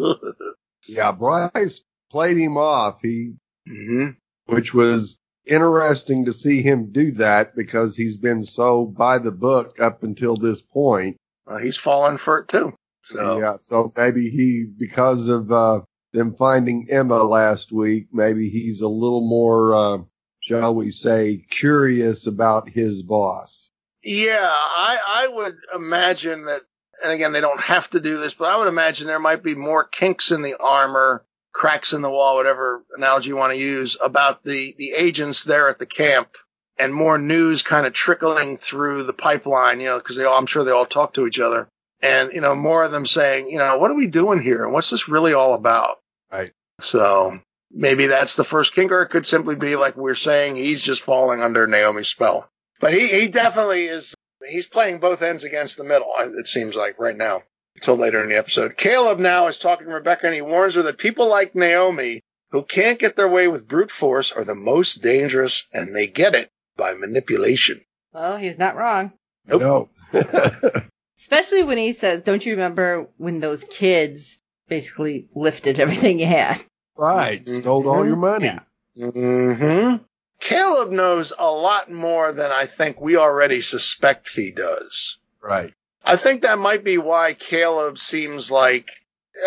Yeah. 0.86 1.12
Bryce 1.12 1.82
played 2.10 2.36
him 2.36 2.56
off. 2.56 2.98
He, 3.02 3.34
hmm 3.66 4.10
which 4.46 4.74
was 4.74 5.16
interesting 5.46 6.24
to 6.24 6.32
see 6.32 6.60
him 6.62 6.90
do 6.90 7.12
that 7.12 7.54
because 7.54 7.96
he's 7.96 8.16
been 8.16 8.42
so 8.42 8.84
by 8.86 9.18
the 9.18 9.30
book 9.30 9.78
up 9.80 10.02
until 10.02 10.36
this 10.36 10.60
point. 10.60 11.16
Uh, 11.46 11.58
he's 11.58 11.76
fallen 11.76 12.18
for 12.18 12.38
it 12.40 12.48
too. 12.48 12.74
So, 13.04 13.38
Yeah. 13.38 13.56
So 13.58 13.92
maybe 13.96 14.28
he, 14.30 14.66
because 14.76 15.28
of, 15.28 15.50
uh, 15.52 15.82
them 16.12 16.34
finding 16.34 16.88
Emma 16.90 17.22
last 17.22 17.72
week, 17.72 18.08
maybe 18.12 18.48
he's 18.48 18.80
a 18.80 18.88
little 18.88 19.26
more, 19.26 19.74
uh, 19.74 19.98
shall 20.40 20.74
we 20.74 20.90
say, 20.90 21.44
curious 21.50 22.26
about 22.26 22.68
his 22.68 23.02
boss. 23.02 23.70
Yeah, 24.02 24.48
I, 24.50 24.98
I 25.06 25.28
would 25.28 25.56
imagine 25.74 26.46
that, 26.46 26.62
and 27.02 27.12
again, 27.12 27.32
they 27.32 27.40
don't 27.40 27.60
have 27.60 27.88
to 27.90 28.00
do 28.00 28.18
this, 28.18 28.34
but 28.34 28.46
I 28.46 28.56
would 28.56 28.68
imagine 28.68 29.06
there 29.06 29.18
might 29.18 29.42
be 29.42 29.54
more 29.54 29.84
kinks 29.84 30.30
in 30.30 30.42
the 30.42 30.56
armor, 30.58 31.24
cracks 31.52 31.92
in 31.92 32.02
the 32.02 32.10
wall, 32.10 32.36
whatever 32.36 32.84
analogy 32.96 33.28
you 33.28 33.36
want 33.36 33.52
to 33.52 33.58
use, 33.58 33.96
about 34.02 34.42
the, 34.42 34.74
the 34.78 34.92
agents 34.92 35.44
there 35.44 35.68
at 35.68 35.78
the 35.78 35.86
camp, 35.86 36.36
and 36.78 36.92
more 36.94 37.18
news 37.18 37.62
kind 37.62 37.86
of 37.86 37.92
trickling 37.92 38.58
through 38.58 39.04
the 39.04 39.12
pipeline, 39.12 39.80
you 39.80 39.86
know, 39.86 39.98
because 39.98 40.16
they 40.16 40.24
all, 40.24 40.38
I'm 40.38 40.46
sure 40.46 40.64
they 40.64 40.70
all 40.70 40.86
talk 40.86 41.14
to 41.14 41.26
each 41.26 41.38
other. 41.38 41.68
And, 42.00 42.32
you 42.32 42.40
know, 42.40 42.56
more 42.56 42.82
of 42.82 42.90
them 42.90 43.06
saying, 43.06 43.48
you 43.48 43.58
know, 43.58 43.78
what 43.78 43.90
are 43.92 43.94
we 43.94 44.08
doing 44.08 44.40
here? 44.40 44.64
And 44.64 44.72
what's 44.72 44.90
this 44.90 45.08
really 45.08 45.34
all 45.34 45.54
about? 45.54 45.98
Right. 46.32 46.52
So 46.80 47.38
maybe 47.70 48.06
that's 48.06 48.34
the 48.34 48.44
first 48.44 48.74
kink, 48.74 48.90
or 48.90 49.02
it 49.02 49.10
could 49.10 49.26
simply 49.26 49.54
be 49.54 49.76
like 49.76 49.96
we're 49.96 50.14
saying, 50.14 50.56
he's 50.56 50.82
just 50.82 51.02
falling 51.02 51.40
under 51.40 51.66
Naomi's 51.66 52.08
spell. 52.08 52.48
But 52.80 52.94
he, 52.94 53.08
he 53.08 53.28
definitely 53.28 53.84
is. 53.86 54.14
He's 54.48 54.66
playing 54.66 54.98
both 54.98 55.22
ends 55.22 55.44
against 55.44 55.76
the 55.76 55.84
middle. 55.84 56.12
Uh, 56.18 56.30
it 56.36 56.48
seems 56.48 56.74
like 56.74 56.98
right 56.98 57.16
now, 57.16 57.42
until 57.76 57.96
later 57.96 58.22
in 58.22 58.28
the 58.28 58.36
episode. 58.36 58.76
Caleb 58.76 59.20
now 59.20 59.46
is 59.46 59.58
talking 59.58 59.86
to 59.86 59.94
Rebecca, 59.94 60.26
and 60.26 60.34
he 60.34 60.42
warns 60.42 60.74
her 60.74 60.82
that 60.82 60.98
people 60.98 61.28
like 61.28 61.54
Naomi 61.54 62.22
who 62.50 62.62
can't 62.62 62.98
get 62.98 63.16
their 63.16 63.28
way 63.28 63.48
with 63.48 63.68
brute 63.68 63.90
force 63.90 64.32
are 64.32 64.44
the 64.44 64.54
most 64.54 65.00
dangerous, 65.00 65.66
and 65.72 65.94
they 65.94 66.06
get 66.06 66.34
it 66.34 66.50
by 66.76 66.94
manipulation. 66.94 67.80
Well, 68.12 68.36
he's 68.36 68.58
not 68.58 68.76
wrong. 68.76 69.12
Nope. 69.46 69.90
No. 70.12 70.22
Especially 71.18 71.62
when 71.62 71.78
he 71.78 71.92
says, 71.92 72.22
"Don't 72.22 72.44
you 72.44 72.52
remember 72.52 73.06
when 73.16 73.40
those 73.40 73.64
kids 73.64 74.38
basically 74.68 75.28
lifted 75.34 75.78
everything 75.78 76.18
you 76.18 76.26
had?" 76.26 76.62
right. 76.96 77.46
Stole 77.48 77.88
all 77.88 78.06
your 78.06 78.16
money. 78.16 78.52
Yeah. 78.94 79.10
hmm 79.10 79.96
Caleb 80.40 80.90
knows 80.90 81.32
a 81.38 81.50
lot 81.50 81.90
more 81.90 82.32
than 82.32 82.50
I 82.50 82.66
think 82.66 83.00
we 83.00 83.16
already 83.16 83.62
suspect 83.62 84.28
he 84.30 84.50
does. 84.50 85.18
Right. 85.40 85.72
I 86.04 86.16
think 86.16 86.42
that 86.42 86.58
might 86.58 86.82
be 86.82 86.98
why 86.98 87.34
Caleb 87.34 87.96
seems 87.96 88.50
like, 88.50 88.90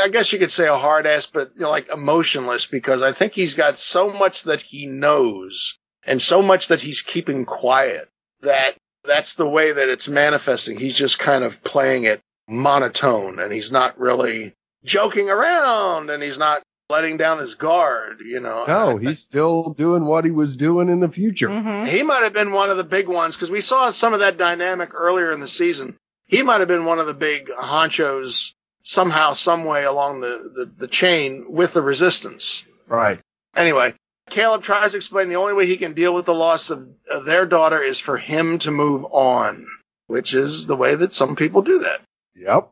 I 0.01 0.07
guess 0.07 0.31
you 0.31 0.39
could 0.39 0.53
say 0.53 0.67
a 0.67 0.77
hard 0.77 1.05
ass, 1.05 1.25
but 1.25 1.51
you 1.55 1.61
know, 1.61 1.69
like 1.69 1.89
emotionless 1.89 2.65
because 2.65 3.01
I 3.01 3.11
think 3.11 3.33
he's 3.33 3.53
got 3.53 3.77
so 3.77 4.09
much 4.09 4.43
that 4.43 4.61
he 4.61 4.85
knows 4.85 5.77
and 6.05 6.21
so 6.21 6.41
much 6.41 6.69
that 6.69 6.79
he's 6.79 7.01
keeping 7.01 7.45
quiet 7.45 8.09
that 8.41 8.75
that's 9.03 9.35
the 9.35 9.47
way 9.47 9.73
that 9.73 9.89
it's 9.89 10.07
manifesting. 10.07 10.79
He's 10.79 10.95
just 10.95 11.19
kind 11.19 11.43
of 11.43 11.61
playing 11.65 12.05
it 12.05 12.21
monotone 12.47 13.39
and 13.39 13.51
he's 13.51 13.71
not 13.71 13.99
really 13.99 14.53
joking 14.85 15.29
around 15.29 16.09
and 16.09 16.23
he's 16.23 16.37
not 16.37 16.61
letting 16.89 17.17
down 17.17 17.39
his 17.39 17.55
guard, 17.55 18.21
you 18.23 18.39
know. 18.39 18.65
No, 18.67 18.97
he's 18.97 19.19
still 19.19 19.71
doing 19.71 20.05
what 20.05 20.23
he 20.23 20.31
was 20.31 20.55
doing 20.55 20.87
in 20.87 20.99
the 20.99 21.09
future. 21.09 21.49
Mm-hmm. 21.49 21.89
He 21.89 22.03
might 22.03 22.23
have 22.23 22.33
been 22.33 22.51
one 22.51 22.69
of 22.69 22.77
the 22.77 22.83
big 22.83 23.07
ones 23.07 23.35
because 23.35 23.49
we 23.49 23.61
saw 23.61 23.89
some 23.89 24.13
of 24.13 24.19
that 24.19 24.37
dynamic 24.37 24.93
earlier 24.93 25.31
in 25.31 25.39
the 25.39 25.47
season. 25.47 25.97
He 26.27 26.43
might 26.43 26.59
have 26.59 26.67
been 26.67 26.85
one 26.85 26.99
of 26.99 27.07
the 27.07 27.13
big 27.13 27.49
honchos 27.49 28.51
somehow, 28.83 29.33
some 29.33 29.65
way 29.65 29.83
along 29.83 30.21
the, 30.21 30.51
the, 30.55 30.71
the 30.77 30.87
chain 30.87 31.45
with 31.49 31.73
the 31.73 31.81
resistance. 31.81 32.63
Right. 32.87 33.19
Anyway, 33.55 33.95
Caleb 34.29 34.63
tries 34.63 34.91
to 34.91 34.97
explain 34.97 35.29
the 35.29 35.35
only 35.35 35.53
way 35.53 35.65
he 35.65 35.77
can 35.77 35.93
deal 35.93 36.13
with 36.13 36.25
the 36.25 36.33
loss 36.33 36.69
of, 36.69 36.87
of 37.09 37.25
their 37.25 37.45
daughter 37.45 37.81
is 37.81 37.99
for 37.99 38.17
him 38.17 38.59
to 38.59 38.71
move 38.71 39.05
on, 39.05 39.65
which 40.07 40.33
is 40.33 40.67
the 40.67 40.75
way 40.75 40.95
that 40.95 41.13
some 41.13 41.35
people 41.35 41.61
do 41.63 41.79
that. 41.79 42.01
Yep. 42.35 42.71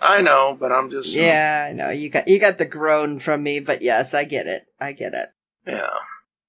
I 0.00 0.22
know, 0.22 0.56
but 0.58 0.72
I'm 0.72 0.90
just 0.90 1.08
Yeah, 1.08 1.66
I 1.68 1.72
know 1.72 1.90
you 1.90 2.10
got 2.10 2.28
you 2.28 2.38
got 2.38 2.58
the 2.58 2.64
groan 2.64 3.18
from 3.18 3.42
me, 3.42 3.60
but 3.60 3.82
yes, 3.82 4.14
I 4.14 4.24
get 4.24 4.46
it. 4.46 4.66
I 4.80 4.92
get 4.92 5.14
it. 5.14 5.30
Yeah. 5.66 5.90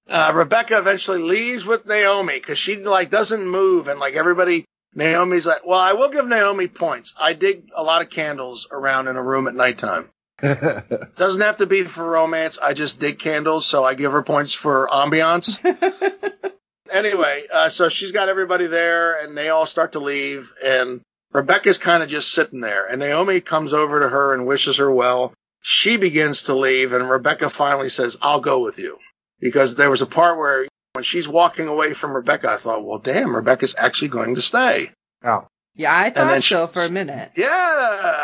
Uh, 0.07 0.31
Rebecca 0.33 0.77
eventually 0.77 1.21
leaves 1.21 1.65
with 1.65 1.85
Naomi 1.85 2.33
because 2.33 2.57
she 2.57 2.77
like 2.77 3.09
doesn't 3.09 3.47
move 3.47 3.87
and 3.87 3.99
like 3.99 4.15
everybody. 4.15 4.65
Naomi's 4.93 5.45
like, 5.45 5.65
well, 5.65 5.79
I 5.79 5.93
will 5.93 6.09
give 6.09 6.27
Naomi 6.27 6.67
points. 6.67 7.13
I 7.17 7.33
dig 7.33 7.69
a 7.73 7.83
lot 7.83 8.01
of 8.01 8.09
candles 8.09 8.67
around 8.69 9.07
in 9.07 9.15
a 9.15 9.23
room 9.23 9.47
at 9.47 9.55
nighttime. 9.55 10.09
Doesn't 10.41 11.41
have 11.41 11.57
to 11.57 11.65
be 11.65 11.83
for 11.83 12.03
romance. 12.03 12.57
I 12.61 12.73
just 12.73 12.99
dig 12.99 13.19
candles, 13.19 13.67
so 13.67 13.83
I 13.85 13.93
give 13.93 14.11
her 14.11 14.23
points 14.23 14.53
for 14.53 14.89
ambiance. 14.91 15.57
anyway, 16.91 17.43
uh, 17.53 17.69
so 17.69 17.89
she's 17.89 18.11
got 18.11 18.27
everybody 18.27 18.67
there, 18.67 19.23
and 19.23 19.37
they 19.37 19.49
all 19.49 19.67
start 19.67 19.91
to 19.93 19.99
leave, 19.99 20.49
and 20.63 21.01
Rebecca's 21.33 21.77
kind 21.77 22.03
of 22.03 22.09
just 22.09 22.33
sitting 22.33 22.59
there, 22.61 22.85
and 22.85 22.99
Naomi 22.99 23.41
comes 23.41 23.73
over 23.73 23.99
to 23.99 24.09
her 24.09 24.33
and 24.33 24.45
wishes 24.45 24.77
her 24.77 24.91
well. 24.91 25.33
She 25.61 25.97
begins 25.97 26.43
to 26.43 26.55
leave, 26.55 26.91
and 26.91 27.09
Rebecca 27.09 27.49
finally 27.49 27.89
says, 27.89 28.17
"I'll 28.21 28.41
go 28.41 28.59
with 28.59 28.79
you," 28.79 28.97
because 29.39 29.75
there 29.75 29.89
was 29.89 30.01
a 30.01 30.07
part 30.07 30.37
where 30.37 30.67
when 30.93 31.03
she's 31.03 31.27
walking 31.27 31.67
away 31.67 31.93
from 31.93 32.13
Rebecca, 32.13 32.49
I 32.51 32.57
thought, 32.57 32.83
"Well, 32.83 32.99
damn, 32.99 33.35
Rebecca's 33.35 33.75
actually 33.77 34.09
going 34.09 34.35
to 34.35 34.41
stay." 34.41 34.91
oh. 35.23 35.47
Yeah, 35.73 35.95
I 35.95 36.09
then 36.09 36.27
thought 36.27 36.43
she- 36.43 36.53
so 36.53 36.67
for 36.67 36.83
a 36.83 36.89
minute. 36.89 37.31
Yeah, 37.37 37.47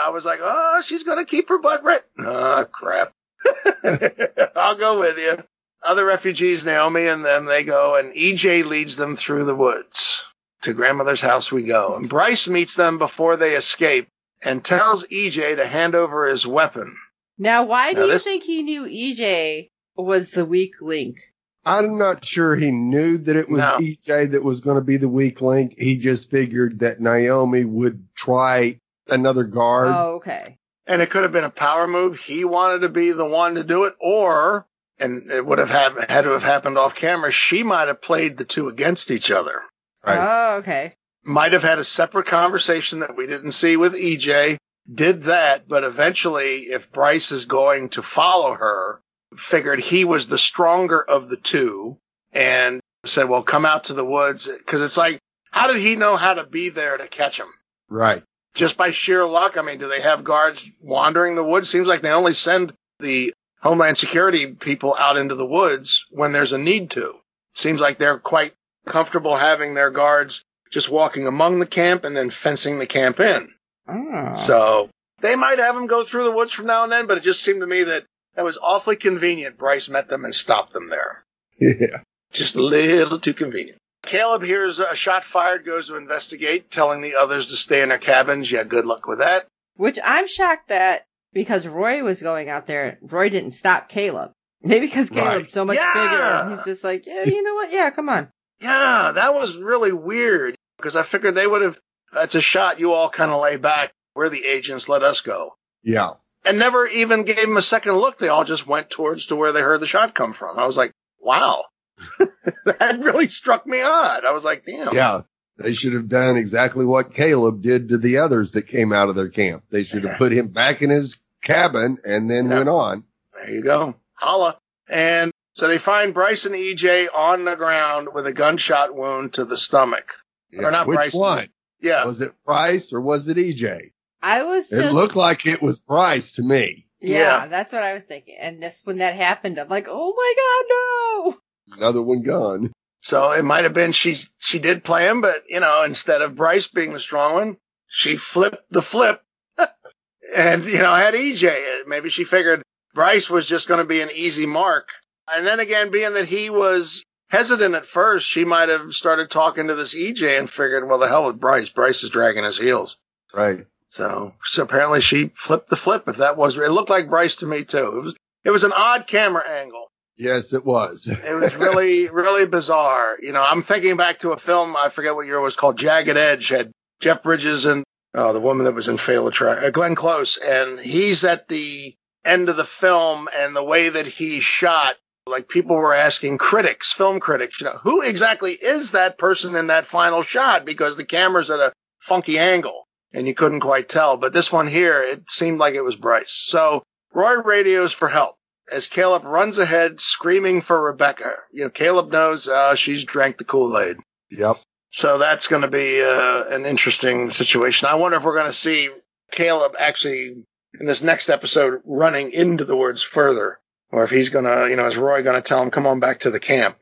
I 0.05 0.09
was 0.09 0.25
like, 0.25 0.39
"Oh, 0.41 0.81
she's 0.85 1.03
going 1.03 1.17
to 1.17 1.23
keep 1.25 1.47
her 1.47 1.57
butt 1.59 1.81
right." 1.83 2.01
Oh, 2.19 2.25
ah, 2.27 2.63
crap. 2.65 3.13
I'll 4.55 4.75
go 4.75 4.99
with 4.99 5.17
you. 5.17 5.41
Other 5.81 6.05
refugees, 6.05 6.65
Naomi 6.65 7.07
and 7.07 7.23
them, 7.23 7.45
they 7.45 7.63
go, 7.63 7.95
and 7.95 8.13
EJ 8.13 8.65
leads 8.65 8.97
them 8.97 9.15
through 9.15 9.45
the 9.45 9.55
woods. 9.55 10.23
To 10.63 10.73
grandmother's 10.73 11.21
house 11.21 11.51
we 11.51 11.63
go. 11.63 11.95
And 11.95 12.09
Bryce 12.09 12.47
meets 12.47 12.75
them 12.75 12.97
before 12.97 13.37
they 13.37 13.55
escape 13.55 14.07
and 14.41 14.63
tells 14.63 15.05
EJ 15.05 15.57
to 15.57 15.67
hand 15.67 15.93
over 15.95 16.27
his 16.27 16.47
weapon. 16.47 16.95
Now, 17.37 17.63
why 17.63 17.93
do 17.93 18.01
Now 18.01 18.13
you 18.13 18.19
think 18.19 18.43
he 18.43 18.63
knew 18.63 18.85
EJ 18.85 19.69
was 19.95 20.31
the 20.31 20.45
weak 20.45 20.73
link? 20.81 21.17
I'm 21.63 21.97
not 21.97 22.23
sure 22.23 22.55
he 22.55 22.71
knew 22.71 23.17
that 23.19 23.35
it 23.35 23.49
was 23.49 23.59
No. 23.59 23.77
EJ 23.77 24.31
that 24.31 24.43
was 24.43 24.61
going 24.61 24.77
to 24.77 24.83
be 24.83 24.97
the 24.97 25.09
weak 25.09 25.41
link. 25.41 25.75
He 25.77 25.97
just 25.97 26.31
figured 26.31 26.79
that 26.79 27.01
Naomi 27.01 27.65
would 27.65 28.07
try 28.15 28.79
another 29.07 29.43
guard. 29.43 29.89
Oh, 29.89 30.15
okay. 30.15 30.57
And 30.87 31.01
it 31.01 31.09
could 31.09 31.23
have 31.23 31.33
been 31.33 31.43
a 31.43 31.49
power 31.49 31.85
move. 31.85 32.19
He 32.19 32.45
wanted 32.45 32.79
to 32.81 32.89
be 32.89 33.11
the 33.11 33.25
one 33.25 33.55
to 33.55 33.63
do 33.63 33.83
it, 33.83 33.95
or, 33.99 34.65
and 34.97 35.29
it 35.29 35.45
would 35.45 35.59
have 35.59 35.69
had, 35.69 36.09
had 36.09 36.21
to 36.23 36.29
have 36.29 36.43
happened 36.43 36.77
off 36.77 36.95
camera, 36.95 37.31
she 37.31 37.63
might 37.63 37.89
have 37.89 38.01
played 38.01 38.37
the 38.37 38.45
two 38.45 38.69
against 38.69 39.11
each 39.11 39.29
other. 39.29 39.61
Right. 40.05 40.17
Oh, 40.17 40.46
Okay. 40.57 40.93
might 41.23 41.53
have 41.53 41.63
had 41.63 41.79
a 41.79 41.83
separate 41.83 42.25
conversation 42.25 42.99
that 43.01 43.17
we 43.17 43.27
didn't 43.27 43.51
see 43.51 43.75
with 43.77 43.93
EJ, 43.93 44.57
did 44.93 45.23
that, 45.23 45.67
but 45.67 45.83
eventually, 45.83 46.67
if 46.69 46.91
Bryce 46.91 47.31
is 47.31 47.45
going 47.45 47.89
to 47.89 48.01
follow 48.01 48.53
her, 48.53 49.01
figured 49.35 49.79
he 49.79 50.05
was 50.05 50.27
the 50.27 50.37
stronger 50.37 51.03
of 51.03 51.27
the 51.27 51.37
two 51.37 51.97
and 52.31 52.79
said, 53.05 53.27
well, 53.27 53.43
come 53.43 53.65
out 53.65 53.83
to 53.85 53.93
the 53.93 54.05
woods. 54.05 54.49
Cause 54.65 54.81
it's 54.81 54.97
like, 54.97 55.19
how 55.51 55.67
did 55.67 55.81
he 55.81 55.95
know 55.95 56.15
how 56.15 56.33
to 56.33 56.45
be 56.45 56.69
there 56.69 56.97
to 56.97 57.07
catch 57.07 57.39
him? 57.39 57.47
Right. 57.89 58.23
Just 58.53 58.77
by 58.77 58.91
sheer 58.91 59.25
luck? 59.25 59.57
I 59.57 59.61
mean, 59.61 59.77
do 59.77 59.87
they 59.87 60.01
have 60.01 60.23
guards 60.23 60.63
wandering 60.81 61.35
the 61.35 61.43
woods? 61.43 61.69
Seems 61.69 61.87
like 61.87 62.01
they 62.01 62.09
only 62.09 62.33
send 62.33 62.73
the 62.99 63.33
Homeland 63.61 63.97
Security 63.97 64.47
people 64.47 64.95
out 64.97 65.17
into 65.17 65.35
the 65.35 65.45
woods 65.45 66.05
when 66.09 66.31
there's 66.31 66.53
a 66.53 66.57
need 66.57 66.89
to. 66.91 67.15
Seems 67.53 67.81
like 67.81 67.97
they're 67.97 68.19
quite 68.19 68.53
comfortable 68.87 69.35
having 69.35 69.73
their 69.73 69.91
guards 69.91 70.43
just 70.71 70.89
walking 70.89 71.27
among 71.27 71.59
the 71.59 71.65
camp 71.65 72.03
and 72.05 72.15
then 72.15 72.29
fencing 72.29 72.79
the 72.79 72.87
camp 72.87 73.19
in. 73.19 73.49
Oh. 73.87 74.35
So 74.35 74.89
they 75.21 75.35
might 75.35 75.59
have 75.59 75.75
them 75.75 75.87
go 75.87 76.03
through 76.03 76.25
the 76.25 76.31
woods 76.31 76.53
from 76.53 76.65
now 76.67 76.83
and 76.83 76.91
then, 76.91 77.07
but 77.07 77.17
it 77.17 77.23
just 77.23 77.41
seemed 77.43 77.61
to 77.61 77.67
me 77.67 77.83
that 77.83 78.05
that 78.35 78.43
was 78.43 78.57
awfully 78.61 78.95
convenient. 78.95 79.57
Bryce 79.57 79.89
met 79.89 80.09
them 80.09 80.25
and 80.25 80.35
stopped 80.35 80.73
them 80.73 80.89
there. 80.89 81.23
Yeah. 81.59 82.01
Just 82.31 82.55
a 82.55 82.61
little 82.61 83.19
too 83.19 83.33
convenient. 83.33 83.77
Caleb 84.03 84.43
hears 84.43 84.79
a 84.79 84.95
shot 84.95 85.25
fired, 85.25 85.65
goes 85.65 85.87
to 85.87 85.95
investigate, 85.95 86.69
telling 86.69 87.01
the 87.01 87.15
others 87.15 87.47
to 87.47 87.55
stay 87.57 87.81
in 87.81 87.89
their 87.89 87.97
cabins. 87.97 88.51
Yeah, 88.51 88.63
good 88.63 88.85
luck 88.85 89.07
with 89.07 89.19
that. 89.19 89.47
Which 89.75 89.97
I'm 90.03 90.27
shocked 90.27 90.69
that 90.69 91.03
because 91.33 91.67
Roy 91.67 92.03
was 92.03 92.21
going 92.21 92.49
out 92.49 92.67
there, 92.67 92.99
Roy 93.01 93.29
didn't 93.29 93.51
stop 93.51 93.89
Caleb. 93.89 94.31
Maybe 94.61 94.87
because 94.87 95.09
Caleb's 95.09 95.45
Right. 95.45 95.51
so 95.53 95.65
much 95.65 95.77
Yeah. 95.77 95.93
bigger. 95.93 96.21
and 96.23 96.49
He's 96.51 96.63
just 96.63 96.83
like, 96.83 97.05
yeah, 97.05 97.23
you 97.23 97.41
know 97.43 97.55
what? 97.55 97.71
Yeah, 97.71 97.89
come 97.91 98.09
on. 98.09 98.29
Yeah, 98.59 99.11
that 99.15 99.33
was 99.33 99.55
really 99.55 99.91
weird 99.91 100.55
because 100.77 100.95
I 100.95 101.03
figured 101.03 101.35
they 101.35 101.47
would 101.47 101.61
have. 101.61 101.77
That's 102.13 102.35
a 102.35 102.41
shot 102.41 102.79
you 102.79 102.93
all 102.93 103.09
kind 103.09 103.31
of 103.31 103.41
lay 103.41 103.57
back. 103.57 103.93
We're 104.15 104.29
the 104.29 104.45
agents. 104.45 104.89
Let 104.89 105.03
us 105.03 105.21
go. 105.21 105.55
Yeah. 105.83 106.11
And 106.45 106.57
never 106.57 106.87
even 106.87 107.23
gave 107.23 107.41
them 107.41 107.57
a 107.57 107.61
second 107.61 107.93
look. 107.97 108.17
They 108.17 108.29
all 108.29 108.45
just 108.45 108.65
went 108.65 108.89
towards 108.89 109.27
to 109.27 109.35
where 109.35 109.51
they 109.51 109.61
heard 109.61 109.81
the 109.81 109.87
shot 109.87 110.15
come 110.15 110.33
from. 110.33 110.57
I 110.57 110.65
was 110.65 110.77
like, 110.77 110.91
wow. 111.19 111.65
that 112.65 112.99
really 112.99 113.27
struck 113.27 113.67
me 113.67 113.81
odd. 113.81 114.23
I 114.25 114.31
was 114.31 114.43
like, 114.43 114.65
damn. 114.65 114.93
Yeah. 114.95 115.21
They 115.57 115.73
should 115.73 115.93
have 115.93 116.07
done 116.07 116.37
exactly 116.37 116.85
what 116.85 117.13
Caleb 117.13 117.61
did 117.61 117.89
to 117.89 117.97
the 117.97 118.19
others 118.19 118.51
that 118.51 118.67
came 118.67 118.93
out 118.93 119.09
of 119.09 119.15
their 119.15 119.29
camp. 119.29 119.63
They 119.71 119.83
should 119.83 120.03
have 120.03 120.17
put 120.17 120.31
him 120.31 120.47
back 120.49 120.81
in 120.81 120.89
his 120.91 121.17
cabin 121.43 121.97
and 122.05 122.29
then 122.29 122.49
Yeah. 122.49 122.57
went 122.57 122.69
on. 122.69 123.03
There 123.33 123.49
you 123.49 123.63
go. 123.63 123.95
Holla. 124.13 124.57
And 124.87 125.31
so 125.57 125.67
they 125.67 125.79
find 125.79 126.13
Bryce 126.13 126.45
and 126.45 126.53
EJ 126.53 127.07
on 127.13 127.45
the 127.45 127.55
ground 127.55 128.09
with 128.13 128.27
a 128.27 128.31
gunshot 128.33 128.93
wound 128.95 129.33
to 129.33 129.43
the 129.43 129.57
stomach. 129.57 130.13
Or 130.57 130.69
not 130.71 130.85
Which 130.87 130.95
Bryce. 130.97 131.13
one? 131.13 131.49
Yeah. 131.81 132.05
Was 132.05 132.21
it 132.21 132.31
Bryce 132.45 132.93
or 132.93 133.01
was 133.01 133.27
it 133.27 133.37
EJ? 133.37 133.91
I 134.21 134.43
was 134.43 134.69
just. 134.69 134.81
It 134.81 134.93
looked 134.93 135.15
like 135.15 135.45
it 135.47 135.61
was 135.61 135.79
Bryce 135.79 136.33
to 136.33 136.43
me. 136.43 136.85
yeah, 137.01 137.17
Yeah. 137.41 137.47
that's 137.47 137.73
what 137.73 137.81
I 137.83 137.93
was 137.95 138.03
thinking. 138.03 138.35
And 138.39 138.61
this, 138.61 138.79
when 138.83 138.99
that 138.99 139.15
happened, 139.15 139.57
I'm 139.59 139.67
like, 139.67 139.87
oh 139.89 140.13
my 140.15 140.33
god, 140.37 141.35
no. 141.73 141.77
Another 141.77 142.01
one 142.03 142.21
gone. 142.21 142.71
So 143.01 143.31
it 143.31 143.43
might 143.43 143.63
have 143.63 143.73
been 143.73 143.91
she 143.93 144.15
she 144.37 144.59
did 144.59 144.83
play 144.83 145.07
him, 145.07 145.21
but 145.21 145.43
you 145.49 145.59
know, 145.59 145.83
instead 145.83 146.21
of 146.21 146.35
Bryce 146.35 146.67
being 146.67 146.93
the 146.93 146.99
strong 146.99 147.33
one, 147.33 147.57
she 147.87 148.15
flipped 148.15 148.71
the 148.71 148.81
flip 148.81 149.21
and 150.35 150.65
you 150.65 150.79
know 150.79 150.93
had 150.93 151.13
EJ. 151.13 151.87
Maybe 151.87 152.09
she 152.09 152.23
figured 152.23 152.63
Bryce 152.93 153.29
was 153.29 153.45
just 153.47 153.67
going 153.67 153.79
to 153.79 153.85
be 153.85 154.01
an 154.01 154.09
easy 154.13 154.45
mark. 154.45 154.89
And 155.33 155.45
then 155.45 155.59
again, 155.59 155.91
being 155.91 156.13
that 156.13 156.27
he 156.27 156.49
was 156.49 157.03
hesitant 157.29 157.75
at 157.75 157.85
first, 157.85 158.27
she 158.27 158.45
might 158.45 158.69
have 158.69 158.93
started 158.93 159.29
talking 159.29 159.67
to 159.67 159.75
this 159.75 159.93
EJ 159.93 160.39
and 160.39 160.49
figured, 160.49 160.87
well, 160.87 160.99
the 160.99 161.07
hell 161.07 161.25
with 161.25 161.39
Bryce. 161.39 161.69
Bryce 161.69 162.03
is 162.03 162.09
dragging 162.09 162.43
his 162.43 162.57
heels. 162.57 162.97
Right. 163.33 163.65
So, 163.89 164.33
so 164.43 164.63
apparently 164.63 165.01
she 165.01 165.31
flipped 165.35 165.69
the 165.69 165.75
flip. 165.75 166.07
If 166.07 166.17
that 166.17 166.37
was, 166.37 166.55
it 166.57 166.71
looked 166.71 166.89
like 166.89 167.09
Bryce 167.09 167.35
to 167.37 167.45
me 167.45 167.63
too. 167.63 167.77
It 167.97 168.03
was, 168.03 168.15
it 168.45 168.51
was 168.51 168.63
an 168.63 168.73
odd 168.75 169.07
camera 169.07 169.47
angle. 169.47 169.87
Yes, 170.17 170.53
it 170.53 170.65
was. 170.65 171.07
It 171.25 171.33
was 171.33 171.55
really, 171.55 172.09
really 172.09 172.45
bizarre. 172.45 173.17
You 173.21 173.31
know, 173.31 173.43
I'm 173.43 173.61
thinking 173.61 173.97
back 173.97 174.19
to 174.19 174.31
a 174.31 174.37
film, 174.37 174.75
I 174.75 174.89
forget 174.89 175.15
what 175.15 175.25
year 175.25 175.35
it 175.35 175.41
was 175.41 175.55
called, 175.55 175.77
Jagged 175.77 176.17
Edge, 176.17 176.49
had 176.49 176.71
Jeff 176.99 177.23
Bridges 177.23 177.65
and 177.65 177.83
oh, 178.15 178.33
the 178.33 178.41
woman 178.41 178.65
that 178.65 178.73
was 178.73 178.87
in 178.87 178.97
Fatal 178.97 179.27
Attraction, 179.27 179.65
uh, 179.65 179.69
Glenn 179.69 179.95
Close, 179.95 180.37
and 180.37 180.79
he's 180.79 181.23
at 181.23 181.47
the 181.47 181.95
end 182.25 182.49
of 182.49 182.57
the 182.57 182.65
film, 182.65 183.29
and 183.35 183.55
the 183.55 183.63
way 183.63 183.89
that 183.89 184.07
he 184.07 184.39
shot, 184.39 184.95
like 185.27 185.49
people 185.49 185.75
were 185.75 185.93
asking 185.93 186.37
critics, 186.37 186.91
film 186.91 187.19
critics, 187.19 187.59
you 187.59 187.65
know, 187.65 187.79
who 187.81 188.01
exactly 188.01 188.53
is 188.53 188.91
that 188.91 189.17
person 189.17 189.55
in 189.55 189.67
that 189.67 189.87
final 189.87 190.23
shot? 190.23 190.65
Because 190.65 190.97
the 190.97 191.05
camera's 191.05 191.49
at 191.49 191.59
a 191.59 191.73
funky 191.99 192.39
angle, 192.39 192.87
and 193.13 193.27
you 193.27 193.33
couldn't 193.33 193.59
quite 193.59 193.89
tell. 193.89 194.17
But 194.17 194.33
this 194.33 194.51
one 194.51 194.67
here, 194.67 195.01
it 195.01 195.29
seemed 195.29 195.59
like 195.59 195.73
it 195.73 195.83
was 195.83 195.95
Bryce. 195.95 196.31
So 196.47 196.83
Roy 197.13 197.35
radios 197.35 197.93
for 197.93 198.07
help 198.09 198.35
as 198.71 198.87
Caleb 198.87 199.23
runs 199.23 199.57
ahead 199.57 199.99
screaming 199.99 200.61
for 200.61 200.81
Rebecca. 200.81 201.33
You 201.51 201.63
know, 201.63 201.69
Caleb 201.69 202.11
knows 202.11 202.47
uh, 202.47 202.75
she's 202.75 203.03
drank 203.03 203.37
the 203.37 203.43
Kool-Aid. 203.43 203.97
Yep. 204.31 204.57
So 204.91 205.17
that's 205.17 205.47
going 205.47 205.61
to 205.61 205.67
be 205.67 206.01
uh, 206.01 206.43
an 206.49 206.65
interesting 206.65 207.31
situation. 207.31 207.87
I 207.87 207.95
wonder 207.95 208.17
if 208.17 208.23
we're 208.23 208.35
going 208.35 208.51
to 208.51 208.53
see 208.53 208.89
Caleb 209.31 209.73
actually 209.79 210.35
in 210.79 210.85
this 210.85 211.03
next 211.03 211.29
episode 211.29 211.81
running 211.85 212.31
into 212.31 212.65
the 212.65 212.75
woods 212.75 213.01
further, 213.01 213.59
or 213.91 214.03
if 214.03 214.09
he's 214.09 214.29
going 214.29 214.45
to, 214.45 214.69
you 214.69 214.75
know, 214.75 214.85
is 214.85 214.97
Roy 214.97 215.23
going 215.23 215.41
to 215.41 215.47
tell 215.47 215.61
him, 215.61 215.71
come 215.71 215.87
on 215.87 215.99
back 215.99 216.21
to 216.21 216.31
the 216.31 216.39
camp? 216.39 216.77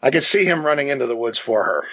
I 0.00 0.10
could 0.10 0.24
see 0.24 0.44
him 0.44 0.64
running 0.64 0.88
into 0.88 1.06
the 1.06 1.16
woods 1.16 1.38
for 1.38 1.64
her. 1.64 1.84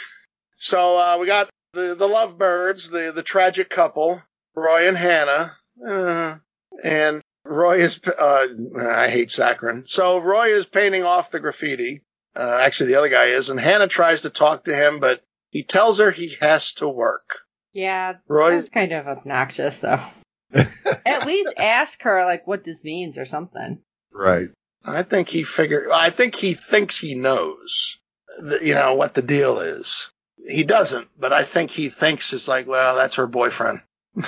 So 0.57 0.97
uh, 0.97 1.17
we 1.19 1.27
got 1.27 1.49
the, 1.73 1.95
the 1.95 2.07
lovebirds, 2.07 2.89
the, 2.89 3.11
the 3.11 3.23
tragic 3.23 3.69
couple, 3.69 4.21
Roy 4.55 4.87
and 4.87 4.97
Hannah. 4.97 5.53
Uh, 5.85 6.35
and 6.83 7.21
Roy 7.45 7.79
is, 7.79 7.99
uh, 8.07 8.47
I 8.87 9.09
hate 9.09 9.29
saccharin. 9.29 9.87
So 9.87 10.19
Roy 10.19 10.49
is 10.49 10.65
painting 10.65 11.03
off 11.03 11.31
the 11.31 11.39
graffiti. 11.39 12.03
Uh, 12.35 12.59
actually, 12.61 12.89
the 12.89 12.95
other 12.95 13.09
guy 13.09 13.25
is, 13.25 13.49
and 13.49 13.59
Hannah 13.59 13.87
tries 13.87 14.23
to 14.23 14.29
talk 14.29 14.63
to 14.65 14.75
him, 14.75 14.99
but 14.99 15.21
he 15.49 15.63
tells 15.63 15.99
her 15.99 16.09
he 16.09 16.35
has 16.41 16.73
to 16.73 16.87
work. 16.87 17.29
Yeah, 17.73 18.13
Roy, 18.27 18.55
that's 18.55 18.69
kind 18.69 18.91
of 18.91 19.07
obnoxious, 19.07 19.79
though. 19.79 20.01
At 20.53 21.27
least 21.27 21.49
ask 21.57 22.01
her, 22.03 22.23
like, 22.25 22.47
what 22.47 22.63
this 22.63 22.83
means 22.83 23.17
or 23.17 23.25
something. 23.25 23.79
Right. 24.13 24.49
I 24.85 25.03
think 25.03 25.29
he 25.29 25.43
figure. 25.43 25.89
I 25.91 26.09
think 26.09 26.35
he 26.35 26.53
thinks 26.53 26.99
he 26.99 27.15
knows, 27.15 27.97
the, 28.39 28.59
you 28.61 28.73
know, 28.73 28.93
what 28.95 29.13
the 29.13 29.21
deal 29.21 29.59
is. 29.59 30.09
He 30.45 30.63
doesn't, 30.63 31.07
but 31.17 31.31
I 31.31 31.43
think 31.45 31.71
he 31.71 31.89
thinks 31.89 32.33
it's 32.33 32.49
like, 32.49 32.67
well, 32.67 32.95
that's 32.95 33.15
her 33.15 33.27
boyfriend, 33.27 33.79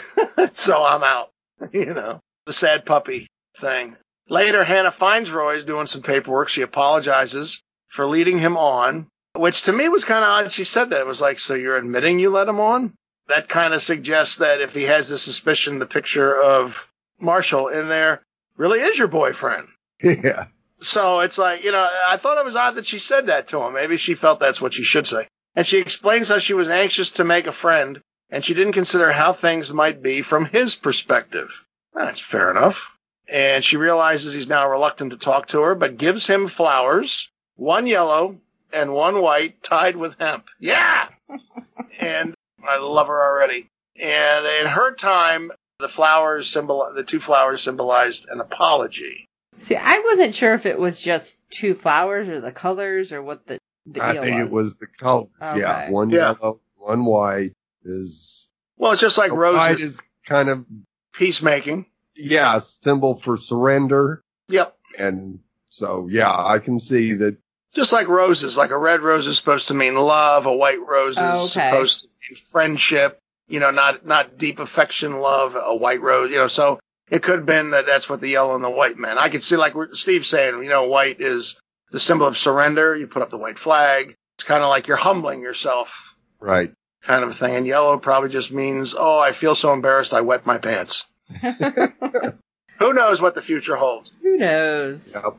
so 0.53 0.83
I'm 0.83 1.03
out. 1.03 1.31
You 1.71 1.93
know, 1.93 2.19
the 2.45 2.53
sad 2.53 2.85
puppy 2.85 3.27
thing. 3.59 3.95
Later, 4.27 4.63
Hannah 4.63 4.91
finds 4.91 5.31
Roy's 5.31 5.63
doing 5.63 5.87
some 5.87 6.01
paperwork. 6.01 6.49
She 6.49 6.61
apologizes 6.61 7.61
for 7.87 8.07
leading 8.07 8.39
him 8.39 8.57
on, 8.57 9.07
which 9.35 9.63
to 9.63 9.73
me 9.73 9.87
was 9.87 10.03
kind 10.03 10.23
of 10.23 10.29
odd. 10.29 10.51
She 10.51 10.65
said 10.65 10.89
that 10.89 10.99
it 10.99 11.07
was 11.07 11.21
like, 11.21 11.39
so 11.39 11.53
you're 11.53 11.77
admitting 11.77 12.19
you 12.19 12.29
let 12.29 12.49
him 12.49 12.59
on? 12.59 12.93
That 13.27 13.47
kind 13.47 13.73
of 13.73 13.81
suggests 13.81 14.37
that 14.37 14.61
if 14.61 14.73
he 14.73 14.83
has 14.83 15.07
the 15.07 15.17
suspicion, 15.17 15.79
the 15.79 15.85
picture 15.85 16.39
of 16.39 16.87
Marshall 17.19 17.69
in 17.69 17.87
there 17.87 18.21
really 18.57 18.81
is 18.81 18.97
your 18.97 19.07
boyfriend. 19.07 19.67
Yeah. 20.05 20.45
So 20.81 21.21
it's 21.21 21.37
like, 21.37 21.63
you 21.63 21.71
know, 21.71 21.89
I 22.07 22.17
thought 22.17 22.37
it 22.37 22.45
was 22.45 22.55
odd 22.55 22.75
that 22.75 22.85
she 22.85 22.99
said 22.99 23.27
that 23.27 23.47
to 23.47 23.59
him. 23.59 23.73
Maybe 23.73 23.97
she 23.97 24.13
felt 24.13 24.39
that's 24.39 24.61
what 24.61 24.73
she 24.73 24.83
should 24.83 25.07
say. 25.07 25.27
And 25.55 25.65
she 25.65 25.79
explains 25.79 26.29
how 26.29 26.37
she 26.37 26.53
was 26.53 26.69
anxious 26.69 27.09
to 27.11 27.23
make 27.23 27.47
a 27.47 27.51
friend 27.51 28.01
and 28.29 28.43
she 28.43 28.53
didn't 28.53 28.73
consider 28.73 29.11
how 29.11 29.33
things 29.33 29.71
might 29.71 30.01
be 30.03 30.21
from 30.21 30.45
his 30.45 30.75
perspective. 30.75 31.49
That's 31.93 32.19
fair 32.19 32.51
enough. 32.51 32.89
And 33.27 33.63
she 33.63 33.77
realizes 33.77 34.33
he's 34.33 34.47
now 34.47 34.69
reluctant 34.69 35.11
to 35.11 35.17
talk 35.17 35.47
to 35.47 35.61
her, 35.61 35.75
but 35.75 35.97
gives 35.97 36.27
him 36.27 36.47
flowers, 36.47 37.29
one 37.55 37.87
yellow 37.87 38.37
and 38.73 38.93
one 38.93 39.21
white 39.21 39.63
tied 39.63 39.95
with 39.95 40.19
hemp. 40.19 40.45
Yeah! 40.59 41.07
and 41.99 42.35
I 42.67 42.77
love 42.77 43.07
her 43.07 43.23
already. 43.23 43.69
And 43.99 44.45
in 44.45 44.67
her 44.67 44.93
time, 44.93 45.51
the 45.79 45.89
flowers 45.89 46.49
symbol, 46.49 46.91
the 46.93 47.03
two 47.03 47.19
flowers 47.19 47.61
symbolized 47.63 48.27
an 48.29 48.41
apology. 48.41 49.27
See, 49.63 49.75
I 49.75 49.99
wasn't 50.11 50.35
sure 50.35 50.53
if 50.53 50.65
it 50.65 50.77
was 50.79 50.99
just 50.99 51.37
two 51.49 51.73
flowers 51.73 52.27
or 52.29 52.39
the 52.39 52.51
colors 52.51 53.11
or 53.11 53.21
what 53.21 53.45
the, 53.47 53.57
the 53.87 54.03
I 54.03 54.13
think 54.19 54.35
was. 54.37 54.45
it 54.45 54.51
was 54.51 54.75
the 54.77 54.87
color. 54.87 55.27
Okay. 55.41 55.59
Yeah. 55.61 55.89
One 55.89 56.09
Yeah. 56.09 56.35
yellow, 56.39 56.59
one 56.77 57.05
white 57.05 57.53
is 57.83 58.47
Well, 58.77 58.91
it's 58.91 59.01
just 59.01 59.17
like 59.17 59.31
white 59.31 59.37
roses, 59.39 59.81
is 59.95 60.01
kind 60.25 60.49
of 60.49 60.65
peacemaking. 61.13 61.85
yeah, 62.15 62.57
symbol 62.59 63.15
for 63.15 63.37
surrender. 63.37 64.21
Yep. 64.49 64.75
And 64.99 65.39
so 65.69 66.07
yeah, 66.11 66.31
I 66.31 66.59
can 66.59 66.77
see 66.79 67.13
that 67.13 67.37
Just 67.73 67.91
like 67.91 68.07
roses, 68.07 68.55
like 68.57 68.69
a 68.71 68.77
red 68.77 69.01
rose 69.01 69.25
is 69.27 69.37
supposed 69.37 69.67
to 69.69 69.73
mean 69.73 69.95
love, 69.95 70.45
a 70.45 70.55
white 70.55 70.79
rose 70.85 71.17
is 71.17 71.21
okay. 71.57 71.69
supposed 71.71 72.01
to 72.03 72.07
mean 72.29 72.37
friendship. 72.37 73.19
You 73.47 73.59
know, 73.59 73.69
not 73.69 74.05
not 74.05 74.37
deep 74.39 74.57
affection, 74.59 75.19
love. 75.19 75.55
A 75.55 75.75
white 75.75 76.01
rose, 76.01 76.31
you 76.31 76.37
know. 76.37 76.47
So 76.47 76.79
it 77.09 77.23
could 77.23 77.37
have 77.37 77.45
been 77.45 77.71
that 77.71 77.85
that's 77.85 78.09
what 78.09 78.21
the 78.21 78.29
yellow 78.29 78.55
and 78.55 78.63
the 78.63 78.69
white 78.69 78.97
meant. 78.97 79.19
I 79.19 79.29
could 79.29 79.43
see, 79.43 79.55
like 79.55 79.73
Steve's 79.93 80.27
saying, 80.27 80.63
you 80.63 80.69
know, 80.69 80.83
white 80.87 81.21
is 81.21 81.55
the 81.91 81.99
symbol 81.99 82.27
of 82.27 82.37
surrender. 82.37 82.95
You 82.95 83.07
put 83.07 83.21
up 83.21 83.29
the 83.29 83.37
white 83.37 83.59
flag. 83.59 84.15
It's 84.37 84.43
kind 84.43 84.63
of 84.63 84.69
like 84.69 84.87
you're 84.87 84.97
humbling 84.97 85.41
yourself, 85.41 85.93
right. 86.39 86.73
kind 87.03 87.23
of 87.23 87.37
thing. 87.37 87.55
And 87.55 87.65
yellow 87.67 87.97
probably 87.97 88.29
just 88.29 88.51
means, 88.51 88.93
oh, 88.97 89.19
I 89.19 89.31
feel 89.31 89.55
so 89.55 89.71
embarrassed, 89.71 90.13
I 90.13 90.21
wet 90.21 90.45
my 90.45 90.57
pants. 90.57 91.05
Who 91.41 92.93
knows 92.93 93.21
what 93.21 93.35
the 93.35 93.41
future 93.41 93.75
holds? 93.75 94.11
Who 94.21 94.37
knows? 94.37 95.09
Yep. 95.13 95.37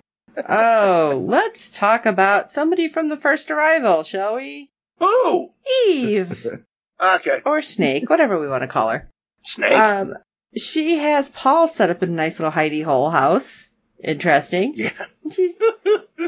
Oh, 0.48 1.24
let's 1.26 1.76
talk 1.76 2.06
about 2.06 2.52
somebody 2.52 2.88
from 2.88 3.08
the 3.08 3.16
first 3.16 3.50
arrival, 3.50 4.02
shall 4.02 4.36
we? 4.36 4.70
Who? 4.98 5.50
Eve. 5.88 6.62
Okay, 6.98 7.42
or 7.44 7.60
Snake, 7.60 8.08
whatever 8.08 8.40
we 8.40 8.48
want 8.48 8.62
to 8.62 8.66
call 8.68 8.88
her. 8.88 9.10
snake. 9.44 9.70
Um, 9.70 10.14
she 10.57 10.98
has 10.98 11.28
Paul 11.28 11.68
set 11.68 11.90
up 11.90 12.02
in 12.02 12.11
a 12.11 12.14
nice 12.14 12.38
little 12.38 12.52
hidey 12.52 12.82
hole 12.84 13.11
house. 13.11 13.68
interesting. 14.02 14.74
Yeah. 14.76 14.90
She's, 15.30 15.54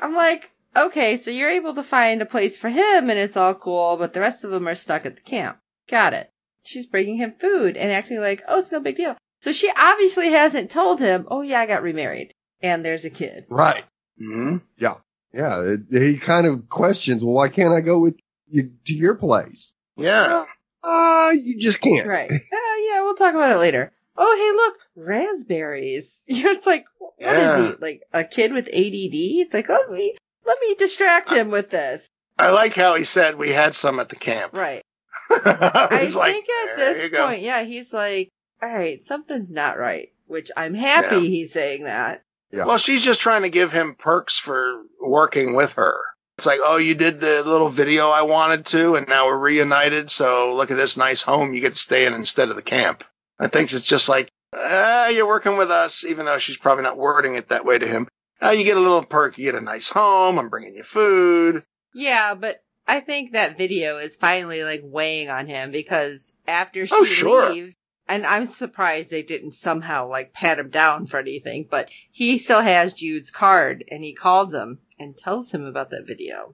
I'm 0.02 0.14
like, 0.14 0.50
okay, 0.76 1.16
so 1.16 1.30
you're 1.30 1.50
able 1.50 1.74
to 1.74 1.82
find 1.82 2.20
a 2.22 2.26
place 2.26 2.56
for 2.56 2.68
him 2.68 3.10
and 3.10 3.18
it's 3.18 3.36
all 3.36 3.54
cool, 3.54 3.96
but 3.96 4.12
the 4.12 4.20
rest 4.20 4.44
of 4.44 4.50
them 4.50 4.68
are 4.68 4.74
stuck 4.74 5.06
at 5.06 5.16
the 5.16 5.22
camp. 5.22 5.58
Got 5.88 6.14
it. 6.14 6.30
She's 6.64 6.86
bringing 6.86 7.16
him 7.16 7.34
food 7.40 7.76
and 7.76 7.90
acting 7.92 8.20
like, 8.20 8.42
oh, 8.48 8.58
it's 8.58 8.72
no 8.72 8.80
big 8.80 8.96
deal. 8.96 9.16
So 9.40 9.52
she 9.52 9.70
obviously 9.74 10.30
hasn't 10.30 10.70
told 10.70 10.98
him, 11.00 11.26
oh 11.30 11.42
yeah, 11.42 11.60
I 11.60 11.66
got 11.66 11.82
remarried 11.82 12.32
and 12.60 12.84
there's 12.84 13.04
a 13.04 13.10
kid. 13.10 13.46
Right. 13.48 13.84
hmm 14.18 14.56
Yeah. 14.76 14.96
It, 15.32 15.80
he 15.90 16.16
kind 16.18 16.46
of 16.46 16.68
questions, 16.68 17.22
well, 17.24 17.34
why 17.34 17.48
can't 17.48 17.72
I 17.74 17.80
go 17.80 18.00
with 18.00 18.18
you 18.46 18.72
to 18.86 18.94
your 18.94 19.14
place? 19.14 19.74
Yeah. 19.96 20.44
Uh, 20.82 21.32
you 21.40 21.58
just 21.58 21.80
can't. 21.80 22.06
Right. 22.06 22.30
Uh, 22.52 22.94
yeah, 22.94 23.02
we'll 23.02 23.14
talk 23.14 23.34
about 23.34 23.50
it 23.50 23.58
later. 23.58 23.92
Oh, 24.20 24.36
hey, 24.36 24.52
look, 24.56 25.06
raspberries. 25.08 26.22
it's 26.26 26.66
like, 26.66 26.84
what 26.98 27.14
is 27.36 27.42
Yeah. 27.46 27.68
he? 27.68 27.74
Like 27.80 28.02
a 28.12 28.24
kid 28.24 28.52
with 28.52 28.66
ADD? 28.66 29.14
It's 29.14 29.54
like, 29.54 29.68
let 29.68 29.90
me, 29.90 30.16
let 30.44 30.58
me 30.60 30.74
distract 30.74 31.30
him 31.30 31.50
with 31.50 31.70
this. 31.70 32.06
I 32.38 32.50
like 32.50 32.74
how 32.74 32.94
he 32.94 33.04
said 33.04 33.36
we 33.36 33.50
had 33.50 33.74
some 33.74 33.98
at 34.00 34.08
the 34.08 34.16
camp. 34.16 34.52
Right. 34.54 34.82
I 35.30 35.88
I 35.90 36.10
like, 36.14 36.32
think 36.34 36.46
at 36.70 36.76
this 36.76 37.10
point, 37.18 37.42
yeah, 37.42 37.62
he's 37.64 37.92
like, 37.92 38.28
all 38.62 38.68
right, 38.68 39.02
something's 39.04 39.52
not 39.52 39.78
right, 39.78 40.08
which 40.26 40.50
I'm 40.56 40.74
happy 40.74 41.16
Yeah. 41.16 41.20
he's 41.28 41.52
saying 41.52 41.84
that. 41.84 42.22
Yeah. 42.50 42.64
Well, 42.64 42.78
she's 42.78 43.02
just 43.04 43.20
trying 43.20 43.42
to 43.42 43.50
give 43.50 43.72
him 43.72 43.94
perks 43.98 44.38
for 44.38 44.82
working 45.00 45.54
with 45.54 45.72
her. 45.72 45.96
It's 46.38 46.46
like, 46.46 46.60
oh, 46.62 46.76
you 46.76 46.94
did 46.94 47.20
the 47.20 47.42
little 47.44 47.68
video 47.68 48.08
I 48.10 48.22
wanted 48.22 48.64
to, 48.66 48.94
and 48.94 49.06
now 49.08 49.26
we're 49.26 49.36
reunited. 49.36 50.08
So 50.10 50.54
look 50.54 50.70
at 50.70 50.76
this 50.76 50.96
nice 50.96 51.20
home 51.20 51.52
you 51.52 51.60
get 51.60 51.74
to 51.74 51.78
stay 51.78 52.06
in 52.06 52.14
instead 52.14 52.48
of 52.48 52.56
the 52.56 52.62
camp. 52.62 53.04
I 53.38 53.48
think 53.48 53.72
it's 53.72 53.84
just 53.86 54.08
like, 54.08 54.28
ah, 54.52 55.08
you're 55.08 55.26
working 55.26 55.56
with 55.56 55.70
us, 55.70 56.04
even 56.04 56.26
though 56.26 56.38
she's 56.38 56.56
probably 56.56 56.84
not 56.84 56.96
wording 56.98 57.34
it 57.36 57.48
that 57.50 57.64
way 57.64 57.78
to 57.78 57.86
him. 57.86 58.08
Ah, 58.40 58.50
you 58.50 58.64
get 58.64 58.76
a 58.76 58.80
little 58.80 59.04
perk. 59.04 59.38
You 59.38 59.44
get 59.50 59.60
a 59.60 59.64
nice 59.64 59.88
home. 59.88 60.38
I'm 60.38 60.48
bringing 60.48 60.74
you 60.74 60.84
food. 60.84 61.62
Yeah, 61.94 62.34
but 62.34 62.62
I 62.86 63.00
think 63.00 63.32
that 63.32 63.58
video 63.58 63.98
is 63.98 64.16
finally 64.16 64.62
like 64.64 64.80
weighing 64.84 65.28
on 65.28 65.46
him 65.46 65.70
because 65.70 66.32
after 66.46 66.86
she 66.86 66.94
Oh, 66.94 67.04
sure. 67.04 67.50
leaves, 67.52 67.74
and 68.08 68.24
I'm 68.26 68.46
surprised 68.46 69.10
they 69.10 69.22
didn't 69.22 69.52
somehow 69.54 70.08
like 70.08 70.32
pat 70.32 70.58
him 70.58 70.70
down 70.70 71.06
for 71.06 71.18
anything, 71.18 71.66
but 71.70 71.88
he 72.12 72.38
still 72.38 72.62
has 72.62 72.92
Jude's 72.94 73.30
card 73.30 73.84
and 73.90 74.02
he 74.02 74.14
calls 74.14 74.52
him 74.54 74.78
and 74.98 75.16
tells 75.16 75.52
him 75.52 75.64
about 75.64 75.90
that 75.90 76.06
video. 76.06 76.52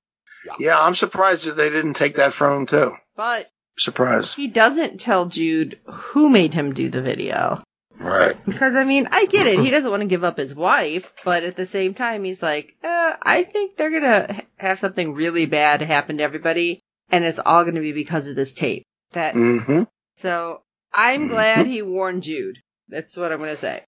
Yeah, 0.59 0.79
I'm 0.79 0.95
surprised 0.95 1.47
that 1.47 1.57
they 1.57 1.71
didn't 1.71 1.95
take 1.95 2.17
that 2.17 2.35
from 2.35 2.61
him 2.61 2.67
too. 2.67 2.93
But 3.17 3.51
Surprised. 3.77 4.35
he 4.35 4.47
doesn't 4.47 5.01
tell 5.01 5.27
Jude 5.27 5.79
who 5.87 6.29
made 6.29 6.55
him 6.55 6.73
do 6.73 6.89
the 6.89 7.03
video. 7.03 7.63
Right. 7.99 8.37
Because, 8.45 8.75
I 8.75 8.85
mean, 8.85 9.09
I 9.11 9.27
get 9.27 9.47
it. 9.47 9.59
He 9.61 9.71
doesn't 9.71 9.91
want 9.91 10.03
to 10.03 10.07
give 10.09 10.25
up 10.25 10.37
his 10.37 10.55
wife, 10.55 11.13
but 11.25 11.45
at 11.45 11.57
the 11.57 11.67
same 11.67 11.95
time, 11.95 12.25
he's 12.25 12.43
like, 12.43 12.77
uh, 12.85 13.15
I 13.23 13.45
think 13.45 13.77
they're 13.77 13.91
going 13.91 14.03
to 14.03 14.43
have 14.57 14.79
something 14.81 15.15
really 15.15 15.47
bad 15.47 15.81
happen 15.81 16.19
to 16.19 16.25
everybody, 16.25 16.81
and 17.11 17.25
it's 17.25 17.39
all 17.39 17.63
going 17.63 17.77
to 17.77 17.81
be 17.81 17.93
because 17.93 18.27
of 18.27 18.37
this 18.37 18.53
tape. 18.55 18.83
That 19.13 19.35
hmm 19.35 19.85
So 20.17 20.63
I'm 20.93 21.27
Mhm. 21.27 21.29
glad 21.29 21.67
he 21.67 21.83
warned 21.83 22.25
Jude. 22.25 22.59
That's 22.89 23.17
what 23.17 23.33
I'm 23.33 23.39
going 23.39 23.51
to 23.55 23.57
say. 23.61 23.85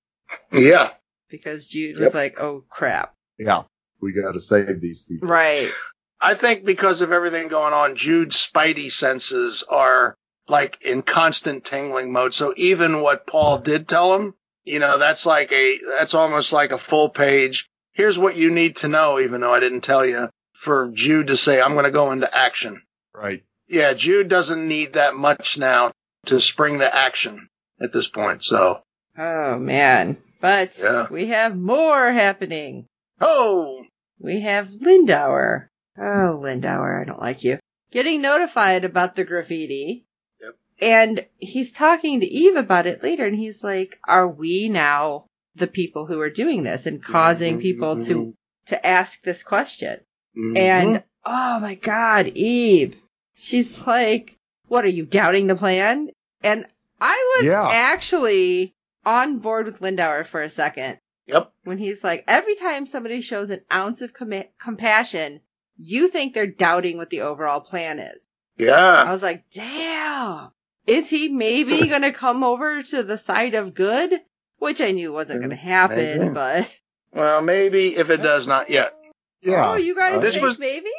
Yeah. 0.53 0.91
Because 1.29 1.67
Jude 1.67 1.97
Yep. 1.99 2.05
was 2.05 2.15
like, 2.15 2.41
oh 2.41 2.65
crap. 2.69 3.13
Yeah. 3.39 3.65
We 4.01 4.13
got 4.13 4.33
to 4.33 4.41
save 4.41 4.81
these 4.81 5.05
people. 5.05 5.29
Right. 5.29 5.73
I 6.21 6.35
think 6.35 6.65
because 6.65 7.01
of 7.01 7.13
everything 7.13 7.49
going 7.49 7.75
on, 7.75 7.97
Jude's 7.97 8.37
spidey 8.37 8.91
senses 8.91 9.63
are 9.69 10.15
like 10.49 10.81
in 10.83 11.03
constant 11.03 11.65
tingling 11.65 12.13
mode. 12.13 12.33
So 12.35 12.55
even 12.57 13.03
what 13.03 13.27
Paul 13.27 13.59
did 13.59 13.89
tell 13.89 14.15
him, 14.15 14.35
you 14.65 14.79
know, 14.79 14.99
that's 14.99 15.27
like 15.27 15.53
a, 15.53 15.79
that's 15.99 16.15
almost 16.15 16.53
like 16.53 16.71
a 16.73 16.79
full 16.79 17.09
page. 17.11 17.69
Here's 17.93 18.19
what 18.19 18.37
you 18.37 18.51
need 18.51 18.77
to 18.77 18.89
know, 18.89 19.19
even 19.21 19.41
though 19.41 19.53
I 19.55 19.61
didn't 19.61 19.81
tell 19.83 20.05
you, 20.07 20.29
for 20.55 20.91
Jude 20.95 21.29
to 21.29 21.37
say, 21.37 21.61
I'm 21.61 21.73
going 21.73 21.85
to 21.85 21.91
go 21.91 22.13
into 22.13 22.35
action. 22.37 22.83
Right. 23.15 23.43
Yeah, 23.69 23.93
Jude 23.95 24.29
doesn't 24.29 24.67
need 24.69 24.93
that 24.95 25.15
much 25.15 25.59
now 25.59 25.93
to 26.27 26.41
spring 26.41 26.79
to 26.79 26.95
action 26.95 27.49
at 27.81 27.93
this 27.93 28.09
point. 28.09 28.45
So, 28.45 28.83
Oh 29.19 29.59
man. 29.59 30.19
But 30.41 30.79
Yeah. 30.79 31.07
we 31.11 31.29
have 31.29 31.57
more 31.57 32.13
happening. 32.13 32.87
oh, 33.21 33.83
We 34.21 34.43
have 34.43 34.69
Lindauer. 34.69 35.69
Oh, 35.99 36.41
Lindauer, 36.43 37.01
I 37.01 37.05
don't 37.05 37.21
like 37.21 37.45
you. 37.45 37.59
Getting 37.91 38.21
notified 38.23 38.85
about 38.85 39.17
the 39.17 39.25
graffiti. 39.25 40.07
Yep. 40.41 40.55
And 40.81 41.27
he's 41.39 41.73
talking 41.73 42.21
to 42.21 42.27
Eve 42.27 42.57
about 42.57 42.87
it 42.87 43.03
later, 43.03 43.25
and 43.27 43.37
he's 43.37 43.63
like, 43.65 43.99
Are 44.07 44.29
we 44.29 44.69
now 44.69 45.27
the 45.55 45.67
people 45.67 46.05
who 46.07 46.21
are 46.21 46.31
doing 46.31 46.63
this 46.65 46.87
and 46.87 47.03
causing 47.03 47.61
people 47.61 48.05
to, 48.05 48.35
to 48.67 48.87
ask 48.87 49.23
this 49.23 49.43
question? 49.43 50.01
Mhm. 50.37 50.59
And 50.59 51.03
oh 51.25 51.61
my 51.61 51.77
god, 51.77 52.29
Eve. 52.35 52.97
She's 53.35 53.87
like, 53.87 54.37
What 54.69 54.85
are 54.85 54.89
you 54.89 55.07
doubting 55.07 55.47
the 55.47 55.57
plan? 55.57 56.11
And 56.43 56.67
I 57.01 57.35
was 57.37 57.47
Yeah. 57.47 57.67
actually 57.71 58.75
on 59.05 59.39
board 59.39 59.67
with 59.67 59.81
Lindauer 59.81 60.27
for 60.27 60.43
a 60.43 60.51
second 60.51 60.99
yep. 61.27 61.53
when 61.65 61.79
he's 61.79 62.03
like, 62.03 62.25
every 62.27 62.57
time 62.57 62.87
somebody 62.87 63.21
shows 63.21 63.51
an 63.51 63.61
ounce 63.73 64.03
of 64.03 64.13
com- 64.13 64.45
compassion, 64.59 65.41
you 65.77 66.09
think 66.09 66.35
they're 66.35 66.47
doubting 66.47 66.97
what 66.97 67.11
the 67.11 67.23
overall 67.23 67.61
plan 67.61 67.99
is. 67.99 68.27
Yeah. 68.59 68.75
I 69.07 69.13
was 69.13 69.23
like, 69.23 69.45
damn. 69.53 70.49
Is 70.87 71.09
he 71.11 71.29
maybe 71.29 71.87
going 71.89 72.03
to 72.03 72.13
come 72.13 72.43
over 72.45 72.83
to 72.83 73.03
the 73.03 73.19
side 73.19 73.55
of 73.55 73.75
good? 73.75 74.21
Which 74.59 74.81
I 74.81 74.93
knew 74.93 75.13
wasn't 75.13 75.41
going 75.41 75.51
to 75.51 75.57
happen, 75.57 75.97
Maybe. 76.19 76.29
but. 76.31 76.71
Well, 77.13 77.43
maybe 77.43 77.95
if 77.97 78.09
it 78.11 78.23
does 78.23 78.47
not 78.47 78.71
yet. 78.71 78.95
Yeah. 79.43 79.73
Oh, 79.73 79.77
you 79.77 79.95
guys 79.95 80.17
Uh, 80.17 80.21
This 80.21 80.41
was- 80.41 80.59
maybe? 80.59 80.91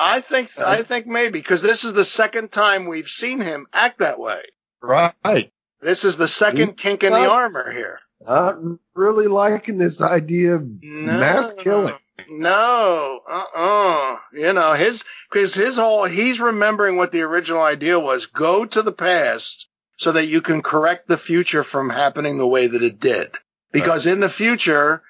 I 0.00 0.20
think 0.20 0.50
Uh, 0.56 0.64
I 0.64 0.82
think 0.84 1.06
maybe 1.06 1.40
because 1.40 1.60
this 1.60 1.82
is 1.84 1.92
the 1.92 2.04
second 2.04 2.52
time 2.52 2.86
we've 2.86 3.08
seen 3.08 3.40
him 3.40 3.66
act 3.72 3.98
that 3.98 4.20
way. 4.20 4.42
Right. 4.80 5.50
This 5.80 6.04
is 6.04 6.16
the 6.16 6.28
second 6.28 6.76
kink 6.76 7.02
in 7.02 7.12
the 7.12 7.28
armor 7.28 7.70
here. 7.72 7.98
Not 8.24 8.58
really 8.94 9.26
liking 9.26 9.78
this 9.78 10.00
idea 10.00 10.54
of 10.56 10.82
mass 10.82 11.52
killing. 11.54 11.96
No, 12.28 13.20
uh, 13.30 13.44
uh 13.54 14.16
You 14.32 14.52
know 14.52 14.74
his 14.74 15.04
because 15.30 15.54
his 15.54 15.76
whole 15.76 16.04
he's 16.04 16.40
remembering 16.40 16.96
what 16.96 17.12
the 17.12 17.22
original 17.22 17.62
idea 17.62 18.00
was: 18.00 18.26
go 18.26 18.64
to 18.64 18.82
the 18.82 18.92
past 18.92 19.68
so 19.96 20.12
that 20.12 20.26
you 20.26 20.40
can 20.42 20.60
correct 20.62 21.08
the 21.08 21.16
future 21.16 21.62
from 21.62 21.90
happening 21.90 22.38
the 22.38 22.46
way 22.46 22.66
that 22.66 22.82
it 22.82 23.00
did. 23.00 23.34
Because 23.72 24.06
in 24.06 24.20
the 24.20 24.28
future, 24.28 25.02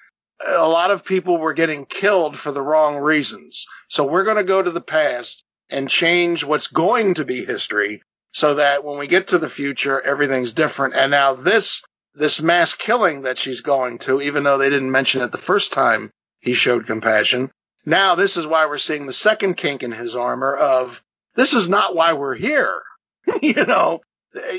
a 0.45 0.67
lot 0.67 0.91
of 0.91 1.03
people 1.03 1.37
were 1.37 1.53
getting 1.53 1.85
killed 1.85 2.37
for 2.37 2.51
the 2.51 2.61
wrong 2.61 2.97
reasons. 2.97 3.65
So 3.87 4.03
we're 4.03 4.23
going 4.23 4.37
to 4.37 4.43
go 4.43 4.61
to 4.61 4.71
the 4.71 4.81
past 4.81 5.43
and 5.69 5.89
change 5.89 6.43
what's 6.43 6.67
going 6.67 7.13
to 7.15 7.25
be 7.25 7.45
history 7.45 8.01
so 8.31 8.55
that 8.55 8.83
when 8.83 8.97
we 8.97 9.07
get 9.07 9.27
to 9.29 9.37
the 9.37 9.49
future, 9.49 10.01
everything's 10.01 10.51
different. 10.51 10.95
And 10.95 11.11
now 11.11 11.33
this, 11.33 11.81
this 12.13 12.41
mass 12.41 12.73
killing 12.73 13.21
that 13.23 13.37
she's 13.37 13.61
going 13.61 13.99
to, 13.99 14.21
even 14.21 14.43
though 14.43 14.57
they 14.57 14.69
didn't 14.69 14.91
mention 14.91 15.21
it 15.21 15.31
the 15.31 15.37
first 15.37 15.71
time 15.71 16.11
he 16.39 16.53
showed 16.53 16.87
compassion, 16.87 17.51
now 17.85 18.15
this 18.15 18.37
is 18.37 18.45
why 18.47 18.65
we're 18.65 18.77
seeing 18.77 19.05
the 19.07 19.13
second 19.13 19.55
kink 19.55 19.83
in 19.83 19.91
his 19.91 20.15
armor 20.15 20.55
of 20.55 21.01
this 21.35 21.53
is 21.53 21.69
not 21.69 21.95
why 21.95 22.13
we're 22.13 22.35
here. 22.35 22.81
you 23.41 23.65
know, 23.65 24.01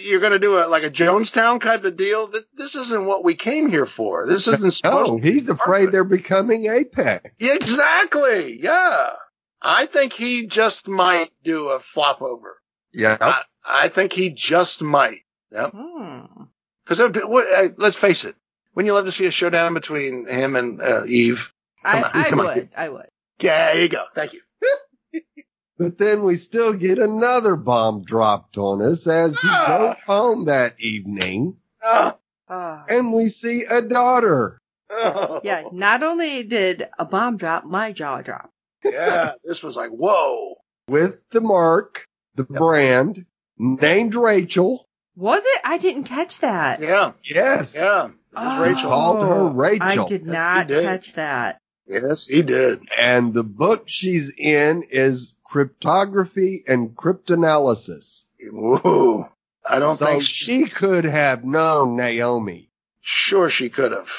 you're 0.01 0.20
going 0.20 0.33
to 0.33 0.39
do 0.39 0.59
a, 0.59 0.66
like 0.66 0.83
a 0.83 0.91
Jonestown 0.91 1.61
type 1.61 1.85
of 1.85 1.97
deal. 1.97 2.33
This 2.57 2.74
isn't 2.74 3.07
what 3.07 3.24
we 3.24 3.35
came 3.35 3.68
here 3.68 3.87
for. 3.87 4.26
This 4.26 4.49
isn't 4.49 4.74
supposed 4.74 5.12
No, 5.12 5.18
he's 5.18 5.49
afraid 5.49 5.93
they're 5.93 6.05
becoming 6.05 6.66
Apex. 6.66 7.31
yeah, 7.39 7.55
exactly. 7.55 8.59
Yeah. 8.61 9.12
I 9.62 9.87
think 9.87 10.12
he 10.12 10.47
just 10.47 10.89
might 10.89 11.31
do 11.45 11.68
a 11.68 11.81
flop 11.81 12.22
over. 12.22 12.57
Yeah. 12.93 13.18
I, 13.20 13.43
I 13.64 13.89
think 13.89 14.12
he 14.12 14.31
just 14.31 14.83
might. 14.83 15.20
Yep. 15.53 15.72
Hmm. 15.74 16.20
Because 16.85 17.01
uh, 17.01 17.68
let's 17.76 17.97
face 17.97 18.24
it, 18.24 18.35
wouldn't 18.74 18.87
you 18.87 18.95
love 18.95 19.05
to 19.05 19.12
see 19.12 19.26
a 19.26 19.31
showdown 19.31 19.74
between 19.74 20.26
him 20.26 20.57
and 20.57 20.81
uh, 20.81 21.05
Eve? 21.07 21.53
I, 21.85 22.03
on, 22.03 22.11
I 22.14 22.28
come 22.31 22.41
on. 22.41 22.47
would. 22.47 22.68
I 22.76 22.89
would. 22.89 23.09
Yeah, 23.41 23.72
there 23.72 23.83
you 23.83 23.89
go. 23.89 24.05
Thank 24.14 24.33
you. 24.35 24.41
But 25.78 25.97
then 25.97 26.22
we 26.24 26.37
still 26.37 26.74
get 26.74 26.99
another 26.99 27.57
bomb 27.57 28.03
dropped 28.05 28.59
on 28.59 28.83
us 28.83 29.07
as 29.07 29.41
he 29.41 29.49
Ah. 29.51 29.66
goes 29.95 30.03
home 30.03 30.45
that 30.45 30.74
evening 30.78 31.57
Oh, 31.83 32.18
Oh. 32.51 32.83
and 32.87 33.14
we 33.14 33.28
see 33.28 33.64
a 33.64 33.81
daughter. 33.81 34.59
oh. 34.91 35.41
Yeah, 35.43 35.62
not 35.72 36.03
only 36.03 36.43
did 36.43 36.87
a 36.99 37.07
bomb 37.07 37.39
drop, 37.39 37.64
my 37.64 37.93
jaw 37.93 38.20
dropped. 38.20 38.53
yeah. 38.85 39.33
This 39.45 39.62
was 39.62 39.74
like, 39.74 39.89
whoa. 39.89 40.57
with 40.87 41.16
the 41.31 41.41
mark, 41.41 42.05
the 42.35 42.45
brand, 42.45 43.24
named 43.57 44.14
Rachel. 44.14 44.87
Was 45.16 45.43
it? 45.43 45.61
I 45.64 45.78
didn't 45.78 46.05
catch 46.05 46.41
that. 46.41 46.83
Yeah. 46.83 47.12
Yes. 47.24 47.74
Yeah. 47.74 48.09
It 48.09 48.12
was 48.35 48.59
Oh. 48.59 48.61
Rachel. 48.62 48.91
Called 48.91 49.26
her 49.26 49.49
Rachel. 49.49 50.05
I 50.05 50.09
did 50.09 50.26
Yes, 50.26 50.33
not 50.35 50.66
did. 50.66 50.85
catch 50.85 51.14
that. 51.14 51.59
Yes, 51.91 52.28
he 52.28 52.43
did. 52.43 52.82
And 52.97 53.34
the 53.34 53.43
book 53.43 53.84
she's 53.86 54.32
in 54.36 54.84
is 54.91 55.34
Cryptography 55.45 56.62
and 56.68 56.95
Cryptanalysis. 56.95 58.26
Whoa. 58.53 59.28
I 59.68 59.80
don't 59.80 59.97
so 59.97 60.07
think 60.07 60.22
she 60.22 60.66
could 60.66 61.05
have 61.05 61.45
known 61.45 61.97
Naomi. 61.97 62.70
Sure, 63.01 63.51
she 63.51 63.68
could 63.68 63.91
have. 63.91 64.11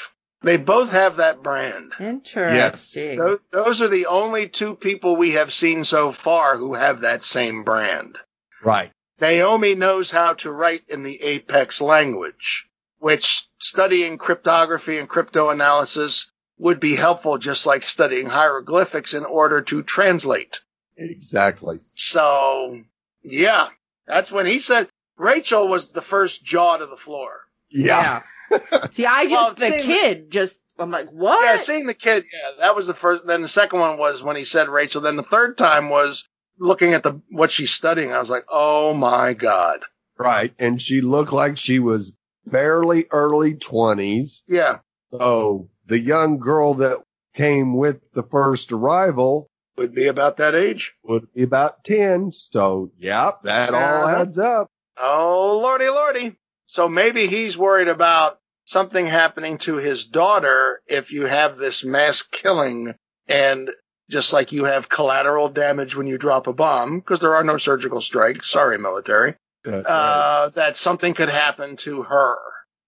They 0.42 0.58
both 0.58 0.90
have 0.90 1.16
that 1.16 1.42
brand. 1.42 1.92
Interesting. 1.98 3.18
Those, 3.18 3.38
those 3.52 3.80
are 3.80 3.88
the 3.88 4.06
only 4.06 4.48
two 4.48 4.74
people 4.74 5.16
we 5.16 5.30
have 5.30 5.52
seen 5.52 5.84
so 5.84 6.12
far 6.12 6.58
who 6.58 6.74
have 6.74 7.00
that 7.00 7.24
same 7.24 7.64
brand. 7.64 8.18
Right. 8.62 8.92
Naomi 9.20 9.74
knows 9.74 10.10
how 10.10 10.34
to 10.34 10.50
write 10.50 10.82
in 10.88 11.04
the 11.04 11.22
Apex 11.22 11.80
language, 11.80 12.66
which 12.98 13.46
studying 13.58 14.18
cryptography 14.18 14.98
and 14.98 15.08
crypto 15.08 15.48
analysis 15.50 16.26
would 16.62 16.78
be 16.78 16.94
helpful 16.94 17.38
just 17.38 17.66
like 17.66 17.82
studying 17.82 18.26
hieroglyphics 18.26 19.14
in 19.14 19.24
order 19.24 19.60
to 19.62 19.82
translate. 19.82 20.60
Exactly. 20.96 21.80
So, 21.96 22.80
yeah, 23.24 23.68
that's 24.06 24.30
when 24.30 24.46
he 24.46 24.60
said 24.60 24.88
Rachel 25.16 25.66
was 25.66 25.90
the 25.90 26.02
first 26.02 26.44
jaw 26.44 26.76
to 26.76 26.86
the 26.86 26.96
floor. 26.96 27.32
Yeah. 27.68 28.22
See, 28.92 29.06
I 29.06 29.24
just 29.24 29.32
Well, 29.32 29.54
the 29.54 29.66
seeing- 29.68 29.82
kid 29.82 30.30
just 30.30 30.58
I'm 30.78 30.90
like, 30.90 31.08
what? 31.10 31.44
Yeah, 31.44 31.56
seeing 31.58 31.86
the 31.86 31.94
kid, 31.94 32.24
yeah, 32.32 32.50
that 32.60 32.74
was 32.76 32.86
the 32.86 32.94
first. 32.94 33.26
Then 33.26 33.42
the 33.42 33.48
second 33.48 33.80
one 33.80 33.98
was 33.98 34.22
when 34.22 34.36
he 34.36 34.44
said 34.44 34.68
Rachel. 34.68 35.00
Then 35.02 35.16
the 35.16 35.22
third 35.24 35.58
time 35.58 35.90
was 35.90 36.24
looking 36.58 36.92
at 36.94 37.02
the 37.02 37.20
what 37.30 37.50
she's 37.50 37.70
studying. 37.72 38.12
I 38.12 38.18
was 38.20 38.30
like, 38.30 38.44
oh 38.48 38.94
my 38.94 39.34
god. 39.34 39.80
Right. 40.18 40.54
And 40.58 40.80
she 40.80 41.00
looked 41.00 41.32
like 41.32 41.58
she 41.58 41.78
was 41.78 42.14
barely 42.46 43.06
early 43.10 43.54
twenties. 43.56 44.44
Yeah, 44.48 44.78
So 45.12 45.68
the 45.92 46.00
young 46.00 46.38
girl 46.38 46.72
that 46.72 47.02
came 47.34 47.76
with 47.76 48.00
the 48.14 48.22
first 48.22 48.72
arrival 48.72 49.50
would 49.76 49.94
be 49.94 50.06
about 50.06 50.38
that 50.38 50.54
age. 50.54 50.94
would 51.04 51.30
be 51.34 51.42
about 51.42 51.84
10. 51.84 52.30
So 52.30 52.90
yeah, 52.98 53.32
that 53.42 53.74
all 53.74 54.08
adds 54.08 54.38
up. 54.38 54.68
Oh 54.96 55.60
lordy, 55.62 55.90
lordy. 55.90 56.36
So 56.66 56.88
maybe 56.88 57.26
he's 57.26 57.58
worried 57.58 57.88
about 57.88 58.38
something 58.64 59.06
happening 59.06 59.58
to 59.58 59.76
his 59.76 60.04
daughter 60.04 60.80
if 60.86 61.12
you 61.12 61.26
have 61.26 61.58
this 61.58 61.84
mass 61.84 62.22
killing 62.22 62.94
and 63.28 63.70
just 64.08 64.32
like 64.32 64.50
you 64.50 64.64
have 64.64 64.88
collateral 64.88 65.50
damage 65.50 65.94
when 65.94 66.06
you 66.06 66.16
drop 66.16 66.46
a 66.46 66.54
bomb 66.54 67.00
because 67.00 67.20
there 67.20 67.36
are 67.36 67.44
no 67.44 67.58
surgical 67.58 68.00
strikes. 68.00 68.50
Sorry, 68.50 68.78
military. 68.78 69.34
That's 69.62 69.86
right. 69.86 69.92
uh, 69.92 70.48
that 70.54 70.74
something 70.76 71.12
could 71.12 71.28
happen 71.28 71.76
to 71.78 72.02
her. 72.04 72.38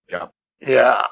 Yeah. 0.08 0.28
Yeah. 0.66 1.06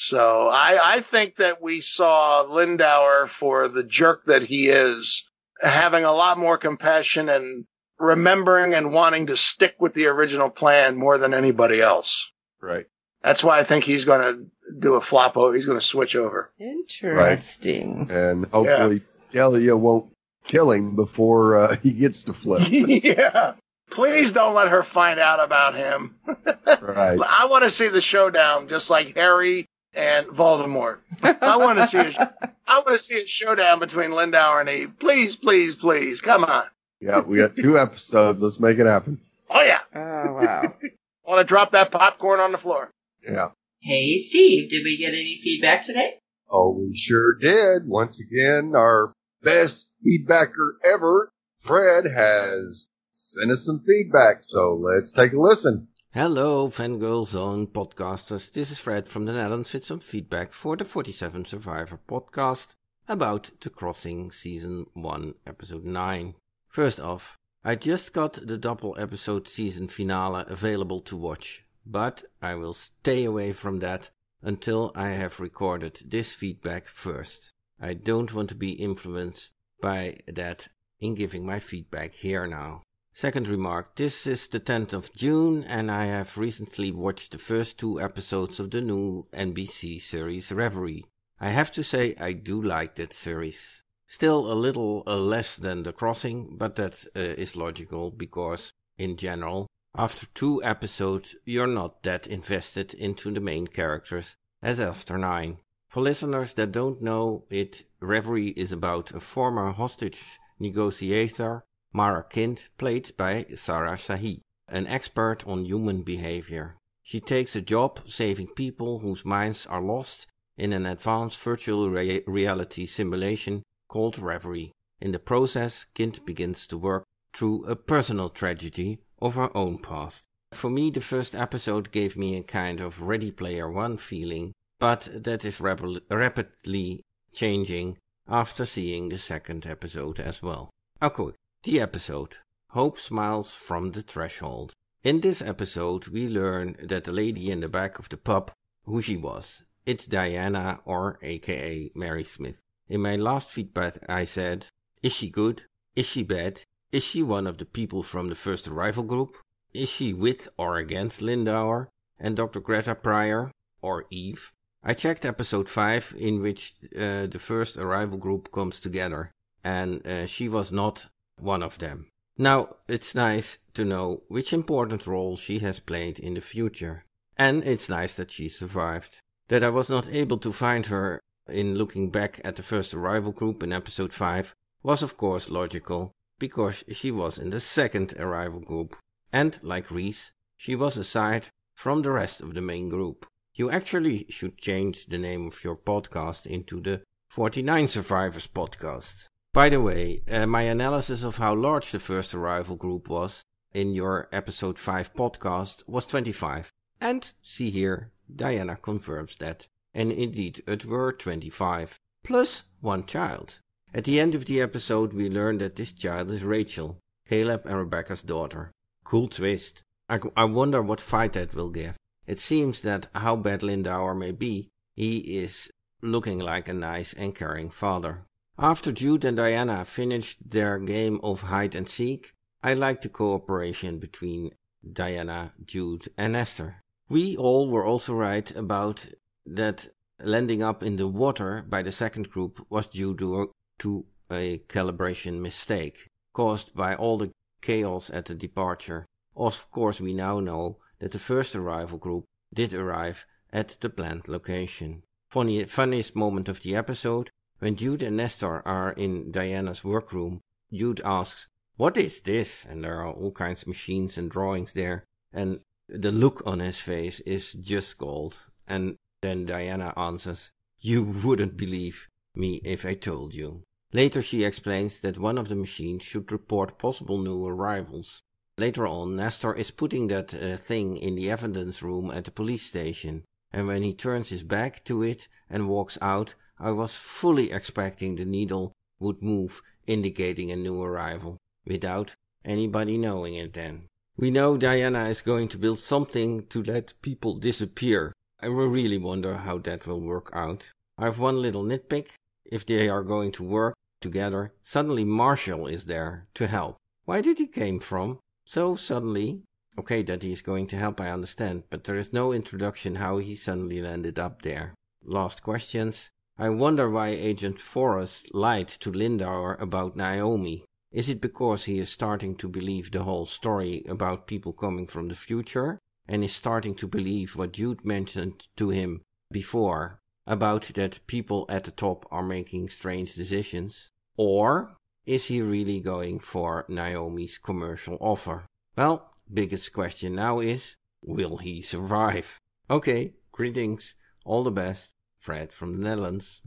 So 0.00 0.46
I, 0.46 0.94
I 0.94 1.00
think 1.00 1.38
that 1.38 1.60
we 1.60 1.80
saw 1.80 2.44
Lindauer 2.44 3.28
for 3.28 3.66
the 3.66 3.82
jerk 3.82 4.26
that 4.26 4.44
he 4.44 4.68
is 4.68 5.24
having 5.60 6.04
a 6.04 6.12
lot 6.12 6.38
more 6.38 6.56
compassion 6.56 7.28
and 7.28 7.64
remembering 7.98 8.74
and 8.74 8.92
wanting 8.92 9.26
to 9.26 9.36
stick 9.36 9.74
with 9.80 9.94
the 9.94 10.06
original 10.06 10.50
plan 10.50 10.94
more 10.94 11.18
than 11.18 11.34
anybody 11.34 11.80
else. 11.80 12.30
right. 12.60 12.86
That's 13.24 13.42
why 13.42 13.58
I 13.58 13.64
think 13.64 13.82
he's 13.82 14.04
going 14.04 14.20
to 14.20 14.72
do 14.78 14.94
a 14.94 15.00
flop 15.00 15.36
over. 15.36 15.52
He's 15.52 15.66
going 15.66 15.80
to 15.80 15.84
switch 15.84 16.14
over. 16.14 16.52
Interesting. 16.60 18.06
And 18.08 18.46
hopefully 18.46 19.02
Delia 19.32 19.76
won't 19.76 20.12
kill 20.46 20.70
him 20.70 20.94
before 20.94 21.58
uh, 21.58 21.76
he 21.82 21.90
gets 21.90 22.22
to 22.22 22.32
flip. 22.32 22.68
yeah. 22.70 23.54
Please 23.90 24.30
don't 24.30 24.54
let 24.54 24.68
her 24.68 24.84
find 24.84 25.18
out 25.18 25.40
about 25.40 25.74
him. 25.74 26.14
right. 26.80 27.18
I 27.20 27.46
want 27.50 27.64
to 27.64 27.70
see 27.70 27.88
the 27.88 28.00
showdown, 28.00 28.68
just 28.68 28.90
like 28.90 29.16
Harry 29.16 29.66
and 29.98 30.28
Voldemort. 30.28 30.98
I 31.22 31.56
want 31.56 31.78
to 31.78 31.86
see 31.86 31.98
a, 31.98 32.34
I 32.66 32.78
want 32.78 32.98
to 32.98 33.04
see 33.04 33.20
a 33.22 33.26
showdown 33.26 33.80
between 33.80 34.10
Lindauer 34.10 34.60
and 34.60 34.70
Eve. 34.70 34.92
Please, 35.00 35.34
please, 35.36 35.74
please, 35.74 36.20
come 36.20 36.44
on. 36.44 36.64
Yeah, 37.00 37.20
we 37.20 37.38
got 37.38 37.56
two 37.56 37.78
episodes. 37.78 38.40
Let's 38.40 38.60
make 38.60 38.78
it 38.78 38.86
happen. 38.86 39.20
Oh 39.50 39.62
yeah, 39.62 39.80
Oh 39.94 39.98
wow. 40.00 40.62
I 40.82 41.30
want 41.30 41.40
to 41.40 41.44
drop 41.44 41.72
that 41.72 41.90
popcorn 41.90 42.40
on 42.40 42.52
the 42.52 42.58
floor. 42.58 42.90
Yeah. 43.28 43.48
Hey, 43.80 44.16
Steve, 44.18 44.70
did 44.70 44.82
we 44.84 44.96
get 44.96 45.12
any 45.14 45.38
feedback 45.42 45.84
today? 45.84 46.18
Oh, 46.50 46.70
we 46.78 46.96
sure 46.96 47.34
did. 47.38 47.86
Once 47.86 48.20
again, 48.20 48.72
our 48.74 49.12
best 49.42 49.88
feedbacker 50.06 50.72
ever, 50.84 51.30
Fred, 51.62 52.04
has 52.06 52.88
sent 53.12 53.50
us 53.50 53.64
some 53.66 53.82
feedback. 53.86 54.38
So 54.42 54.80
let's 54.82 55.12
take 55.12 55.32
a 55.32 55.40
listen. 55.40 55.88
Hello, 56.14 56.70
Fangirl 56.70 57.26
Zone 57.26 57.66
podcasters. 57.66 58.50
This 58.50 58.70
is 58.70 58.78
Fred 58.78 59.08
from 59.08 59.26
the 59.26 59.34
Netherlands 59.34 59.74
with 59.74 59.84
some 59.84 60.00
feedback 60.00 60.54
for 60.54 60.74
the 60.74 60.86
47 60.86 61.44
Survivor 61.44 62.00
podcast 62.08 62.68
about 63.06 63.50
The 63.60 63.68
Crossing 63.68 64.30
Season 64.30 64.86
1, 64.94 65.34
Episode 65.46 65.84
9. 65.84 66.34
First 66.66 66.98
off, 66.98 67.36
I 67.62 67.74
just 67.74 68.14
got 68.14 68.32
the 68.46 68.56
double 68.56 68.96
episode 68.98 69.48
season 69.48 69.88
finale 69.88 70.46
available 70.48 71.00
to 71.00 71.14
watch, 71.14 71.66
but 71.84 72.24
I 72.40 72.54
will 72.54 72.74
stay 72.74 73.24
away 73.24 73.52
from 73.52 73.80
that 73.80 74.08
until 74.40 74.92
I 74.94 75.08
have 75.08 75.40
recorded 75.40 75.98
this 76.06 76.32
feedback 76.32 76.86
first. 76.86 77.52
I 77.78 77.92
don't 77.92 78.32
want 78.32 78.48
to 78.48 78.54
be 78.54 78.72
influenced 78.72 79.50
by 79.82 80.20
that 80.26 80.68
in 81.00 81.14
giving 81.14 81.44
my 81.44 81.58
feedback 81.58 82.14
here 82.14 82.46
now. 82.46 82.82
Second 83.18 83.48
remark 83.48 83.96
this 83.96 84.28
is 84.28 84.46
the 84.46 84.60
10th 84.60 84.92
of 84.92 85.12
June, 85.12 85.64
and 85.64 85.90
I 85.90 86.04
have 86.04 86.38
recently 86.38 86.92
watched 86.92 87.32
the 87.32 87.38
first 87.38 87.76
two 87.76 88.00
episodes 88.00 88.60
of 88.60 88.70
the 88.70 88.80
new 88.80 89.26
NBC 89.32 90.00
series 90.00 90.52
Reverie. 90.52 91.04
I 91.40 91.50
have 91.50 91.72
to 91.72 91.82
say, 91.82 92.14
I 92.20 92.32
do 92.32 92.62
like 92.62 92.94
that 92.94 93.12
series. 93.12 93.82
Still 94.06 94.52
a 94.52 94.54
little 94.54 95.02
uh, 95.04 95.16
less 95.16 95.56
than 95.56 95.82
The 95.82 95.92
Crossing, 95.92 96.56
but 96.58 96.76
that 96.76 97.06
uh, 97.16 97.18
is 97.18 97.56
logical 97.56 98.12
because, 98.12 98.70
in 98.98 99.16
general, 99.16 99.66
after 99.96 100.26
two 100.32 100.62
episodes, 100.62 101.34
you're 101.44 101.66
not 101.66 102.04
that 102.04 102.28
invested 102.28 102.94
into 102.94 103.32
the 103.32 103.40
main 103.40 103.66
characters 103.66 104.36
as 104.62 104.78
after 104.78 105.18
nine. 105.18 105.58
For 105.88 106.04
listeners 106.04 106.54
that 106.54 106.70
don't 106.70 107.02
know 107.02 107.46
it, 107.50 107.82
Reverie 108.00 108.50
is 108.50 108.70
about 108.70 109.10
a 109.10 109.18
former 109.18 109.72
hostage 109.72 110.38
negotiator 110.60 111.64
Mara 111.92 112.24
Kint, 112.28 112.68
played 112.76 113.16
by 113.16 113.46
Sarah 113.56 113.96
Shahi, 113.96 114.40
an 114.68 114.86
expert 114.86 115.46
on 115.46 115.64
human 115.64 116.02
behavior. 116.02 116.76
She 117.02 117.20
takes 117.20 117.56
a 117.56 117.62
job 117.62 118.00
saving 118.06 118.48
people 118.48 118.98
whose 118.98 119.24
minds 119.24 119.66
are 119.66 119.80
lost 119.80 120.26
in 120.58 120.72
an 120.72 120.84
advanced 120.84 121.38
virtual 121.38 121.88
rea- 121.88 122.22
reality 122.26 122.84
simulation 122.84 123.62
called 123.88 124.18
Reverie. 124.18 124.72
In 125.00 125.12
the 125.12 125.18
process, 125.18 125.86
Kint 125.94 126.26
begins 126.26 126.66
to 126.66 126.76
work 126.76 127.04
through 127.32 127.64
a 127.64 127.76
personal 127.76 128.28
tragedy 128.28 128.98
of 129.20 129.36
her 129.36 129.56
own 129.56 129.78
past. 129.78 130.24
For 130.52 130.70
me, 130.70 130.90
the 130.90 131.00
first 131.00 131.34
episode 131.34 131.92
gave 131.92 132.16
me 132.16 132.36
a 132.36 132.42
kind 132.42 132.80
of 132.80 133.02
Ready 133.02 133.30
Player 133.30 133.70
One 133.70 133.96
feeling, 133.96 134.52
but 134.78 135.08
that 135.12 135.44
is 135.44 135.60
rap- 135.60 135.82
rapidly 136.10 137.02
changing 137.32 137.96
after 138.28 138.66
seeing 138.66 139.08
the 139.08 139.18
second 139.18 139.66
episode 139.66 140.20
as 140.20 140.42
well. 140.42 140.70
Okay, 141.00 141.34
the 141.64 141.80
episode 141.80 142.36
Hope 142.70 143.00
Smiles 143.00 143.54
from 143.54 143.90
the 143.90 144.02
Threshold. 144.02 144.72
In 145.02 145.20
this 145.20 145.42
episode, 145.42 146.06
we 146.06 146.28
learn 146.28 146.76
that 146.80 147.04
the 147.04 147.12
lady 147.12 147.50
in 147.50 147.60
the 147.60 147.68
back 147.68 147.98
of 147.98 148.08
the 148.08 148.16
pub, 148.16 148.52
who 148.84 149.02
she 149.02 149.16
was. 149.16 149.64
It's 149.84 150.06
Diana, 150.06 150.80
or 150.84 151.18
aka 151.20 151.90
Mary 151.94 152.24
Smith. 152.24 152.60
In 152.88 153.02
my 153.02 153.16
last 153.16 153.48
feedback, 153.48 153.98
I 154.08 154.24
said, 154.24 154.66
Is 155.02 155.12
she 155.12 155.30
good? 155.30 155.64
Is 155.96 156.06
she 156.06 156.22
bad? 156.22 156.62
Is 156.92 157.02
she 157.02 157.22
one 157.22 157.46
of 157.46 157.58
the 157.58 157.64
people 157.64 158.02
from 158.02 158.28
the 158.28 158.34
first 158.34 158.68
arrival 158.68 159.02
group? 159.02 159.36
Is 159.74 159.88
she 159.88 160.12
with 160.12 160.48
or 160.56 160.76
against 160.76 161.20
Lindauer 161.20 161.88
and 162.20 162.36
Dr. 162.36 162.60
Greta 162.60 162.94
Pryor, 162.94 163.50
or 163.82 164.06
Eve? 164.10 164.52
I 164.84 164.94
checked 164.94 165.24
episode 165.24 165.68
5, 165.68 166.14
in 166.18 166.40
which 166.40 166.74
uh, 166.94 167.26
the 167.26 167.40
first 167.40 167.76
arrival 167.76 168.18
group 168.18 168.52
comes 168.52 168.78
together, 168.78 169.32
and 169.64 170.06
uh, 170.06 170.26
she 170.26 170.48
was 170.48 170.70
not 170.70 171.08
one 171.40 171.62
of 171.62 171.78
them. 171.78 172.08
Now, 172.36 172.76
it's 172.86 173.14
nice 173.14 173.58
to 173.74 173.84
know 173.84 174.22
which 174.28 174.52
important 174.52 175.06
role 175.06 175.36
she 175.36 175.58
has 175.58 175.80
played 175.80 176.18
in 176.18 176.34
the 176.34 176.40
future. 176.40 177.04
And 177.36 177.64
it's 177.64 177.88
nice 177.88 178.14
that 178.14 178.30
she 178.30 178.48
survived. 178.48 179.18
That 179.48 179.64
I 179.64 179.70
was 179.70 179.88
not 179.88 180.08
able 180.08 180.38
to 180.38 180.52
find 180.52 180.86
her 180.86 181.20
in 181.48 181.76
looking 181.76 182.10
back 182.10 182.40
at 182.44 182.56
the 182.56 182.62
first 182.62 182.94
arrival 182.94 183.32
group 183.32 183.62
in 183.62 183.72
episode 183.72 184.12
5 184.12 184.54
was 184.82 185.02
of 185.02 185.16
course 185.16 185.50
logical, 185.50 186.12
because 186.38 186.84
she 186.92 187.10
was 187.10 187.38
in 187.38 187.50
the 187.50 187.60
second 187.60 188.14
arrival 188.18 188.60
group. 188.60 188.96
And, 189.32 189.58
like 189.62 189.90
Reece, 189.90 190.32
she 190.56 190.74
was 190.74 190.96
aside 190.96 191.48
from 191.74 192.02
the 192.02 192.10
rest 192.10 192.40
of 192.40 192.54
the 192.54 192.60
main 192.60 192.88
group. 192.88 193.26
You 193.54 193.70
actually 193.70 194.26
should 194.28 194.58
change 194.58 195.06
the 195.06 195.18
name 195.18 195.46
of 195.46 195.64
your 195.64 195.76
podcast 195.76 196.46
into 196.46 196.80
the 196.80 197.02
49 197.30 197.88
Survivors 197.88 198.46
podcast. 198.46 199.26
By 199.58 199.70
the 199.70 199.80
way, 199.80 200.22
uh, 200.30 200.46
my 200.46 200.62
analysis 200.62 201.24
of 201.24 201.38
how 201.38 201.52
large 201.52 201.90
the 201.90 201.98
first 201.98 202.32
arrival 202.32 202.76
group 202.76 203.08
was 203.08 203.42
in 203.74 203.92
your 203.92 204.28
episode 204.30 204.78
5 204.78 205.14
podcast 205.14 205.82
was 205.88 206.06
25. 206.06 206.70
And 207.00 207.32
see 207.42 207.70
here, 207.70 208.12
Diana 208.32 208.76
confirms 208.76 209.34
that. 209.38 209.66
And 209.92 210.12
indeed, 210.12 210.62
it 210.68 210.84
were 210.84 211.10
25, 211.12 211.98
plus 212.22 212.62
one 212.80 213.04
child. 213.04 213.58
At 213.92 214.04
the 214.04 214.20
end 214.20 214.36
of 214.36 214.44
the 214.44 214.60
episode, 214.60 215.12
we 215.12 215.28
learn 215.28 215.58
that 215.58 215.74
this 215.74 215.90
child 215.90 216.30
is 216.30 216.44
Rachel, 216.44 217.00
Caleb 217.28 217.62
and 217.64 217.78
Rebecca's 217.78 218.22
daughter. 218.22 218.70
Cool 219.02 219.26
twist. 219.26 219.82
I, 220.08 220.20
I 220.36 220.44
wonder 220.44 220.80
what 220.80 221.00
fight 221.00 221.32
that 221.32 221.56
will 221.56 221.70
give. 221.70 221.96
It 222.28 222.38
seems 222.38 222.82
that 222.82 223.08
how 223.12 223.34
bad 223.34 223.62
Lindauer 223.62 224.16
may 224.16 224.30
be, 224.30 224.68
he 224.94 225.18
is 225.18 225.68
looking 226.00 226.38
like 226.38 226.68
a 226.68 226.72
nice 226.72 227.12
and 227.12 227.34
caring 227.34 227.70
father. 227.70 228.22
After 228.60 228.90
Jude 228.90 229.24
and 229.24 229.36
Diana 229.36 229.84
finished 229.84 230.50
their 230.50 230.80
game 230.80 231.20
of 231.22 231.42
hide 231.42 231.76
and 231.76 231.88
seek, 231.88 232.34
I 232.60 232.74
liked 232.74 233.02
the 233.02 233.08
cooperation 233.08 234.00
between 234.00 234.50
Diana, 234.92 235.52
Jude, 235.64 236.08
and 236.18 236.32
Nestor. 236.32 236.82
We 237.08 237.36
all 237.36 237.68
were 237.68 237.84
also 237.84 238.14
right 238.14 238.50
about 238.56 239.06
that 239.46 239.86
landing 240.20 240.60
up 240.60 240.82
in 240.82 240.96
the 240.96 241.06
water 241.06 241.64
by 241.68 241.82
the 241.82 241.92
second 241.92 242.30
group 242.30 242.66
was 242.68 242.88
due 242.88 243.14
to, 243.14 243.52
to 243.78 244.06
a 244.28 244.58
calibration 244.68 245.40
mistake 245.40 246.08
caused 246.32 246.74
by 246.74 246.96
all 246.96 247.16
the 247.16 247.30
chaos 247.62 248.10
at 248.10 248.24
the 248.24 248.34
departure. 248.34 249.06
Of 249.36 249.70
course, 249.70 250.00
we 250.00 250.12
now 250.12 250.40
know 250.40 250.78
that 250.98 251.12
the 251.12 251.20
first 251.20 251.54
arrival 251.54 251.98
group 251.98 252.24
did 252.52 252.74
arrive 252.74 253.24
at 253.52 253.76
the 253.80 253.88
planned 253.88 254.26
location. 254.26 255.04
Funny, 255.30 255.62
funniest 255.64 256.16
moment 256.16 256.48
of 256.48 256.62
the 256.62 256.74
episode 256.74 257.30
when 257.58 257.76
Jude 257.76 258.02
and 258.02 258.16
Nestor 258.16 258.66
are 258.66 258.92
in 258.92 259.30
Diana's 259.30 259.84
workroom. 259.84 260.40
Jude 260.72 261.00
asks, 261.04 261.46
What 261.76 261.96
is 261.96 262.20
this? 262.22 262.64
And 262.64 262.84
there 262.84 263.00
are 263.00 263.12
all 263.12 263.32
kinds 263.32 263.62
of 263.62 263.68
machines 263.68 264.18
and 264.18 264.30
drawings 264.30 264.72
there. 264.72 265.04
And 265.32 265.60
the 265.88 266.12
look 266.12 266.42
on 266.46 266.60
his 266.60 266.78
face 266.78 267.20
is 267.20 267.52
just 267.52 267.98
gold. 267.98 268.38
And 268.66 268.96
then 269.22 269.46
Diana 269.46 269.92
answers, 269.96 270.50
You 270.78 271.02
wouldn't 271.02 271.56
believe 271.56 272.06
me 272.34 272.60
if 272.64 272.84
I 272.84 272.94
told 272.94 273.34
you. 273.34 273.62
Later 273.92 274.20
she 274.20 274.44
explains 274.44 275.00
that 275.00 275.18
one 275.18 275.38
of 275.38 275.48
the 275.48 275.56
machines 275.56 276.02
should 276.02 276.30
report 276.30 276.78
possible 276.78 277.18
new 277.18 277.46
arrivals. 277.46 278.20
Later 278.58 278.86
on, 278.86 279.16
Nestor 279.16 279.54
is 279.54 279.70
putting 279.70 280.08
that 280.08 280.34
uh, 280.34 280.56
thing 280.56 280.96
in 280.96 281.14
the 281.14 281.30
evidence 281.30 281.82
room 281.82 282.10
at 282.10 282.24
the 282.24 282.30
police 282.30 282.64
station, 282.64 283.24
and 283.52 283.66
when 283.66 283.82
he 283.82 283.94
turns 283.94 284.28
his 284.30 284.42
back 284.42 284.84
to 284.84 285.02
it 285.02 285.28
and 285.48 285.68
walks 285.68 285.96
out, 286.02 286.34
I 286.60 286.72
was 286.72 286.94
fully 286.94 287.52
expecting 287.52 288.16
the 288.16 288.24
needle 288.24 288.72
would 289.00 289.22
move, 289.22 289.62
indicating 289.86 290.50
a 290.50 290.56
new 290.56 290.82
arrival, 290.82 291.36
without 291.66 292.14
anybody 292.44 292.98
knowing 292.98 293.34
it 293.34 293.52
then. 293.52 293.86
We 294.16 294.30
know 294.30 294.56
Diana 294.56 295.04
is 295.04 295.22
going 295.22 295.48
to 295.48 295.58
build 295.58 295.78
something 295.78 296.46
to 296.46 296.62
let 296.62 297.00
people 297.02 297.38
disappear. 297.38 298.12
I 298.40 298.46
really 298.46 298.98
wonder 298.98 299.36
how 299.36 299.58
that 299.58 299.86
will 299.86 300.00
work 300.00 300.30
out. 300.32 300.72
I 300.96 301.04
have 301.04 301.20
one 301.20 301.40
little 301.40 301.62
nitpick. 301.62 302.10
If 302.44 302.66
they 302.66 302.88
are 302.88 303.02
going 303.02 303.30
to 303.32 303.44
work 303.44 303.74
together, 304.00 304.52
suddenly 304.60 305.04
Marshall 305.04 305.66
is 305.66 305.84
there 305.84 306.26
to 306.34 306.48
help. 306.48 306.76
Why 307.04 307.20
did 307.20 307.38
he 307.38 307.46
came 307.46 307.78
from? 307.78 308.18
So 308.44 308.74
suddenly, 308.74 309.42
okay, 309.78 310.02
that 310.02 310.22
he 310.22 310.32
is 310.32 310.42
going 310.42 310.66
to 310.68 310.76
help, 310.76 311.00
I 311.00 311.10
understand, 311.10 311.64
but 311.70 311.84
there 311.84 311.96
is 311.96 312.12
no 312.12 312.32
introduction 312.32 312.96
how 312.96 313.18
he 313.18 313.36
suddenly 313.36 313.80
landed 313.80 314.18
up 314.18 314.42
there. 314.42 314.74
Last 315.04 315.42
questions. 315.42 316.10
I 316.40 316.50
wonder 316.50 316.88
why 316.88 317.08
Agent 317.08 317.58
Forrest 317.60 318.32
lied 318.32 318.68
to 318.68 318.92
Lindauer 318.92 319.60
about 319.60 319.96
Naomi. 319.96 320.64
Is 320.92 321.08
it 321.08 321.20
because 321.20 321.64
he 321.64 321.80
is 321.80 321.90
starting 321.90 322.36
to 322.36 322.48
believe 322.48 322.92
the 322.92 323.02
whole 323.02 323.26
story 323.26 323.84
about 323.88 324.28
people 324.28 324.52
coming 324.52 324.86
from 324.86 325.08
the 325.08 325.16
future 325.16 325.80
and 326.06 326.22
is 326.22 326.32
starting 326.32 326.76
to 326.76 326.86
believe 326.86 327.34
what 327.34 327.52
Jude 327.52 327.84
mentioned 327.84 328.46
to 328.56 328.70
him 328.70 329.02
before 329.32 329.98
about 330.28 330.62
that 330.74 331.04
people 331.08 331.44
at 331.48 331.64
the 331.64 331.72
top 331.72 332.06
are 332.10 332.22
making 332.22 332.68
strange 332.68 333.14
decisions? 333.14 333.88
Or 334.16 334.76
is 335.06 335.26
he 335.26 335.42
really 335.42 335.80
going 335.80 336.20
for 336.20 336.64
Naomi's 336.68 337.36
commercial 337.36 337.98
offer? 338.00 338.46
Well, 338.76 339.10
biggest 339.32 339.72
question 339.72 340.14
now 340.14 340.38
is 340.38 340.76
will 341.02 341.38
he 341.38 341.62
survive? 341.62 342.38
Okay, 342.70 343.14
greetings, 343.32 343.96
all 344.24 344.44
the 344.44 344.50
best, 344.52 344.92
Fred 345.28 345.52
from 345.52 345.72
the 345.76 345.86
Netherlands. 345.86 346.40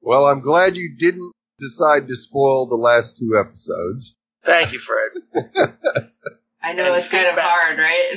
Well, 0.00 0.26
I'm 0.26 0.40
glad 0.40 0.76
you 0.76 0.96
didn't 0.98 1.30
decide 1.60 2.08
to 2.08 2.16
spoil 2.16 2.66
the 2.66 2.74
last 2.74 3.16
two 3.16 3.38
episodes. 3.38 4.16
Thank 4.44 4.72
you, 4.72 4.80
Fred. 4.80 5.12
I 6.60 6.72
know 6.72 6.86
And 6.86 6.96
it's 6.96 7.08
kind 7.08 7.28
of 7.28 7.36
hard, 7.38 7.78
right? 7.78 8.16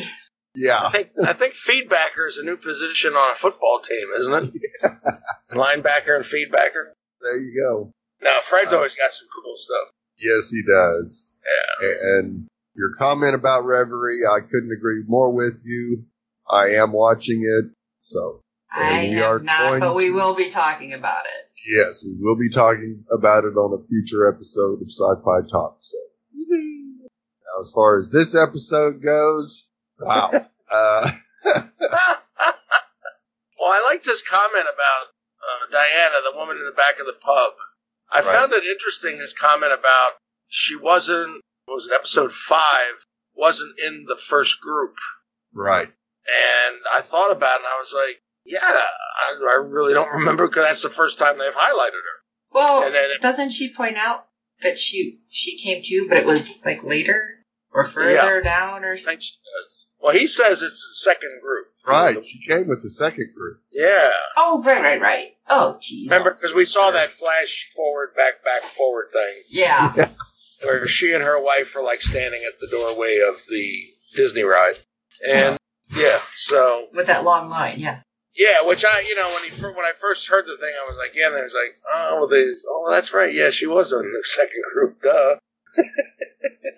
Yeah. 0.55 0.80
I 0.80 0.84
Yeah. 0.86 0.91
think 0.91 1.09
I 1.24 1.34
think 1.34 1.53
feedbacker 1.53 2.28
is 2.28 2.38
a 2.39 2.43
new 2.43 2.57
position 2.57 3.13
on 3.13 3.32
a 3.32 3.36
football 3.36 3.80
team, 3.88 4.07
isn't 4.20 4.34
it? 4.55 4.61
Linebacker 5.51 6.15
and 6.15 6.26
feedbacker. 6.26 6.93
There 7.22 7.38
you 7.38 7.61
go. 7.63 7.91
Now, 8.24 8.39
Fred's 8.41 8.74
Uh, 8.74 8.78
always 8.78 8.95
got 8.95 9.13
some 9.13 9.28
cool 9.43 9.55
stuff. 9.55 9.89
Yes, 10.18 10.49
he 10.49 10.63
does. 10.68 11.30
Yeah. 11.45 12.18
And 12.18 12.47
your 12.74 12.89
comment 12.97 13.36
about 13.36 13.65
Reverie, 13.65 14.26
I 14.26 14.39
couldn't 14.39 14.72
agree 14.76 15.03
more 15.07 15.32
with 15.32 15.61
you. 15.63 16.05
I 16.49 16.70
am 16.72 16.91
watching 16.91 17.43
it. 17.43 17.65
So, 18.01 18.41
I 18.72 19.01
we 19.03 19.13
have 19.15 19.43
not, 19.43 19.80
but 19.80 19.95
we 19.95 20.07
to- 20.07 20.13
will 20.13 20.36
be 20.36 20.49
talking 20.49 20.93
about 20.93 21.26
it. 21.26 21.49
yes, 21.70 22.03
we 22.03 22.15
will 22.20 22.36
be 22.38 22.49
talking 22.49 23.03
about 23.11 23.43
it 23.45 23.55
on 23.57 23.80
a 23.80 23.88
future 23.88 24.28
episode 24.30 24.82
of 24.82 24.89
Sci-Fi 24.89 25.47
Talk. 25.51 25.78
So, 25.82 25.97
now 26.36 27.61
as 27.61 27.72
far 27.74 27.97
as 27.97 28.11
this 28.11 28.36
episode 28.36 29.01
goes, 29.01 29.70
wow. 29.99 30.32
uh, 30.72 31.11
well, 31.45 31.72
I 33.72 33.82
liked 33.86 34.05
his 34.05 34.22
comment 34.22 34.68
about 34.74 35.07
uh, 35.41 35.72
Diana, 35.72 36.18
the 36.30 36.38
woman 36.38 36.57
in 36.57 36.65
the 36.65 36.72
back 36.76 36.99
of 36.99 37.05
the 37.05 37.13
pub. 37.22 37.53
I 38.11 38.18
Right. 38.22 38.26
found 38.26 38.53
it 38.53 38.63
interesting 38.63 39.18
his 39.18 39.34
comment 39.34 39.74
about 39.74 40.11
she 40.47 40.76
wasn't. 40.76 41.41
What 41.65 41.76
was 41.76 41.88
it 41.88 41.93
episode 41.93 42.34
five? 42.34 42.93
Wasn't 43.36 43.78
in 43.86 44.05
the 44.07 44.15
first 44.15 44.61
group, 44.61 44.95
right. 45.53 45.88
and 45.88 46.76
I 46.91 47.01
thought 47.01 47.32
about 47.32 47.59
it, 47.59 47.63
and 47.63 47.68
I 47.68 47.78
was 47.80 47.93
like, 47.93 48.20
yeah, 48.48 48.60
I, 48.64 49.34
I 49.50 49.56
really 49.64 49.93
don't 49.93 50.12
remember 50.14 50.48
because 50.48 50.64
that's 50.66 50.84
the 50.84 50.89
first 50.89 51.20
time 51.20 51.38
they've 51.38 51.54
highlighted 51.54 51.91
her. 51.91 52.18
Well, 52.52 52.84
And 52.84 52.95
then 52.95 53.10
it- 53.12 53.22
doesn't 53.22 53.52
she 53.52 53.74
point 53.74 53.98
out 53.98 54.26
that 54.62 54.80
she 54.80 55.20
she 55.30 55.58
came 55.60 55.84
to, 55.84 55.93
you, 55.93 56.08
but 56.10 56.18
it 56.18 56.26
was 56.26 56.64
like 56.66 56.84
later 56.84 57.22
or 57.72 57.84
further 57.86 58.41
down 58.41 58.84
or 58.84 58.98
something? 58.98 59.22
she 59.22 59.34
does. 59.34 59.86
Well, 60.00 60.14
he 60.14 60.28
says 60.28 60.62
it's 60.62 60.74
the 61.04 61.12
second 61.12 61.41
group. 61.41 61.68
Right. 61.86 62.24
She 62.24 62.39
came 62.45 62.68
with 62.68 62.82
the 62.84 62.89
second 62.89 63.34
group. 63.36 63.62
Yeah. 63.72 64.12
Oh, 64.36 64.62
right, 64.64 64.82
right, 64.82 65.02
right. 65.02 65.28
Oh, 65.50 65.80
jeez. 65.82 66.06
Remember, 66.10 66.32
because 66.34 66.54
we 66.54 66.66
saw 66.66 66.91
that 66.91 67.12
flash 67.12 67.70
forward, 67.76 68.10
back, 68.16 68.43
back, 68.43 68.62
forward 68.62 69.08
thing. 69.14 69.34
Yeah. 69.50 70.10
where 70.64 70.88
she 70.88 71.14
and 71.14 71.24
her 71.24 71.41
wife 71.41 71.74
were 71.76 71.82
like 71.84 72.02
standing 72.02 72.41
at 72.48 72.60
the 72.60 72.68
doorway 72.68 73.20
of 73.28 73.36
the 73.50 73.80
Disney 74.16 74.43
ride. 74.43 74.76
And 75.28 75.58
yeah, 75.95 76.20
so 76.36 76.88
With 76.93 77.08
that 77.08 77.24
long 77.24 77.50
line, 77.50 77.80
yeah. 77.80 78.02
Yeah, 78.38 78.62
which 78.64 78.86
I, 78.86 79.02
you 79.02 79.16
know, 79.16 79.28
when 79.30 79.44
he 79.52 79.62
when 79.62 79.86
I 79.86 79.92
first 80.00 80.28
heard 80.28 80.46
the 80.46 80.58
thing, 80.58 80.74
I 80.74 80.88
was 80.88 80.98
like, 80.98 81.16
yeah, 81.16 81.28
and 81.28 81.36
then 81.36 81.42
I 81.42 81.46
was 81.46 81.54
like, 81.54 81.76
oh, 81.94 82.16
well, 82.20 82.28
they, 82.28 82.46
oh, 82.70 82.88
that's 82.90 83.14
right, 83.14 83.34
yeah, 83.34 83.50
she 83.50 83.68
was 83.68 83.92
on 83.94 84.04
the 84.04 84.24
second 84.26 84.64
group, 84.74 85.02
duh. 85.02 85.36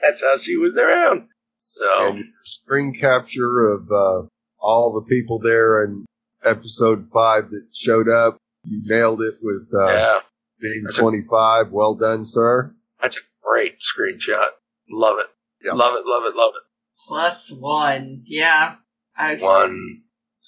that's 0.01 0.21
how 0.21 0.37
she 0.37 0.57
was 0.57 0.75
around. 0.75 1.27
So 1.57 2.07
And 2.07 2.25
screen 2.43 2.97
capture 2.99 3.67
of 3.71 3.89
uh, 3.91 4.27
all 4.59 4.93
the 4.93 5.05
people 5.09 5.39
there 5.39 5.83
in 5.83 6.05
episode 6.43 7.09
five 7.13 7.49
that 7.49 7.67
showed 7.73 8.09
up. 8.09 8.37
You 8.63 8.81
nailed 8.85 9.21
it 9.21 9.35
with 9.41 9.67
uh, 9.73 9.87
yeah, 9.87 10.19
being 10.61 10.83
That's 10.85 10.97
a- 10.97 11.01
25. 11.01 11.71
Well 11.71 11.95
done, 11.95 12.25
sir. 12.25 12.73
that's 13.01 13.17
a 13.17 13.21
great 13.43 13.77
screenshot. 13.79 14.49
Love 14.89 15.19
it. 15.19 15.27
Yeah. 15.63 15.73
Love 15.73 15.95
it. 15.95 16.05
Love 16.05 16.23
it. 16.25 16.35
Love 16.35 16.53
it. 16.55 16.61
Plus 17.07 17.51
one. 17.51 18.23
Yeah. 18.25 18.75
I 19.17 19.33
was, 19.33 19.41
One. 19.41 20.01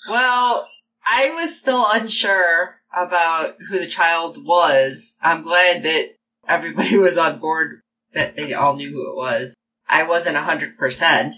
Well, 0.09 0.67
I 1.05 1.31
was 1.31 1.57
still 1.59 1.85
unsure 1.91 2.75
about 2.95 3.55
who 3.69 3.79
the 3.79 3.87
child 3.87 4.45
was. 4.45 5.15
I'm 5.21 5.41
glad 5.43 5.83
that 5.83 6.09
everybody 6.47 6.97
was 6.99 7.17
on 7.17 7.39
board, 7.39 7.81
that 8.13 8.35
they 8.35 8.53
all 8.53 8.75
knew 8.75 8.89
who 8.91 9.11
it 9.11 9.15
was. 9.15 9.53
I 9.87 10.03
wasn't 10.03 10.37
100% 10.37 11.33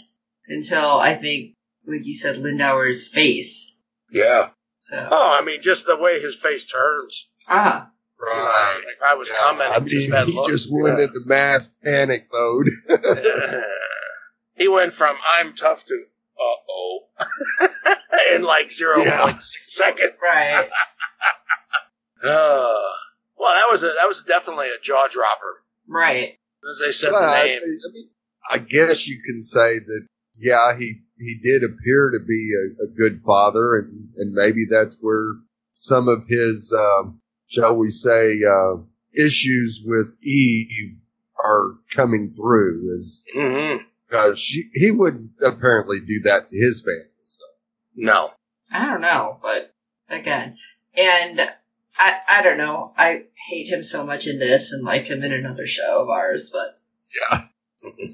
until 0.48 1.00
I 1.00 1.16
think, 1.16 1.54
like 1.88 2.06
you 2.06 2.16
said, 2.16 2.38
Lindauer's 2.38 3.08
face. 3.08 3.74
Yeah. 4.12 4.50
So, 4.82 5.08
Oh, 5.12 5.38
I 5.40 5.44
mean, 5.44 5.62
just 5.62 5.86
the 5.86 5.96
way 5.98 6.20
his 6.20 6.36
face 6.36 6.66
turns. 6.66 7.28
ah, 7.48 7.90
Like 8.20 9.02
I 9.06 9.16
was 9.16 9.30
Yeah, 9.30 9.36
commenting, 9.40 9.76
I 9.76 9.80
mean, 9.80 9.90
just 9.90 10.10
that 10.12 10.28
he 10.28 10.34
look. 10.36 10.50
just 10.50 10.72
went 10.72 10.98
Yeah. 11.00 11.06
into 11.06 11.22
mass 11.26 11.74
panic 11.84 12.28
mode. 12.32 12.70
he 14.56 14.68
went 14.68 14.94
from 14.94 15.16
I'm 15.38 15.56
tough 15.56 15.84
to 15.86 16.04
oh 16.70 17.00
in 18.36 18.44
like 18.44 18.72
zero 18.72 18.96
point 18.96 19.08
Yeah. 19.08 19.36
six 19.38 19.76
seconds. 19.76 20.14
right. 20.22 20.70
Uh, 22.24 22.74
well, 23.38 23.54
that 23.54 23.68
was 23.70 23.84
a 23.84 23.88
that 23.88 24.08
was 24.08 24.24
definitely 24.26 24.68
a 24.70 24.80
jaw 24.82 25.08
dropper. 25.10 25.62
Right. 25.88 26.38
As 26.70 26.80
they 26.80 26.92
said 26.94 27.12
But, 27.12 27.20
the 27.20 27.26
I 27.28 27.44
name. 27.46 27.62
mean, 27.94 28.10
I 28.50 28.58
guess 28.60 29.08
you 29.08 29.22
can 29.26 29.42
say 29.42 29.80
that, 29.80 30.08
yeah, 30.38 30.78
he, 30.78 31.02
he 31.18 31.40
did 31.44 31.64
appear 31.64 32.12
to 32.12 32.20
be 32.26 32.52
a, 32.80 32.84
a 32.86 32.88
good 32.96 33.22
father 33.26 33.78
and, 33.80 34.08
and 34.18 34.34
maybe 34.34 34.66
that's 34.70 34.98
where 35.02 35.26
some 35.74 36.08
of 36.08 36.26
his, 36.30 36.72
um, 36.72 37.20
shall 37.48 37.76
we 37.76 37.90
say, 37.90 38.38
uh, 38.50 38.76
issues 39.14 39.84
with 39.86 40.08
Eve 40.24 40.96
are 41.44 41.76
coming 41.94 42.34
through 42.34 42.96
is 42.96 43.26
hmm 43.34 43.76
because 44.14 44.40
she, 44.40 44.70
he 44.74 44.92
wouldn't 44.92 45.32
apparently 45.44 46.00
do 46.00 46.22
that 46.22 46.48
to 46.50 46.56
his 46.56 46.82
family. 46.82 47.10
So. 47.26 47.44
No. 47.96 48.30
I 48.72 48.86
don't 48.86 49.02
know, 49.02 49.40
but 49.42 49.74
again, 50.08 50.58
and 50.96 51.42
I, 51.98 52.20
I 52.28 52.42
don't 52.44 52.58
know. 52.58 52.94
I 52.96 53.24
hate 53.48 53.68
him 53.68 53.84
so 53.84 54.06
much 54.06 54.28
in 54.28 54.38
this 54.38 54.72
and 54.72 54.84
like 54.84 55.08
him 55.08 55.24
in 55.24 55.34
another 55.34 55.66
show 55.66 56.04
of 56.04 56.10
ours, 56.10 56.52
but 56.52 56.80
Yeah. 57.32 57.46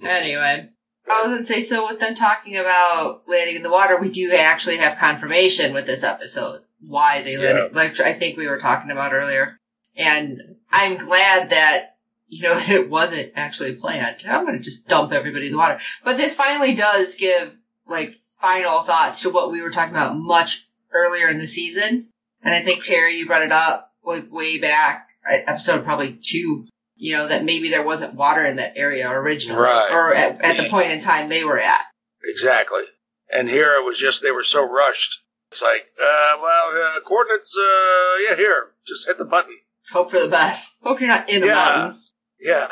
anyway. 0.10 0.70
I 1.12 1.22
was 1.24 1.34
gonna 1.34 1.46
say, 1.46 1.62
so 1.62 1.88
with 1.88 2.00
them 2.00 2.16
talking 2.16 2.56
about 2.56 3.24
landing 3.28 3.56
in 3.56 3.64
the 3.64 3.72
water, 3.72 4.00
we 4.00 4.10
do 4.10 4.32
actually 4.32 4.78
have 4.78 5.00
confirmation 5.00 5.74
with 5.74 5.86
this 5.86 6.04
episode 6.04 6.62
why 6.82 7.24
they 7.24 7.36
landed, 7.36 7.76
like 7.76 8.00
I 8.00 8.14
think 8.14 8.38
we 8.38 8.48
were 8.48 8.60
talking 8.60 8.92
about 8.92 9.14
earlier. 9.14 9.58
And 9.98 10.56
I'm 10.72 10.98
glad 10.98 11.50
that, 11.50 11.89
you 12.30 12.44
know, 12.44 12.58
it 12.70 12.90
wasn't 12.90 13.32
actually 13.36 13.76
planned. 13.76 14.18
I'm 14.28 14.46
gonna 14.46 14.60
just 14.60 14.88
dump 14.88 15.12
everybody 15.12 15.48
in 15.48 15.52
the 15.54 15.58
water. 15.58 15.80
But 16.04 16.18
this 16.18 16.36
finally 16.36 16.76
does 16.76 17.16
give, 17.16 17.52
like, 17.88 18.16
final 18.42 18.82
thoughts 18.84 19.22
to 19.22 19.30
what 19.30 19.52
we 19.52 19.62
were 19.62 19.72
talking 19.72 19.94
about 19.96 20.16
much 20.16 20.68
earlier 20.94 21.28
in 21.28 21.40
the 21.40 21.48
season. 21.48 22.10
And 22.42 22.56
I 22.56 22.62
think 22.62 22.84
Terry, 22.84 23.18
you 23.18 23.26
brought 23.28 23.42
it 23.44 23.52
up, 23.52 23.92
like, 24.04 24.32
way 24.32 24.60
back, 24.60 25.10
uh, 25.30 25.36
episode 25.48 25.84
probably 25.84 26.18
two, 26.24 26.66
you 26.96 27.18
know, 27.18 27.28
that 27.28 27.44
maybe 27.44 27.70
there 27.70 27.84
wasn't 27.84 28.14
water 28.16 28.46
in 28.46 28.56
that 28.58 28.74
area 28.78 29.10
originally. 29.10 29.62
Right. 29.62 29.92
Or 29.92 30.14
at, 30.16 30.42
at 30.42 30.58
the 30.58 30.70
point 30.70 30.92
in 30.92 31.02
time 31.02 31.28
they 31.30 31.44
were 31.44 31.60
at. 31.60 31.82
Exactly. 32.24 32.84
And 33.32 33.50
here 33.50 33.74
it 33.76 33.86
was 33.86 33.98
just 33.98 34.22
they 34.22 34.32
were 34.32 34.44
so 34.44 34.64
rushed. 34.64 35.22
It's 35.52 35.62
like, 35.62 35.88
uh, 36.02 36.38
well, 36.42 36.70
uh, 36.96 37.00
coordinates, 37.06 37.56
uh, 37.58 38.18
yeah, 38.30 38.36
here, 38.36 38.72
just 38.88 39.08
hit 39.08 39.18
the 39.18 39.26
button. 39.26 39.56
Hope 39.92 40.12
for 40.12 40.20
the 40.20 40.28
best. 40.28 40.78
Hope 40.84 41.00
you're 41.00 41.10
not 41.10 41.30
in 41.30 41.44
a 41.44 41.48
Yeah. 41.48 41.54
mountain. 41.56 42.02
Yeah. 42.40 42.68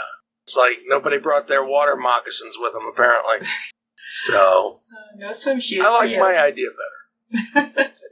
It's 0.45 0.55
like 0.55 0.77
nobody 0.85 1.17
brought 1.17 1.47
their 1.47 1.63
water 1.63 1.95
moccasins 1.95 2.55
with 2.59 2.73
them, 2.73 2.87
apparently. 2.91 3.47
So 4.25 4.81
Uh, 4.91 5.17
no 5.17 5.33
swim 5.33 5.59
shoes. 5.59 5.83
I 5.85 6.05
like 6.05 6.19
my 6.19 6.37
idea 6.39 6.69
better. 6.69 7.91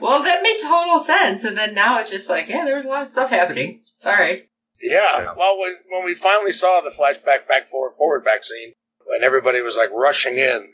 Well, 0.00 0.22
that 0.22 0.42
made 0.42 0.58
total 0.62 1.00
sense. 1.02 1.44
And 1.44 1.56
then 1.56 1.74
now 1.74 1.98
it's 2.00 2.10
just 2.10 2.28
like, 2.28 2.48
yeah, 2.48 2.64
there 2.64 2.76
was 2.76 2.84
a 2.84 2.88
lot 2.88 3.02
of 3.02 3.12
stuff 3.12 3.30
happening. 3.30 3.82
Sorry. 3.84 4.48
Yeah. 4.80 5.18
Yeah. 5.22 5.34
Well, 5.36 5.58
when, 5.58 5.76
when 5.90 6.04
we 6.04 6.14
finally 6.14 6.52
saw 6.52 6.80
the 6.80 6.90
flashback, 6.90 7.46
back 7.48 7.70
forward, 7.70 7.94
forward 7.94 8.24
back 8.24 8.44
scene, 8.44 8.72
when 9.06 9.22
everybody 9.22 9.60
was 9.62 9.76
like 9.76 9.90
rushing 9.92 10.38
in 10.38 10.68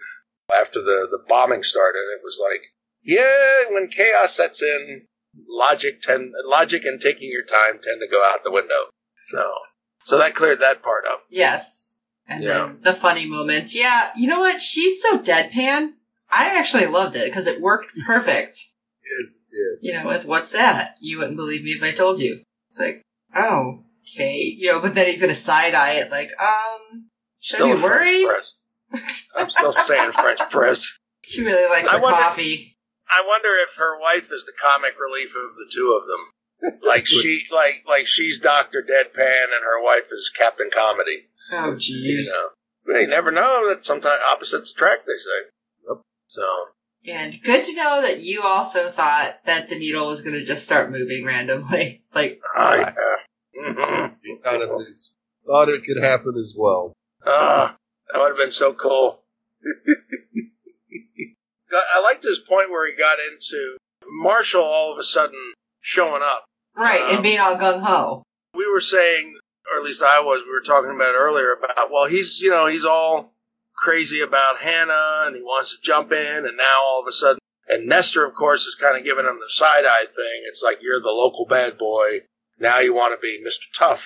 after 0.53 0.81
the, 0.81 1.09
the 1.11 1.23
bombing 1.29 1.63
started, 1.63 2.01
it 2.17 2.21
was 2.25 2.41
like, 2.41 2.61
yeah, 3.03 3.71
when 3.71 3.89
chaos 3.89 4.37
sets 4.37 4.63
in, 4.63 5.07
logic 5.49 6.03
tend, 6.03 6.33
logic 6.45 6.85
and 6.85 7.01
taking 7.01 7.31
your 7.31 7.45
time 7.45 7.79
tend 7.83 8.01
to 8.01 8.11
go 8.11 8.25
out 8.25 8.43
the 8.45 8.51
window. 8.51 8.91
So, 9.29 9.53
so 10.11 10.19
that 10.19 10.35
cleared 10.35 10.61
that 10.61 10.83
part 10.83 11.05
up. 11.07 11.23
Yes. 11.31 11.97
And 12.27 12.43
Yeah. 12.43 12.59
then 12.67 12.79
the 12.83 12.93
funny 12.95 13.27
moments. 13.27 13.75
Yeah, 13.75 14.11
you 14.17 14.29
know 14.29 14.41
what? 14.41 14.61
She's 14.61 15.01
so 15.01 15.19
deadpan. 15.19 15.93
I 16.31 16.59
actually 16.59 16.87
loved 16.87 17.17
it 17.17 17.25
because 17.27 17.47
it 17.47 17.61
worked 17.61 17.97
perfect. 18.07 18.59
Yes, 19.05 19.35
yeah. 19.53 19.77
You 19.81 19.99
know, 20.03 20.09
with 20.09 20.25
what's 20.25 20.51
that? 20.53 20.97
You 21.01 21.19
wouldn't 21.19 21.37
believe 21.37 21.63
me 21.65 21.71
if 21.71 21.83
I 21.83 21.93
told 21.93 22.21
you. 22.21 22.43
It's 22.71 22.79
like, 22.81 23.03
oh, 23.35 23.85
okay. 24.15 24.39
You 24.59 24.73
know, 24.73 24.81
but 24.81 24.95
then 24.95 25.07
he's 25.07 25.21
gonna 25.21 25.35
side 25.35 25.75
eye 25.75 25.95
it 25.95 26.11
like, 26.11 26.31
um, 26.41 27.09
should 27.41 27.57
Still 27.57 27.73
I 27.73 27.75
be 27.77 27.83
worried? 27.83 28.29
I'm 29.37 29.49
still 29.49 29.73
saying 29.73 30.13
French 30.13 30.41
press. 30.51 30.93
She 31.23 31.43
really 31.45 31.69
likes 31.71 31.89
I 31.89 31.93
her 31.97 32.03
wonder- 32.03 32.19
coffee. 32.21 32.77
I 33.09 33.25
wonder 33.27 33.49
if 33.63 33.75
her 33.77 33.99
wife 34.01 34.31
is 34.33 34.45
the 34.45 34.53
comic 34.61 34.95
relief 35.01 35.31
of 35.31 35.57
the 35.57 35.67
two 35.73 35.99
of 36.01 36.07
them. 36.07 36.21
Like 36.87 37.07
she, 37.07 37.47
like, 37.51 37.85
like 37.87 38.07
she's 38.07 38.39
Doctor 38.39 38.83
Deadpan 38.83 39.45
and 39.45 39.65
her 39.65 39.83
wife 39.83 40.05
is 40.13 40.31
Captain 40.35 40.71
Comedy. 40.73 41.27
Oh, 41.53 41.75
jeez. 41.75 41.89
You 41.89 42.19
jeez. 42.21 42.27
know, 42.27 42.95
they 42.95 43.07
never 43.07 43.31
know 43.31 43.69
that 43.69 43.85
sometimes 43.85 44.21
opposites 44.31 44.73
attract. 44.73 45.07
They 45.07 45.13
say. 45.13 45.51
Yep. 45.89 46.03
So 46.27 46.43
And 47.07 47.43
good 47.43 47.65
to 47.65 47.75
know 47.75 48.03
that 48.03 48.21
you 48.21 48.43
also 48.43 48.91
thought 48.91 49.39
that 49.47 49.69
the 49.69 49.79
needle 49.79 50.07
was 50.09 50.23
going 50.23 50.35
to 50.35 50.45
just 50.45 50.65
start 50.65 50.91
moving 50.91 51.25
randomly. 51.25 52.03
Like, 52.13 52.41
I 52.57 52.83
uh. 52.83 54.11
Kind 54.43 54.63
of 54.63 54.71
thought 55.47 55.69
it 55.69 55.85
could 55.85 56.03
happen 56.03 56.35
as 56.39 56.55
well. 56.57 56.93
Ah, 57.25 57.77
that 58.13 58.19
would 58.19 58.31
have 58.31 58.37
been 58.37 58.53
so 58.53 58.73
cool. 58.73 59.23
I 61.73 62.01
liked 62.03 62.25
his 62.25 62.39
point 62.39 62.71
where 62.71 62.87
he 62.87 62.97
got 62.97 63.19
into 63.21 63.77
Marshall 64.09 64.63
all 64.63 64.93
of 64.93 64.99
a 64.99 65.05
sudden 65.05 65.53
showing 65.81 66.23
up. 66.23 66.45
Right, 66.81 67.03
Um, 67.03 67.15
and 67.15 67.23
being 67.23 67.39
all 67.39 67.57
gung 67.57 67.81
ho. 67.83 68.23
we 68.55 68.71
were 68.71 68.81
saying, 68.81 69.37
or 69.73 69.79
at 69.79 69.85
least 69.85 70.03
I 70.03 70.21
was, 70.21 70.43
we 70.45 70.53
were 70.53 70.65
talking 70.65 70.95
about 70.95 71.15
earlier 71.15 71.53
about, 71.53 71.91
well, 71.91 72.07
he's, 72.07 72.41
you 72.41 72.51
know, 72.51 72.67
he's 72.67 72.85
all 72.85 73.33
crazy 73.77 74.21
about 74.21 74.59
Hannah 74.59 75.25
and 75.27 75.37
he 75.37 75.43
wants 75.43 75.71
to 75.71 75.79
jump 75.83 76.13
in 76.13 76.45
and 76.47 76.57
now 76.57 76.81
all 76.83 77.01
of 77.01 77.07
a 77.09 77.13
sudden, 77.13 77.39
and 77.69 77.87
Nestor, 77.87 78.27
of 78.27 78.35
course, 78.35 78.67
is 78.67 78.75
kind 78.75 78.99
of 78.99 79.05
giving 79.05 79.25
him 79.27 79.39
the 79.41 79.49
side 79.51 79.85
eye 79.87 80.07
thing. 80.07 80.43
It's 80.49 80.63
like, 80.63 80.83
you're 80.83 81.01
the 81.01 81.13
local 81.13 81.47
bad 81.47 81.79
boy. 81.79 82.23
Now 82.59 82.81
you 82.81 82.93
want 82.93 83.15
to 83.15 83.21
be 83.23 83.43
Mr. 83.47 83.65
Tough 83.79 84.05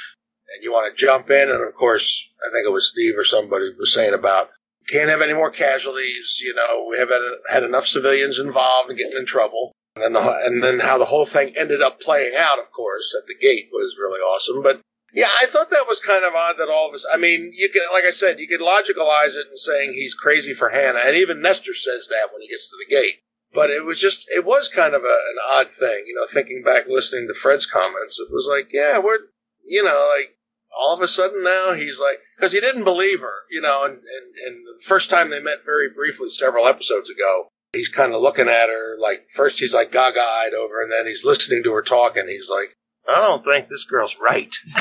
and 0.54 0.62
you 0.62 0.70
want 0.70 0.94
to 0.94 1.00
jump 1.00 1.30
in. 1.30 1.50
And 1.50 1.66
of 1.66 1.74
course, 1.74 2.28
I 2.46 2.52
think 2.52 2.66
it 2.66 2.72
was 2.72 2.90
Steve 2.90 3.14
or 3.16 3.24
somebody 3.24 3.70
was 3.78 3.92
saying 3.92 4.12
about, 4.14 4.50
can't 4.88 5.08
have 5.08 5.22
any 5.22 5.32
more 5.32 5.50
casualties. 5.50 6.38
You 6.44 6.54
know, 6.54 6.86
we 6.90 6.98
have 6.98 7.08
had, 7.08 7.22
had 7.48 7.62
enough 7.64 7.86
civilians 7.86 8.38
involved 8.38 8.90
and 8.90 8.98
getting 8.98 9.18
in 9.18 9.26
trouble. 9.26 9.72
And 9.96 10.02
then, 10.02 10.12
the, 10.14 10.40
and 10.44 10.62
then 10.62 10.80
how 10.80 10.98
the 10.98 11.04
whole 11.04 11.26
thing 11.26 11.56
ended 11.56 11.80
up 11.80 12.00
playing 12.00 12.34
out, 12.36 12.58
of 12.58 12.72
course, 12.72 13.14
at 13.16 13.26
the 13.28 13.34
gate 13.40 13.68
was 13.72 13.96
really 13.98 14.18
awesome. 14.18 14.62
But 14.62 14.80
yeah, 15.12 15.30
I 15.40 15.46
thought 15.46 15.70
that 15.70 15.86
was 15.86 16.00
kind 16.00 16.24
of 16.24 16.34
odd 16.34 16.56
that 16.58 16.68
all 16.68 16.88
of 16.88 16.94
us. 16.94 17.06
I 17.12 17.16
mean, 17.16 17.52
you 17.54 17.68
could, 17.68 17.82
like 17.92 18.04
I 18.04 18.10
said, 18.10 18.40
you 18.40 18.48
could 18.48 18.60
logicalize 18.60 19.36
it 19.36 19.46
in 19.50 19.56
saying 19.56 19.92
he's 19.92 20.14
crazy 20.14 20.52
for 20.52 20.70
Hannah, 20.70 20.98
and 21.04 21.16
even 21.16 21.40
Nestor 21.40 21.74
says 21.74 22.08
that 22.08 22.32
when 22.32 22.42
he 22.42 22.48
gets 22.48 22.68
to 22.68 22.76
the 22.76 22.92
gate. 22.92 23.20
But 23.54 23.70
it 23.70 23.84
was 23.84 24.00
just, 24.00 24.28
it 24.34 24.44
was 24.44 24.68
kind 24.68 24.94
of 24.94 25.04
a, 25.04 25.06
an 25.06 25.38
odd 25.48 25.68
thing, 25.78 26.02
you 26.08 26.14
know. 26.16 26.26
Thinking 26.26 26.64
back, 26.64 26.88
listening 26.88 27.28
to 27.28 27.34
Fred's 27.38 27.66
comments, 27.66 28.18
it 28.18 28.32
was 28.32 28.48
like, 28.50 28.72
yeah, 28.72 28.98
we're, 28.98 29.18
you 29.64 29.84
know, 29.84 30.12
like 30.18 30.36
all 30.76 30.92
of 30.92 31.02
a 31.02 31.06
sudden 31.06 31.44
now 31.44 31.72
he's 31.72 32.00
like, 32.00 32.18
because 32.36 32.50
he 32.50 32.60
didn't 32.60 32.82
believe 32.82 33.20
her, 33.20 33.46
you 33.48 33.60
know, 33.60 33.84
and, 33.84 33.94
and 33.94 34.34
and 34.44 34.66
the 34.66 34.84
first 34.84 35.08
time 35.08 35.30
they 35.30 35.38
met 35.38 35.64
very 35.64 35.88
briefly 35.88 36.30
several 36.30 36.66
episodes 36.66 37.08
ago, 37.08 37.46
he's 37.74 37.88
kind 37.88 38.14
of 38.14 38.22
looking 38.22 38.48
at 38.48 38.68
her 38.68 38.96
like 38.98 39.28
first 39.34 39.58
he's 39.58 39.74
like 39.74 39.92
gaga 39.92 40.20
eyed 40.20 40.54
over, 40.54 40.82
and 40.82 40.92
then 40.92 41.06
he's 41.06 41.24
listening 41.24 41.62
to 41.64 41.72
her 41.72 41.82
talk, 41.82 42.16
and 42.16 42.28
he's 42.28 42.48
like, 42.48 42.74
I 43.08 43.16
don't 43.20 43.44
think 43.44 43.68
this 43.68 43.84
girl's 43.84 44.16
right. 44.20 44.54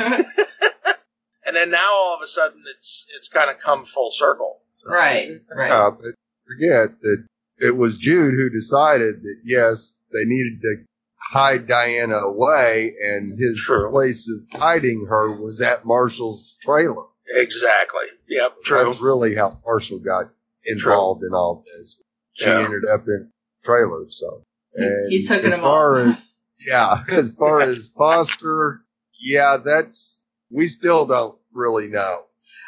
and 1.45 1.55
then 1.55 1.71
now 1.71 1.89
all 1.91 2.15
of 2.15 2.21
a 2.21 2.27
sudden 2.27 2.63
it's 2.75 3.05
it's 3.17 3.27
kind 3.29 3.49
of 3.49 3.59
come 3.59 3.85
full 3.85 4.11
circle. 4.11 4.61
right, 4.85 5.39
right. 5.55 5.71
Uh, 5.71 5.91
but 5.91 6.15
forget 6.47 6.99
that 7.01 7.25
it 7.59 7.75
was 7.75 7.97
Jude 7.97 8.33
who 8.33 8.49
decided 8.49 9.21
that 9.23 9.37
yes, 9.43 9.95
they 10.11 10.25
needed 10.25 10.61
to 10.61 10.75
hide 11.17 11.67
Diana 11.67 12.17
away, 12.17 12.93
and 13.01 13.39
his 13.39 13.57
True. 13.59 13.89
place 13.91 14.29
of 14.29 14.59
hiding 14.59 15.07
her 15.09 15.41
was 15.41 15.61
at 15.61 15.85
Marshall's 15.85 16.57
trailer. 16.61 17.05
Exactly. 17.35 18.05
Yep. 18.27 18.63
True. 18.63 18.83
That's 18.83 19.01
really 19.01 19.35
how 19.35 19.57
Marshall 19.65 19.99
got 19.99 20.29
involved 20.65 21.23
in 21.23 21.33
all 21.33 21.63
this. 21.77 21.97
She 22.33 22.45
Yeah. 22.45 22.59
ended 22.65 22.85
up 22.91 23.01
in 23.07 23.31
trailers. 23.63 23.63
trailer, 23.63 24.09
so. 24.09 24.43
He- 24.75 24.83
And 24.83 25.11
he's 25.11 25.29
hooking 25.29 25.51
as 25.51 25.55
him 25.57 25.61
far 25.61 25.95
up. 25.99 26.07
as 26.07 26.17
yeah, 26.67 27.03
as 27.09 27.33
far 27.33 27.61
as 27.61 27.89
Foster, 27.97 28.83
yeah, 29.19 29.57
that's 29.57 30.21
we 30.49 30.67
still 30.67 31.05
don't 31.05 31.37
really 31.53 31.87
know. 31.87 32.23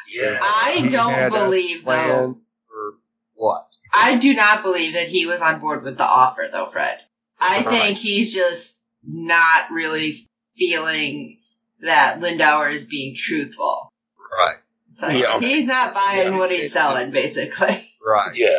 Yeah. 0.08 0.38
I 0.40 0.88
don't 0.90 1.32
believe, 1.32 1.84
though. 1.84 2.38
or 2.70 2.94
what? 3.34 3.76
I 3.94 4.16
do 4.16 4.34
not 4.34 4.62
believe 4.62 4.94
that 4.94 5.08
he 5.08 5.26
was 5.26 5.40
on 5.40 5.60
board 5.60 5.82
with 5.82 5.98
the 5.98 6.04
offer, 6.06 6.48
though, 6.50 6.66
Fred. 6.66 6.98
I 7.40 7.62
Right. 7.64 7.68
think 7.68 7.98
he's 7.98 8.32
just 8.34 8.78
not 9.02 9.70
really 9.70 10.28
feeling 10.56 11.40
that 11.80 12.20
Lindauer 12.20 12.72
is 12.72 12.86
being 12.86 13.14
truthful. 13.16 13.92
Right, 14.38 14.56
It's 14.90 15.02
like, 15.02 15.20
Yeah. 15.22 15.38
he's 15.40 15.66
not 15.66 15.92
buying 15.94 16.32
Yeah. 16.32 16.38
what 16.38 16.50
he's 16.50 16.72
selling, 16.72 17.10
basically. 17.10 17.90
right. 18.06 18.34
Yeah. 18.34 18.58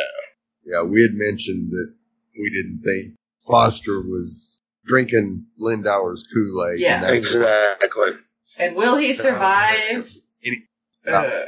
Yeah, 0.68 0.82
we 0.82 1.00
had 1.00 1.14
mentioned 1.14 1.70
that 1.70 1.94
we 2.38 2.50
didn't 2.50 2.82
think 2.84 3.14
Foster 3.46 4.02
was 4.02 4.60
drinking 4.84 5.46
Lindauer's 5.58 6.26
Kool-Aid. 6.32 6.78
Yeah. 6.78 7.04
and 7.04 7.16
Exactly. 7.16 8.10
And 8.58 8.76
will 8.76 8.96
he 8.96 9.14
survive? 9.14 10.10
Any- 10.44 10.64
Uh, 11.06 11.46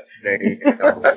uh, 0.73 1.17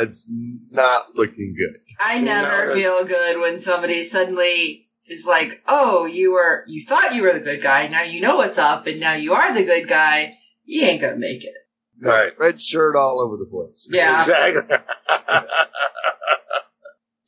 it's 0.00 0.30
not 0.70 1.14
looking 1.14 1.54
good. 1.56 1.80
I 1.98 2.18
never 2.18 2.66
No, 2.66 2.74
feel 2.74 3.04
good 3.06 3.40
when 3.40 3.60
somebody 3.60 4.04
suddenly 4.04 4.88
is 5.06 5.24
like, 5.24 5.62
"Oh, 5.66 6.04
you 6.04 6.32
were 6.32 6.64
you 6.66 6.84
thought 6.84 7.14
you 7.14 7.22
were 7.22 7.32
the 7.32 7.40
good 7.40 7.62
guy. 7.62 7.88
Now 7.88 8.02
you 8.02 8.20
know 8.20 8.36
what's 8.36 8.58
up, 8.58 8.86
and 8.86 9.00
now 9.00 9.14
you 9.14 9.32
are 9.32 9.54
the 9.54 9.64
good 9.64 9.88
guy. 9.88 10.36
You 10.64 10.84
ain't 10.84 11.00
gonna 11.00 11.16
make 11.16 11.44
it." 11.44 11.54
Right. 12.00 12.38
Red 12.38 12.60
shirt 12.60 12.94
all 12.94 13.22
over 13.22 13.38
the 13.38 13.46
place. 13.46 13.88
Yeah. 13.90 14.20
Exactly. 14.20 14.76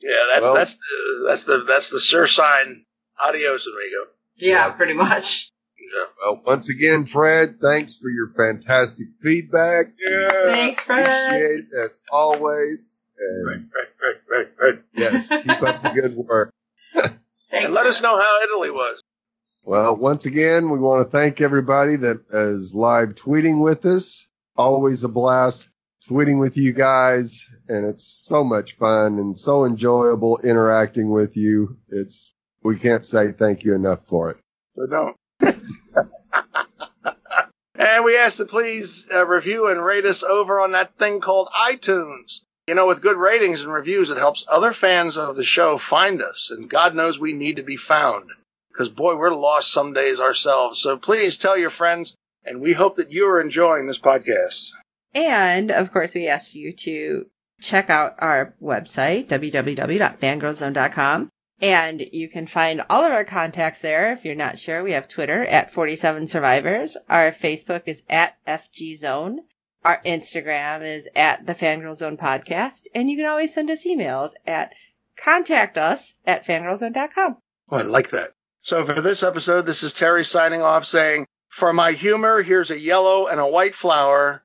yeah, 0.01 0.13
that's 0.33 0.43
Well- 0.43 0.55
that's 0.55 0.77
the, 0.77 1.25
that's 1.29 1.45
the 1.45 1.65
that's 1.67 1.91
the 1.91 2.01
sure 2.01 2.27
sign. 2.27 2.85
Adios, 3.23 3.67
amigo. 3.67 4.11
Yeah, 4.37 4.67
Yeah. 4.69 4.71
pretty 4.73 4.95
much. 4.95 5.51
Yeah. 5.79 6.05
Well, 6.23 6.43
once 6.47 6.71
again, 6.71 7.05
Fred, 7.07 7.59
thanks 7.61 7.97
for 7.97 8.09
your 8.09 8.33
fantastic 8.37 9.09
feedback. 9.23 9.87
Yeah. 9.99 10.31
Thanks, 10.53 10.81
Fred. 10.81 11.05
Appreciate 11.07 11.61
it 11.61 11.67
as 11.79 11.99
always. 12.13 12.99
Right, 13.47 13.61
right, 13.77 13.89
right, 14.03 14.17
right, 14.31 14.49
right. 14.59 14.83
yes, 14.95 15.29
keep 15.29 15.63
up 15.63 15.83
the 15.83 15.91
good 15.91 16.15
work. 16.17 16.55
Thanks. 16.95 17.15
And 17.53 17.75
let 17.75 17.83
Fred. 17.83 17.87
us 17.89 18.01
know 18.03 18.19
how 18.19 18.43
Italy 18.45 18.71
was. 18.71 19.03
Well, 19.65 19.95
once 19.97 20.25
again, 20.25 20.71
we 20.71 20.79
want 20.79 21.05
to 21.07 21.11
thank 21.11 21.41
everybody 21.43 21.97
that 21.97 22.25
is 22.33 22.75
live 22.75 23.11
tweeting 23.11 23.63
with 23.63 23.85
us. 23.85 24.27
Always 24.57 25.05
a 25.05 25.09
blast 25.09 25.69
tweeting 26.11 26.41
with 26.41 26.57
you 26.57 26.73
guys, 26.73 27.47
and 27.69 27.87
it's 27.87 28.05
so 28.05 28.43
much 28.43 28.77
fun 28.77 29.21
and 29.21 29.39
so 29.39 29.65
enjoyable 29.65 30.41
interacting 30.43 31.09
with 31.11 31.37
you. 31.37 31.77
It's 31.89 32.33
we 32.63 32.79
can't 32.79 33.05
say 33.05 33.31
thank 33.33 33.63
you 33.63 33.75
enough 33.75 34.01
for 34.09 34.31
it. 34.31 34.39
So 34.75 34.87
don't. 34.87 35.17
and 37.79 38.05
we 38.05 38.17
ask 38.17 38.39
that 38.39 38.49
please 38.49 39.07
uh, 39.13 39.25
review 39.25 39.69
and 39.69 39.85
rate 39.85 40.05
us 40.05 40.25
over 40.25 40.61
on 40.61 40.73
that 40.73 40.99
thing 40.99 41.21
called 41.21 41.49
iTunes. 41.57 42.41
You 42.67 42.75
know, 42.75 42.87
with 42.87 43.03
good 43.03 43.17
ratings 43.17 43.63
and 43.63 43.73
reviews, 43.73 44.11
it 44.11 44.19
helps 44.19 44.45
other 44.49 44.73
fans 44.73 45.17
of 45.17 45.37
the 45.37 45.45
show 45.45 45.79
find 45.79 46.21
us, 46.23 46.51
and 46.51 46.69
God 46.69 46.95
knows 46.95 47.19
we 47.19 47.33
need 47.33 47.57
to 47.57 47.63
be 47.63 47.77
found. 47.77 48.31
Because 48.73 48.89
boy, 48.89 49.15
we're 49.15 49.31
lost 49.31 49.73
some 49.73 49.93
days 49.93 50.19
ourselves. 50.19 50.81
So 50.81 50.97
please 50.97 51.37
tell 51.37 51.57
your 51.57 51.71
friends, 51.71 52.15
and 52.45 52.61
we 52.61 52.73
hope 52.73 52.97
that 52.97 53.13
you 53.13 53.29
are 53.29 53.41
enjoying 53.41 53.87
this 53.87 53.99
podcast. 53.99 54.71
And 55.15 55.71
of 55.71 55.93
course, 55.93 56.15
we 56.15 56.29
ask 56.29 56.55
you 56.55 56.73
to 56.73 57.27
check 57.61 57.91
out 57.91 58.15
our 58.19 58.55
website, 58.63 59.29
www.fangirlzone.com. 59.29 61.31
And 61.63 62.01
you 62.13 62.29
can 62.29 62.47
find 62.47 62.83
all 62.89 63.05
of 63.05 63.13
our 63.13 63.27
contacts 63.27 63.81
there. 63.81 64.13
If 64.13 64.25
you're 64.25 64.35
not 64.35 64.59
sure, 64.59 64.83
we 64.83 64.93
have 64.93 65.09
Twitter 65.09 65.45
at 65.45 65.75
47 65.75 66.27
Survivors. 66.27 66.97
Our 67.09 67.33
Facebook 67.33 67.83
is 67.87 68.03
at 68.09 68.35
FG 68.47 68.97
Zone. 68.97 69.41
Our 69.85 70.01
Instagram 70.05 70.87
is 70.87 71.07
at 71.15 71.47
the 71.47 71.55
Fangirl 71.55 71.97
Zone 71.97 72.17
Podcast. 72.17 72.85
And 72.95 73.11
you 73.11 73.19
can 73.19 73.27
always 73.27 73.53
send 73.53 73.71
us 73.71 73.85
emails 73.85 74.31
at 74.47 74.73
contact 75.17 75.77
us 75.77 76.15
at 76.27 76.47
fangirlzone.com. 76.47 77.37
Oh, 77.71 77.77
I 77.77 77.83
like 77.83 78.11
that. 78.11 78.33
So 78.63 78.87
for 78.87 79.01
this 79.01 79.23
episode, 79.23 79.67
this 79.67 79.83
is 79.83 79.93
Terry 79.93 80.25
signing 80.25 80.63
off 80.63 80.87
saying, 80.87 81.27
for 81.49 81.73
my 81.73 81.93
humor, 81.93 82.43
here's 82.43 82.71
a 82.71 82.79
yellow 82.79 83.27
and 83.27 83.41
a 83.41 83.47
white 83.47 83.75
flower, 83.75 84.45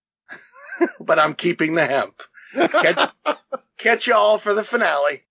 but 0.99 1.19
I'm 1.19 1.33
keeping 1.33 1.75
the 1.75 1.85
hemp. 1.85 2.21
Catch, 2.53 3.11
catch 3.77 4.07
y'all 4.07 4.37
for 4.37 4.53
the 4.53 4.63
finale. 4.63 5.23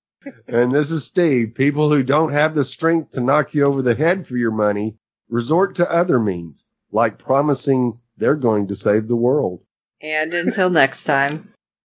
And 0.49 0.73
this 0.73 0.91
is 0.91 1.05
Steve. 1.05 1.55
People 1.55 1.91
who 1.91 2.03
don't 2.03 2.33
have 2.33 2.55
the 2.55 2.65
strength 2.65 3.13
to 3.13 3.21
knock 3.21 3.55
you 3.55 3.65
over 3.65 3.83
the 3.83 3.95
head 3.95 4.27
for 4.27 4.37
your 4.37 4.51
money 4.51 4.97
resort 5.29 5.75
to 5.77 5.91
other 5.91 6.19
means, 6.19 6.65
like 6.93 7.19
promising 7.19 7.99
they're 8.17 8.37
going 8.37 8.69
to 8.69 8.77
save 8.77 9.09
the 9.09 9.17
world. 9.17 9.65
And 10.01 10.35
until 10.35 10.71
next 10.71 11.05
time. 11.05 11.54